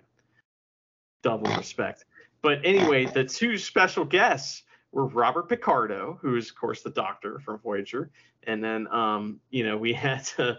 [1.24, 2.06] double respect.
[2.42, 7.40] But anyway, the two special guests were Robert Picardo, who is of course the Doctor
[7.40, 8.10] from Voyager,
[8.44, 10.54] and then um, you know we had uh,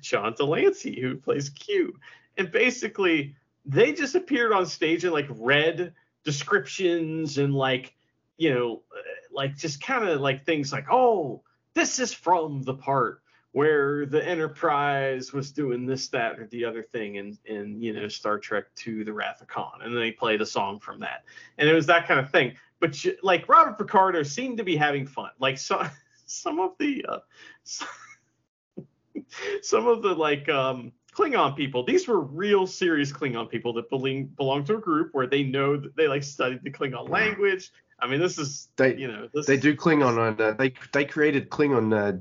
[0.00, 1.94] John de Lancie who plays Q,
[2.36, 5.92] and basically they just appeared on stage and like read
[6.24, 7.94] descriptions and like
[8.36, 9.00] you know uh,
[9.32, 11.42] like just kind of like things like oh
[11.74, 13.22] this is from the part
[13.52, 18.08] where the Enterprise was doing this, that, or the other thing in, in you know
[18.08, 21.24] Star Trek to The Wrath of Khan, and they played a song from that,
[21.56, 22.54] and it was that kind of thing.
[22.80, 25.30] but j- like Robert Picardo seemed to be having fun.
[25.38, 25.88] Like some
[26.26, 27.18] some of the uh,
[29.62, 31.84] some of the like um, Klingon people.
[31.84, 35.76] These were real serious Klingon people that belong belong to a group where they know
[35.76, 37.72] that they like studied the Klingon language.
[37.98, 40.40] I mean, this is They- you know this They do Klingon on.
[40.40, 42.18] Uh, they they created Klingon uh,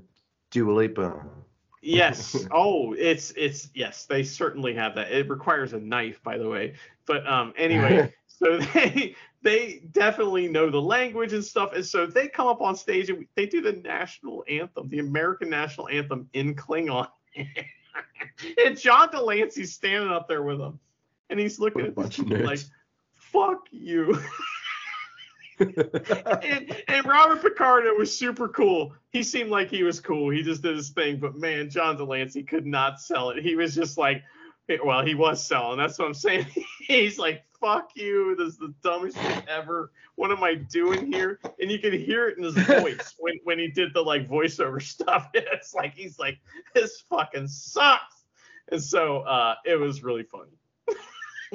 [0.49, 1.24] Dua Lipa.
[1.84, 2.48] Yes.
[2.52, 5.11] Oh, it's it's yes, they certainly have that.
[5.11, 6.74] It requires a knife, by the way.
[7.06, 12.28] But um anyway, so they they definitely know the language and stuff, and so they
[12.28, 16.56] come up on stage and they do the national anthem, the American national anthem in
[16.56, 17.07] Klingon.
[18.65, 20.80] and John de Lancie's standing up there with them,
[21.30, 22.60] and he's looking at this like,
[23.15, 24.19] "Fuck you."
[25.60, 28.94] and, and Robert Picardo was super cool.
[29.11, 30.30] He seemed like he was cool.
[30.30, 31.18] He just did his thing.
[31.18, 33.44] But man, John Delancey could not sell it.
[33.44, 34.24] He was just like,
[34.84, 35.78] well, he was selling.
[35.78, 36.45] That's what I'm saying.
[36.88, 38.36] He's like, fuck you.
[38.36, 39.92] This is the dumbest shit ever.
[40.16, 41.40] What am I doing here?
[41.60, 44.82] And you could hear it in his voice when, when he did the like voiceover
[44.82, 45.30] stuff.
[45.34, 46.38] It's like, he's like,
[46.74, 48.24] this fucking sucks.
[48.70, 50.52] And so uh, it was really funny.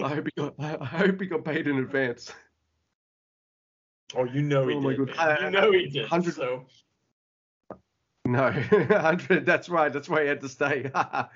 [0.03, 0.55] I hope he got.
[0.59, 2.33] I hope he got paid in advance.
[4.17, 5.15] Oh, you know he Oh my did.
[5.15, 5.39] God.
[5.43, 6.03] You know he did.
[6.03, 6.65] 100 So
[8.25, 9.45] No, 100.
[9.45, 9.93] That's right.
[9.93, 10.91] That's why he had to stay.
[10.95, 11.29] right.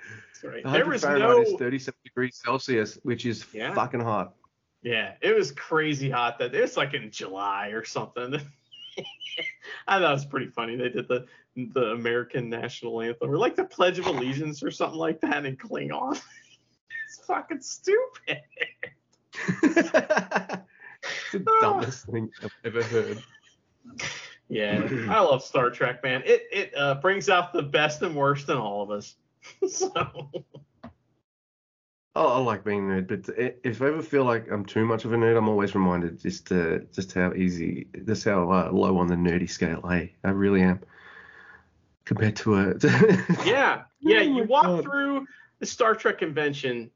[0.64, 3.74] There was no is 37 degrees Celsius, which is Yeah.
[3.74, 4.34] fucking hot.
[4.86, 6.38] Yeah, it was crazy hot.
[6.38, 8.34] That it was like in July or something.
[9.88, 10.76] I thought it was pretty funny.
[10.76, 11.26] They did the
[11.56, 15.56] the American national anthem or like the Pledge of Allegiance or something like that in
[15.56, 16.12] Klingon.
[17.08, 18.42] it's fucking stupid.
[19.64, 19.90] it's
[21.32, 23.20] the dumbest thing I've ever heard.
[24.48, 26.22] Yeah, I love Star Trek, man.
[26.24, 29.16] It it uh, brings out the best and worst in all of us.
[29.66, 30.30] so
[32.16, 33.34] I like being a nerd, but
[33.64, 36.50] if I ever feel like I'm too much of a nerd, I'm always reminded just
[36.52, 40.62] uh, just how easy, just how uh, low on the nerdy scale I I really
[40.62, 40.80] am
[42.04, 42.74] compared to a.
[43.44, 44.20] yeah, yeah.
[44.20, 44.82] Oh you walk God.
[44.82, 45.26] through
[45.58, 46.90] the Star Trek convention,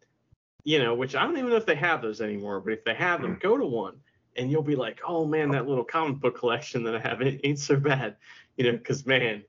[0.65, 2.95] you know, which I don't even know if they have those anymore, but if they
[2.95, 3.23] have Hmm.
[3.23, 4.01] them, go to one,
[4.37, 7.41] and you'll be like, oh man, that little comic book collection that I have ain't,
[7.45, 8.17] ain't so bad,
[8.57, 9.45] you know, because man,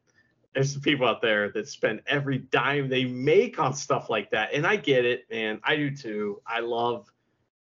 [0.53, 4.53] there's some people out there that spend every dime they make on stuff like that,
[4.53, 5.59] and I get it, man.
[5.63, 6.41] I do too.
[6.45, 7.11] I love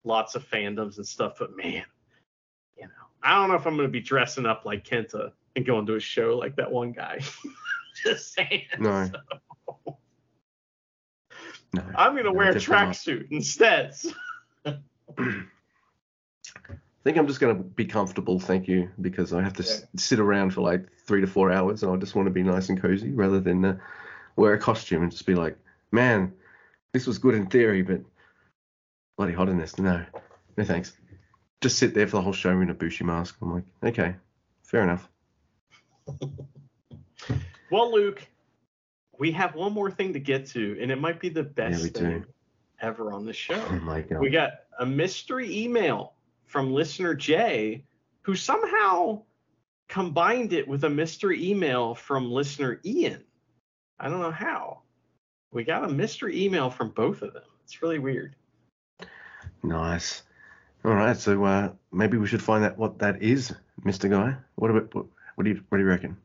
[0.04, 1.84] lots of fandoms and stuff, but man,
[2.76, 2.90] you know,
[3.22, 6.00] I don't know if I'm gonna be dressing up like Kenta and going to a
[6.00, 7.20] show like that one guy.
[8.04, 8.66] Just saying.
[8.78, 9.10] No.
[9.84, 9.96] So,
[11.74, 13.94] no, I'm gonna no, wear a tracksuit instead.
[17.02, 20.20] I think I'm just gonna be comfortable, thank you, because I have to s- sit
[20.20, 22.80] around for like three to four hours, and I just want to be nice and
[22.80, 23.78] cozy rather than uh,
[24.36, 25.58] wear a costume and just be like,
[25.90, 26.32] man,
[26.92, 28.02] this was good in theory, but
[29.16, 29.78] bloody hot in this.
[29.80, 30.04] No,
[30.56, 30.92] no thanks.
[31.60, 33.36] Just sit there for the whole show in a Bushi mask.
[33.42, 34.14] I'm like, okay,
[34.62, 35.08] fair enough.
[37.70, 38.20] Well, Luke,
[39.18, 42.00] we have one more thing to get to, and it might be the best do.
[42.00, 42.26] thing
[42.82, 43.64] ever on the show.
[43.66, 44.20] Oh my god.
[44.20, 46.12] we got a mystery email
[46.52, 47.82] from listener Jay,
[48.20, 49.22] who somehow
[49.88, 53.24] combined it with a mystery email from listener Ian.
[53.98, 54.80] I don't know how.
[55.50, 57.42] We got a mystery email from both of them.
[57.64, 58.36] It's really weird.
[59.62, 60.24] Nice.
[60.84, 64.36] All right, so uh, maybe we should find out what that is, Mister Guy.
[64.56, 65.06] What about what,
[65.36, 66.16] what do you what do you reckon?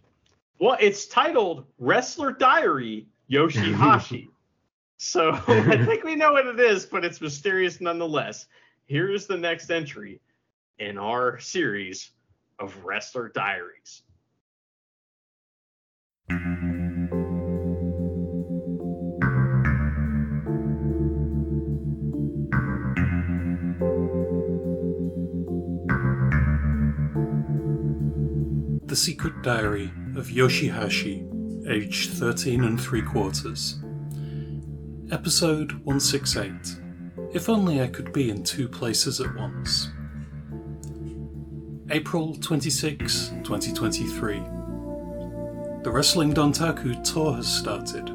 [0.59, 4.27] Well, it's titled Wrestler Diary Yoshihashi.
[4.97, 8.47] so I think we know what it is, but it's mysterious nonetheless.
[8.87, 10.21] Here's the next entry
[10.79, 12.11] in our series
[12.57, 14.03] of Wrestler Diaries.
[28.85, 33.79] The Secret Diary of Yoshihashi, aged 13 and 3 quarters.
[35.11, 36.86] Episode 168
[37.33, 39.89] If Only I Could Be in Two Places at Once.
[41.91, 44.39] April 26, 2023.
[45.83, 48.09] The Wrestling Dontaku tour has started.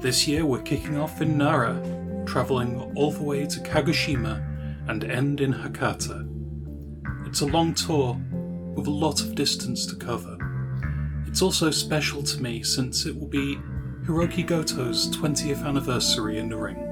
[0.00, 1.82] This year we're kicking off in Nara,
[2.26, 6.24] travelling all the way to Kagoshima and end in Hakata.
[7.26, 8.16] It's a long tour
[8.76, 10.38] with a lot of distance to cover.
[11.26, 13.56] It's also special to me since it will be
[14.04, 16.87] Hirooki Goto's 20th anniversary in the ring.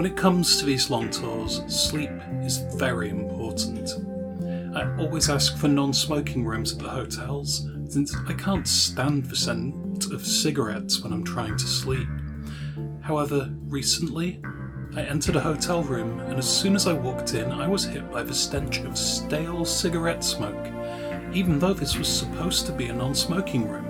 [0.00, 2.10] When it comes to these long tours, sleep
[2.42, 3.90] is very important.
[4.74, 9.36] I always ask for non smoking rooms at the hotels since I can't stand the
[9.36, 12.08] scent of cigarettes when I'm trying to sleep.
[13.02, 14.40] However, recently,
[14.96, 18.10] I entered a hotel room, and as soon as I walked in, I was hit
[18.10, 20.66] by the stench of stale cigarette smoke,
[21.34, 23.84] even though this was supposed to be a non smoking room.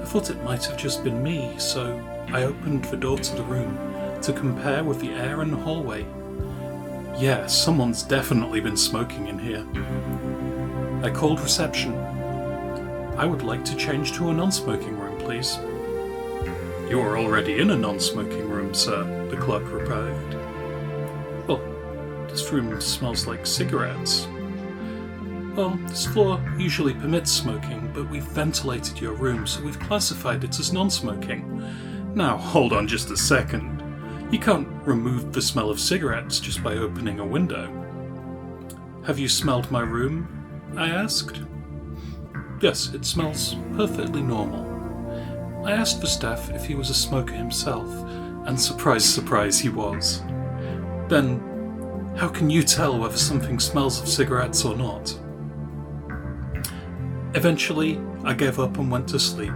[0.00, 3.42] I thought it might have just been me, so I opened the door to the
[3.42, 3.95] room
[4.26, 6.04] to compare with the air in the hallway.
[7.16, 9.64] Yeah, someone's definitely been smoking in here.
[11.04, 11.94] I called reception.
[13.16, 15.58] I would like to change to a non smoking room, please.
[16.90, 20.34] You are already in a non smoking room, sir, the clerk replied.
[21.46, 24.26] Well, oh, this room smells like cigarettes.
[25.54, 30.58] Well, this floor usually permits smoking, but we've ventilated your room, so we've classified it
[30.58, 31.64] as non smoking.
[32.16, 33.75] Now, hold on just a second.
[34.30, 37.70] You can't remove the smell of cigarettes just by opening a window.
[39.04, 40.72] Have you smelled my room?
[40.76, 41.42] I asked.
[42.60, 44.66] Yes, it smells perfectly normal.
[45.64, 47.88] I asked the staff if he was a smoker himself,
[48.46, 50.22] and surprise, surprise, he was.
[51.08, 55.16] Then, how can you tell whether something smells of cigarettes or not?
[57.34, 59.54] Eventually, I gave up and went to sleep.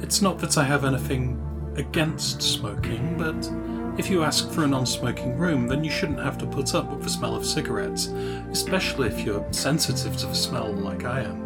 [0.00, 1.40] It's not that I have anything
[1.76, 3.42] against smoking, but
[3.96, 6.90] if you ask for a non smoking room, then you shouldn't have to put up
[6.90, 8.06] with the smell of cigarettes,
[8.50, 11.44] especially if you're sensitive to the smell like I am.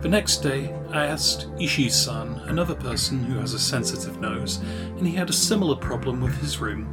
[0.00, 4.58] The next day, I asked Ishii san, another person who has a sensitive nose,
[4.96, 6.86] and he had a similar problem with his room.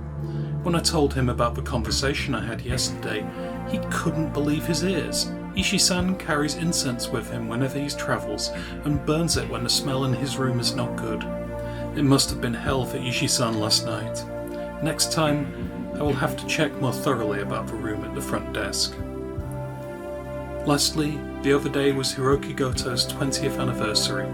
[0.63, 3.25] When I told him about the conversation I had yesterday,
[3.69, 5.27] he couldn't believe his ears.
[5.55, 8.49] Ishii san carries incense with him whenever he travels
[8.83, 11.46] and burns it when the smell in his room is not good.
[11.97, 14.23] It must have been hell for Ishii-san last night.
[14.83, 18.53] Next time, I will have to check more thoroughly about the room at the front
[18.53, 18.95] desk.
[20.67, 24.27] Lastly, the other day was Hirooki Goto's 20th anniversary.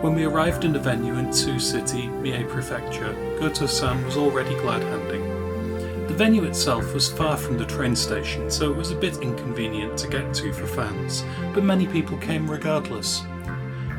[0.00, 6.06] When we arrived in the venue in Tsu City, Mie Prefecture, Goto-san was already glad-handing.
[6.06, 9.98] The venue itself was far from the train station, so it was a bit inconvenient
[9.98, 11.22] to get to for fans,
[11.52, 13.20] but many people came regardless.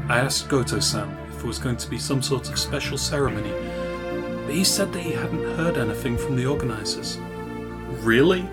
[0.09, 3.51] I asked Goto-san there was going to be some sort of special ceremony,
[4.45, 7.17] but he said that he hadn't heard anything from the organisers.
[8.03, 8.43] Really?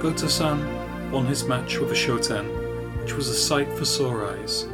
[0.00, 2.46] Goto-san won his match with a shoten,
[3.02, 4.64] which was a sight for sore eyes.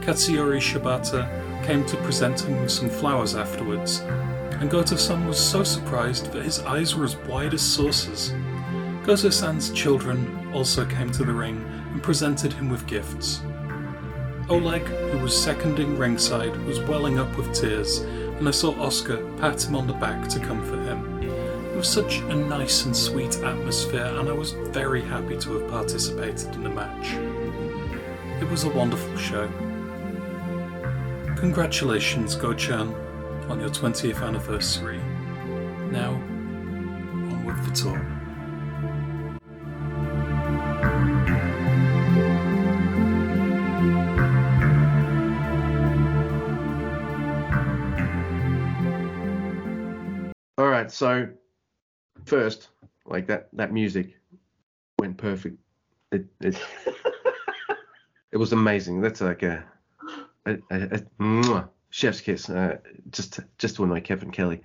[0.00, 1.26] Katsuyori Shibata
[1.64, 4.00] came to present him with some flowers afterwards,
[4.60, 8.34] and Goto-san was so surprised that his eyes were as wide as saucers.
[9.06, 13.40] Goto-san's children also came to the ring and presented him with gifts.
[14.48, 19.64] Oleg, who was seconding ringside, was welling up with tears, and I saw Oscar pat
[19.64, 21.20] him on the back to comfort him.
[21.20, 25.68] It was such a nice and sweet atmosphere, and I was very happy to have
[25.68, 27.14] participated in the match.
[28.40, 29.48] It was a wonderful show.
[31.36, 32.94] Congratulations, Go-chan,
[33.48, 35.00] on your 20th anniversary.
[35.90, 38.15] Now, on with the tour.
[50.96, 51.28] So
[52.24, 52.70] first,
[53.04, 54.18] like that that music
[54.98, 55.58] went perfect.
[56.10, 56.58] It it
[58.32, 59.02] it was amazing.
[59.02, 59.62] That's like a
[60.46, 62.48] a, a, a chef's kiss.
[62.48, 62.78] Uh,
[63.10, 64.62] just just to annoy Kevin Kelly.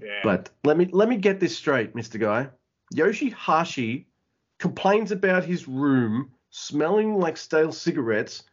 [0.00, 0.20] Yeah.
[0.22, 2.20] But let me let me get this straight, Mr.
[2.20, 2.48] Guy.
[2.94, 4.04] Yoshihashi
[4.58, 8.44] complains about his room smelling like stale cigarettes,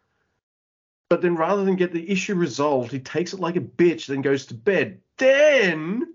[1.08, 4.24] but then rather than get the issue resolved, he takes it like a bitch, then
[4.24, 5.00] goes to bed.
[5.18, 6.15] Then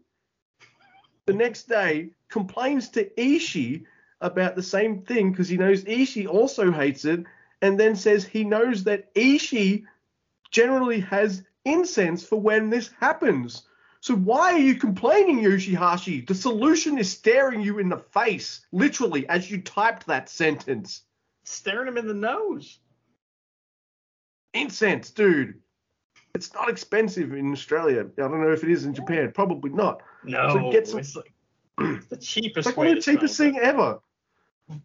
[1.31, 3.85] the next day complains to Ishii
[4.21, 7.25] about the same thing because he knows Ishii also hates it,
[7.63, 9.85] and then says he knows that Ishii
[10.51, 13.63] generally has incense for when this happens.
[14.01, 16.27] So why are you complaining, Yoshihashi?
[16.27, 21.03] The solution is staring you in the face, literally, as you typed that sentence.
[21.45, 22.81] Staring him in the nose.
[24.53, 25.61] Incense, dude.
[26.35, 28.01] It's not expensive in Australia.
[28.19, 29.33] I don't know if it is in Japan.
[29.33, 30.03] Probably not.
[30.25, 31.33] No, So get some- it's, like,
[31.81, 34.01] it's the cheapest It's like way one of the cheapest thing ever.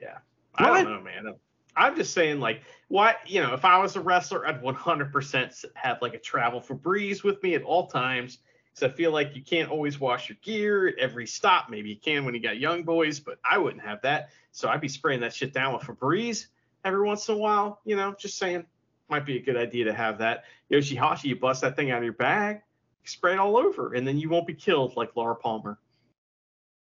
[0.00, 0.18] Yeah.
[0.56, 0.82] I What?
[0.84, 1.34] don't know, man.
[1.76, 6.02] I'm just saying, like, why, you know, if I was a wrestler, I'd 100% have
[6.02, 8.38] like a travel Febreze with me at all times.
[8.72, 11.70] Because I feel like you can't always wash your gear at every stop.
[11.70, 14.30] Maybe you can when you got young boys, but I wouldn't have that.
[14.52, 16.46] So I'd be spraying that shit down with Febreze
[16.84, 17.80] every once in a while.
[17.84, 18.64] You know, just saying,
[19.08, 20.44] might be a good idea to have that.
[20.70, 22.62] Yoshihashi, you bust that thing out of your bag,
[23.04, 25.78] spray it all over, and then you won't be killed like Laura Palmer.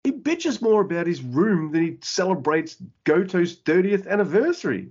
[0.03, 4.89] He bitches more about his room than he celebrates Goto's 30th anniversary.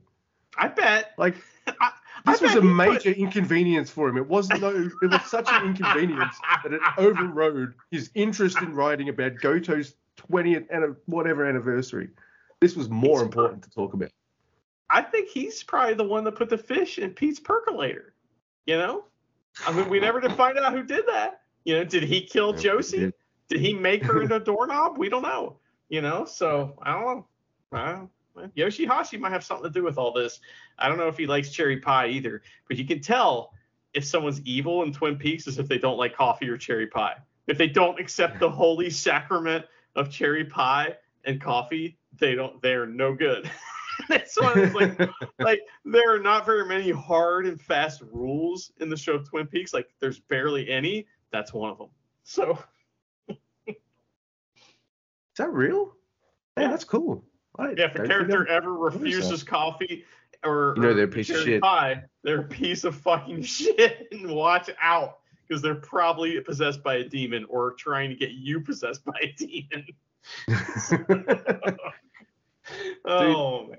[0.58, 1.12] I bet.
[1.16, 1.36] Like,
[1.80, 1.90] I,
[2.26, 4.18] This I was a he put- major inconvenience for him.
[4.18, 9.08] It wasn't no, it was such an inconvenience that it overrode his interest in writing
[9.08, 9.94] about Goto's
[10.30, 12.10] 20th and whatever anniversary.
[12.60, 14.10] This was more He's important to talk about.
[14.88, 18.14] I think he's probably the one that put the fish in Pete's percolator.
[18.66, 19.04] You know,
[19.66, 21.42] I mean, we never did find out who did that.
[21.64, 23.12] You know, did he kill Josie?
[23.48, 23.60] did.
[23.60, 24.98] He make her into a doorknob?
[24.98, 25.58] We don't know.
[25.88, 27.26] You know, so I don't know.
[27.72, 28.50] I don't know.
[28.56, 30.40] Yoshihashi might have something to do with all this.
[30.78, 33.52] I don't know if he likes cherry pie either, but you can tell
[33.94, 37.14] if someone's evil in Twin Peaks is if they don't like coffee or cherry pie.
[37.46, 39.64] If they don't accept the holy sacrament
[39.94, 42.60] of cherry pie and coffee, they don't.
[42.60, 43.50] They're no good.
[44.08, 44.98] That's why it's like,
[45.38, 49.46] like there are not very many hard and fast rules in the show of Twin
[49.46, 49.72] Peaks.
[49.74, 51.06] Like there's barely any.
[51.32, 51.88] That's one of them.
[52.24, 52.58] So
[53.68, 53.74] Is
[55.38, 55.92] that real?
[56.56, 56.70] Man, Yeah.
[56.70, 57.24] that's cool.
[57.58, 60.04] I Yeah, if a character ever refuses coffee
[60.44, 61.62] or, You know they're a piece of shit.
[61.62, 64.08] pie, they're a piece of fucking shit.
[64.12, 68.60] And watch out, because they're probably possessed by a demon or trying to get you
[68.60, 69.86] possessed by a demon.
[73.04, 73.78] Oh man,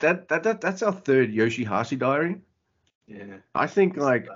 [0.00, 2.36] that, that that that's our third Yoshihashi diary.
[3.06, 3.36] yeah.
[3.54, 4.28] I think like,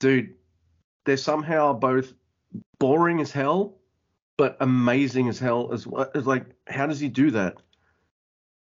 [0.00, 0.34] dude,
[1.04, 2.12] they're somehow both
[2.78, 3.74] boring as hell,
[4.36, 6.10] but amazing as hell as well.
[6.14, 7.56] It's like, how does he do that?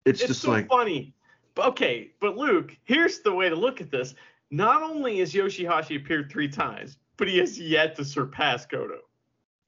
[0.04, 1.14] It's, it's just so like, funny.
[1.54, 4.14] But okay, but Luke, here's the way to look at this.
[4.50, 9.00] Not only has Yoshihashi appeared three times, but he has yet to surpass Goto,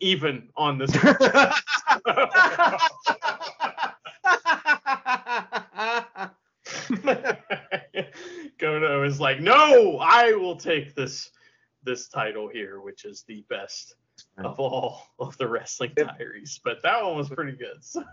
[0.01, 0.91] even on this.
[8.59, 11.31] Goto is like, no, I will take this
[11.85, 13.97] this title here, which is the best
[14.39, 16.61] of all of the wrestling diaries.
[16.63, 17.83] But that one was pretty good.
[17.83, 18.05] So-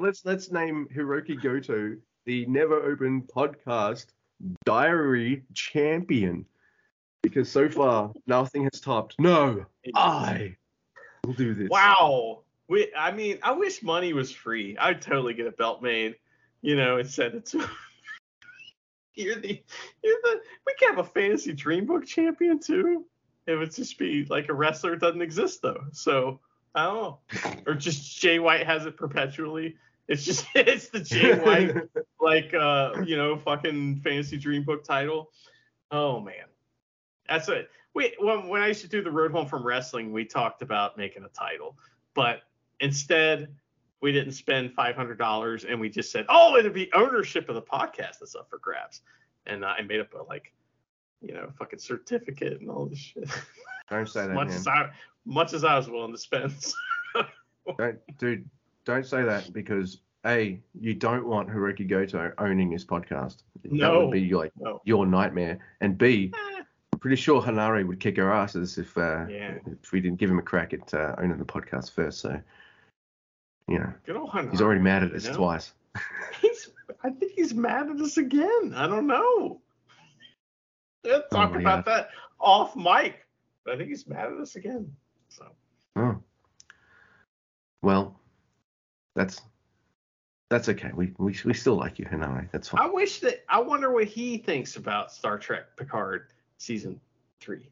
[0.00, 4.06] let's let's name Hirooki Goto the Never Open Podcast
[4.64, 6.46] Diary Champion,
[7.22, 9.16] because so far nothing has topped.
[9.18, 10.56] No, I
[11.24, 11.68] will do this.
[11.68, 12.42] Wow.
[12.68, 14.76] We, I mean, I wish money was free.
[14.78, 16.16] I'd totally get a belt made,
[16.62, 17.68] you know, and send it to.
[19.14, 19.62] You're the,
[20.02, 20.40] you're the.
[20.66, 23.04] We can have a fantasy dream book champion too.
[23.46, 25.84] It would just be like a wrestler doesn't exist though.
[25.92, 26.40] So
[26.74, 27.18] I don't know,
[27.66, 29.76] or just Jay White has it perpetually.
[30.08, 31.74] It's just it's the Jay White
[32.20, 35.30] like uh you know fucking fantasy dream book title.
[35.90, 36.46] Oh man,
[37.28, 37.68] that's it.
[37.94, 40.96] We when when I used to do the road home from wrestling, we talked about
[40.96, 41.76] making a title,
[42.14, 42.42] but
[42.80, 43.54] instead
[44.02, 47.54] we didn't spend five hundred dollars and we just said, oh, it'd be ownership of
[47.54, 49.00] the podcast that's up for grabs,
[49.46, 50.52] and uh, I made up a like
[51.20, 53.28] you know fucking certificate and all this shit.
[53.90, 54.56] Don't say that, much man.
[54.56, 54.90] as I
[55.24, 56.52] much as I was willing to spend.
[57.78, 58.48] Don't, dude,
[58.84, 63.44] don't say that because a you don't want Hirooki Goto owning this podcast.
[63.64, 64.80] No, That would be like no.
[64.84, 65.58] your nightmare.
[65.80, 66.62] And b, Eh,
[66.92, 69.58] I'm pretty sure Hanare would kick our asses if uh, Yeah.
[69.80, 72.18] if we didn't give him a crack at uh, owning the podcast first.
[72.18, 72.40] So,
[73.68, 74.50] you know, Good old Hunter.
[74.50, 75.36] he's already mad at us you know?
[75.36, 75.72] twice.
[76.40, 76.70] He's,
[77.04, 78.72] I think he's mad at us again.
[78.74, 79.60] I don't know.
[81.04, 82.08] We'll oh talk Oh, about that
[82.40, 83.26] off mic.
[83.64, 84.90] But I think he's mad at us again.
[85.28, 85.46] So
[85.96, 86.16] Oh.
[87.82, 88.18] Well,
[89.14, 89.40] that's
[90.48, 90.90] that's okay.
[90.94, 92.48] We we, we still like you, Hanare.
[92.52, 92.82] That's fine.
[92.82, 96.28] I wish that I wonder what he thinks about Star Trek Picard
[96.58, 97.00] season
[97.40, 97.68] three.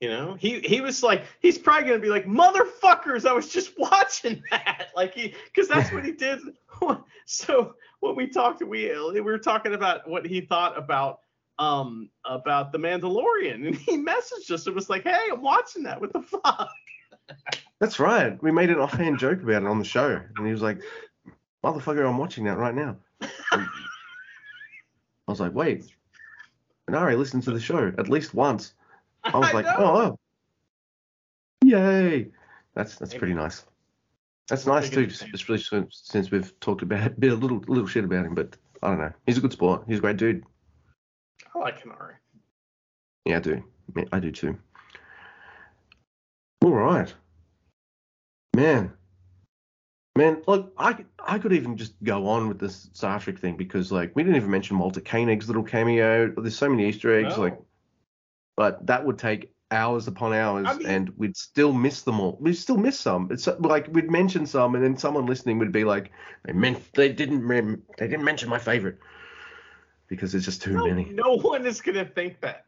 [0.00, 3.26] You know, he he was like he's probably gonna be like motherfuckers.
[3.26, 6.40] I was just watching that, like he because that's what he did.
[7.26, 11.20] so when we talked, we we were talking about what he thought about
[11.58, 14.66] um about the Mandalorian, and he messaged us.
[14.66, 16.00] It was like, hey, I'm watching that.
[16.00, 16.68] What the fuck?
[17.80, 18.40] That's right.
[18.42, 20.82] We made an offhand joke about it on the show, and he was like,
[21.64, 23.66] "Motherfucker, I'm watching that right now." I
[25.26, 25.84] was like, "Wait,
[26.88, 28.74] Hanare listened to the show at least once."
[29.24, 29.74] I was like, know.
[29.78, 30.18] "Oh, oh,
[31.64, 32.28] yay!"
[32.74, 33.64] That's that's pretty nice.
[34.48, 38.04] That's nice too, especially since, since we've talked about a, bit a little little shit
[38.04, 39.12] about him, but I don't know.
[39.26, 39.84] He's a good sport.
[39.88, 40.44] He's a great dude.
[41.54, 42.14] I like Kanari.
[43.24, 43.64] Yeah, I do.
[43.96, 44.58] Yeah, I do too.
[46.62, 47.12] All right,
[48.54, 48.92] man.
[50.16, 53.56] Man, look, I could- I could even just go on with this Star Trek thing
[53.56, 56.28] because like we didn't even mention Walter Koenig's little cameo.
[56.36, 57.58] There's so many Easter eggs, like,
[58.56, 62.38] but that would take hours upon hours, I mean- and we'd still miss them all.
[62.40, 63.28] We'd still miss some.
[63.30, 66.12] It's uh, like we'd mention some, and then someone listening would be like,
[66.44, 68.98] they meant they didn't rem- they didn't mention my favorite
[70.08, 71.04] because there's just too no, many.
[71.06, 72.66] no one is gonna think that.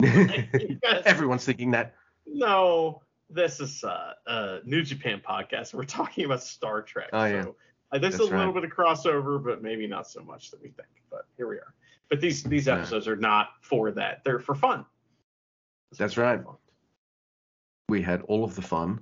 [1.04, 1.94] Everyone's thinking that.
[2.26, 5.74] No, this is uh, a New Japan podcast.
[5.74, 7.10] We're talking about Star Trek.
[7.12, 7.42] Oh, yeah.
[7.42, 7.56] So,
[7.92, 8.54] uh, there's That's a little right.
[8.54, 10.88] bit of crossover, but maybe not so much that we think.
[11.10, 11.74] But here we are.
[12.10, 12.74] But these these Yeah.
[12.74, 14.22] episodes are not for that.
[14.24, 14.84] They're for fun.
[15.96, 16.40] That's right.
[17.88, 19.00] We had all of the fun,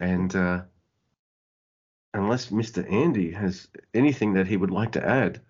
[0.00, 0.62] and uh,
[2.14, 2.90] unless Mr.
[2.90, 5.42] Andy has anything that he would like to add,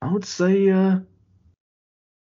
[0.00, 1.00] I would say, uh,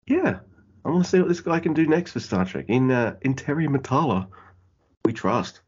[0.07, 0.39] yeah,
[0.83, 2.65] I want to see what this guy can do next for Star Trek.
[2.67, 4.27] In uh, in Terry Matalas,
[5.05, 5.61] we trust.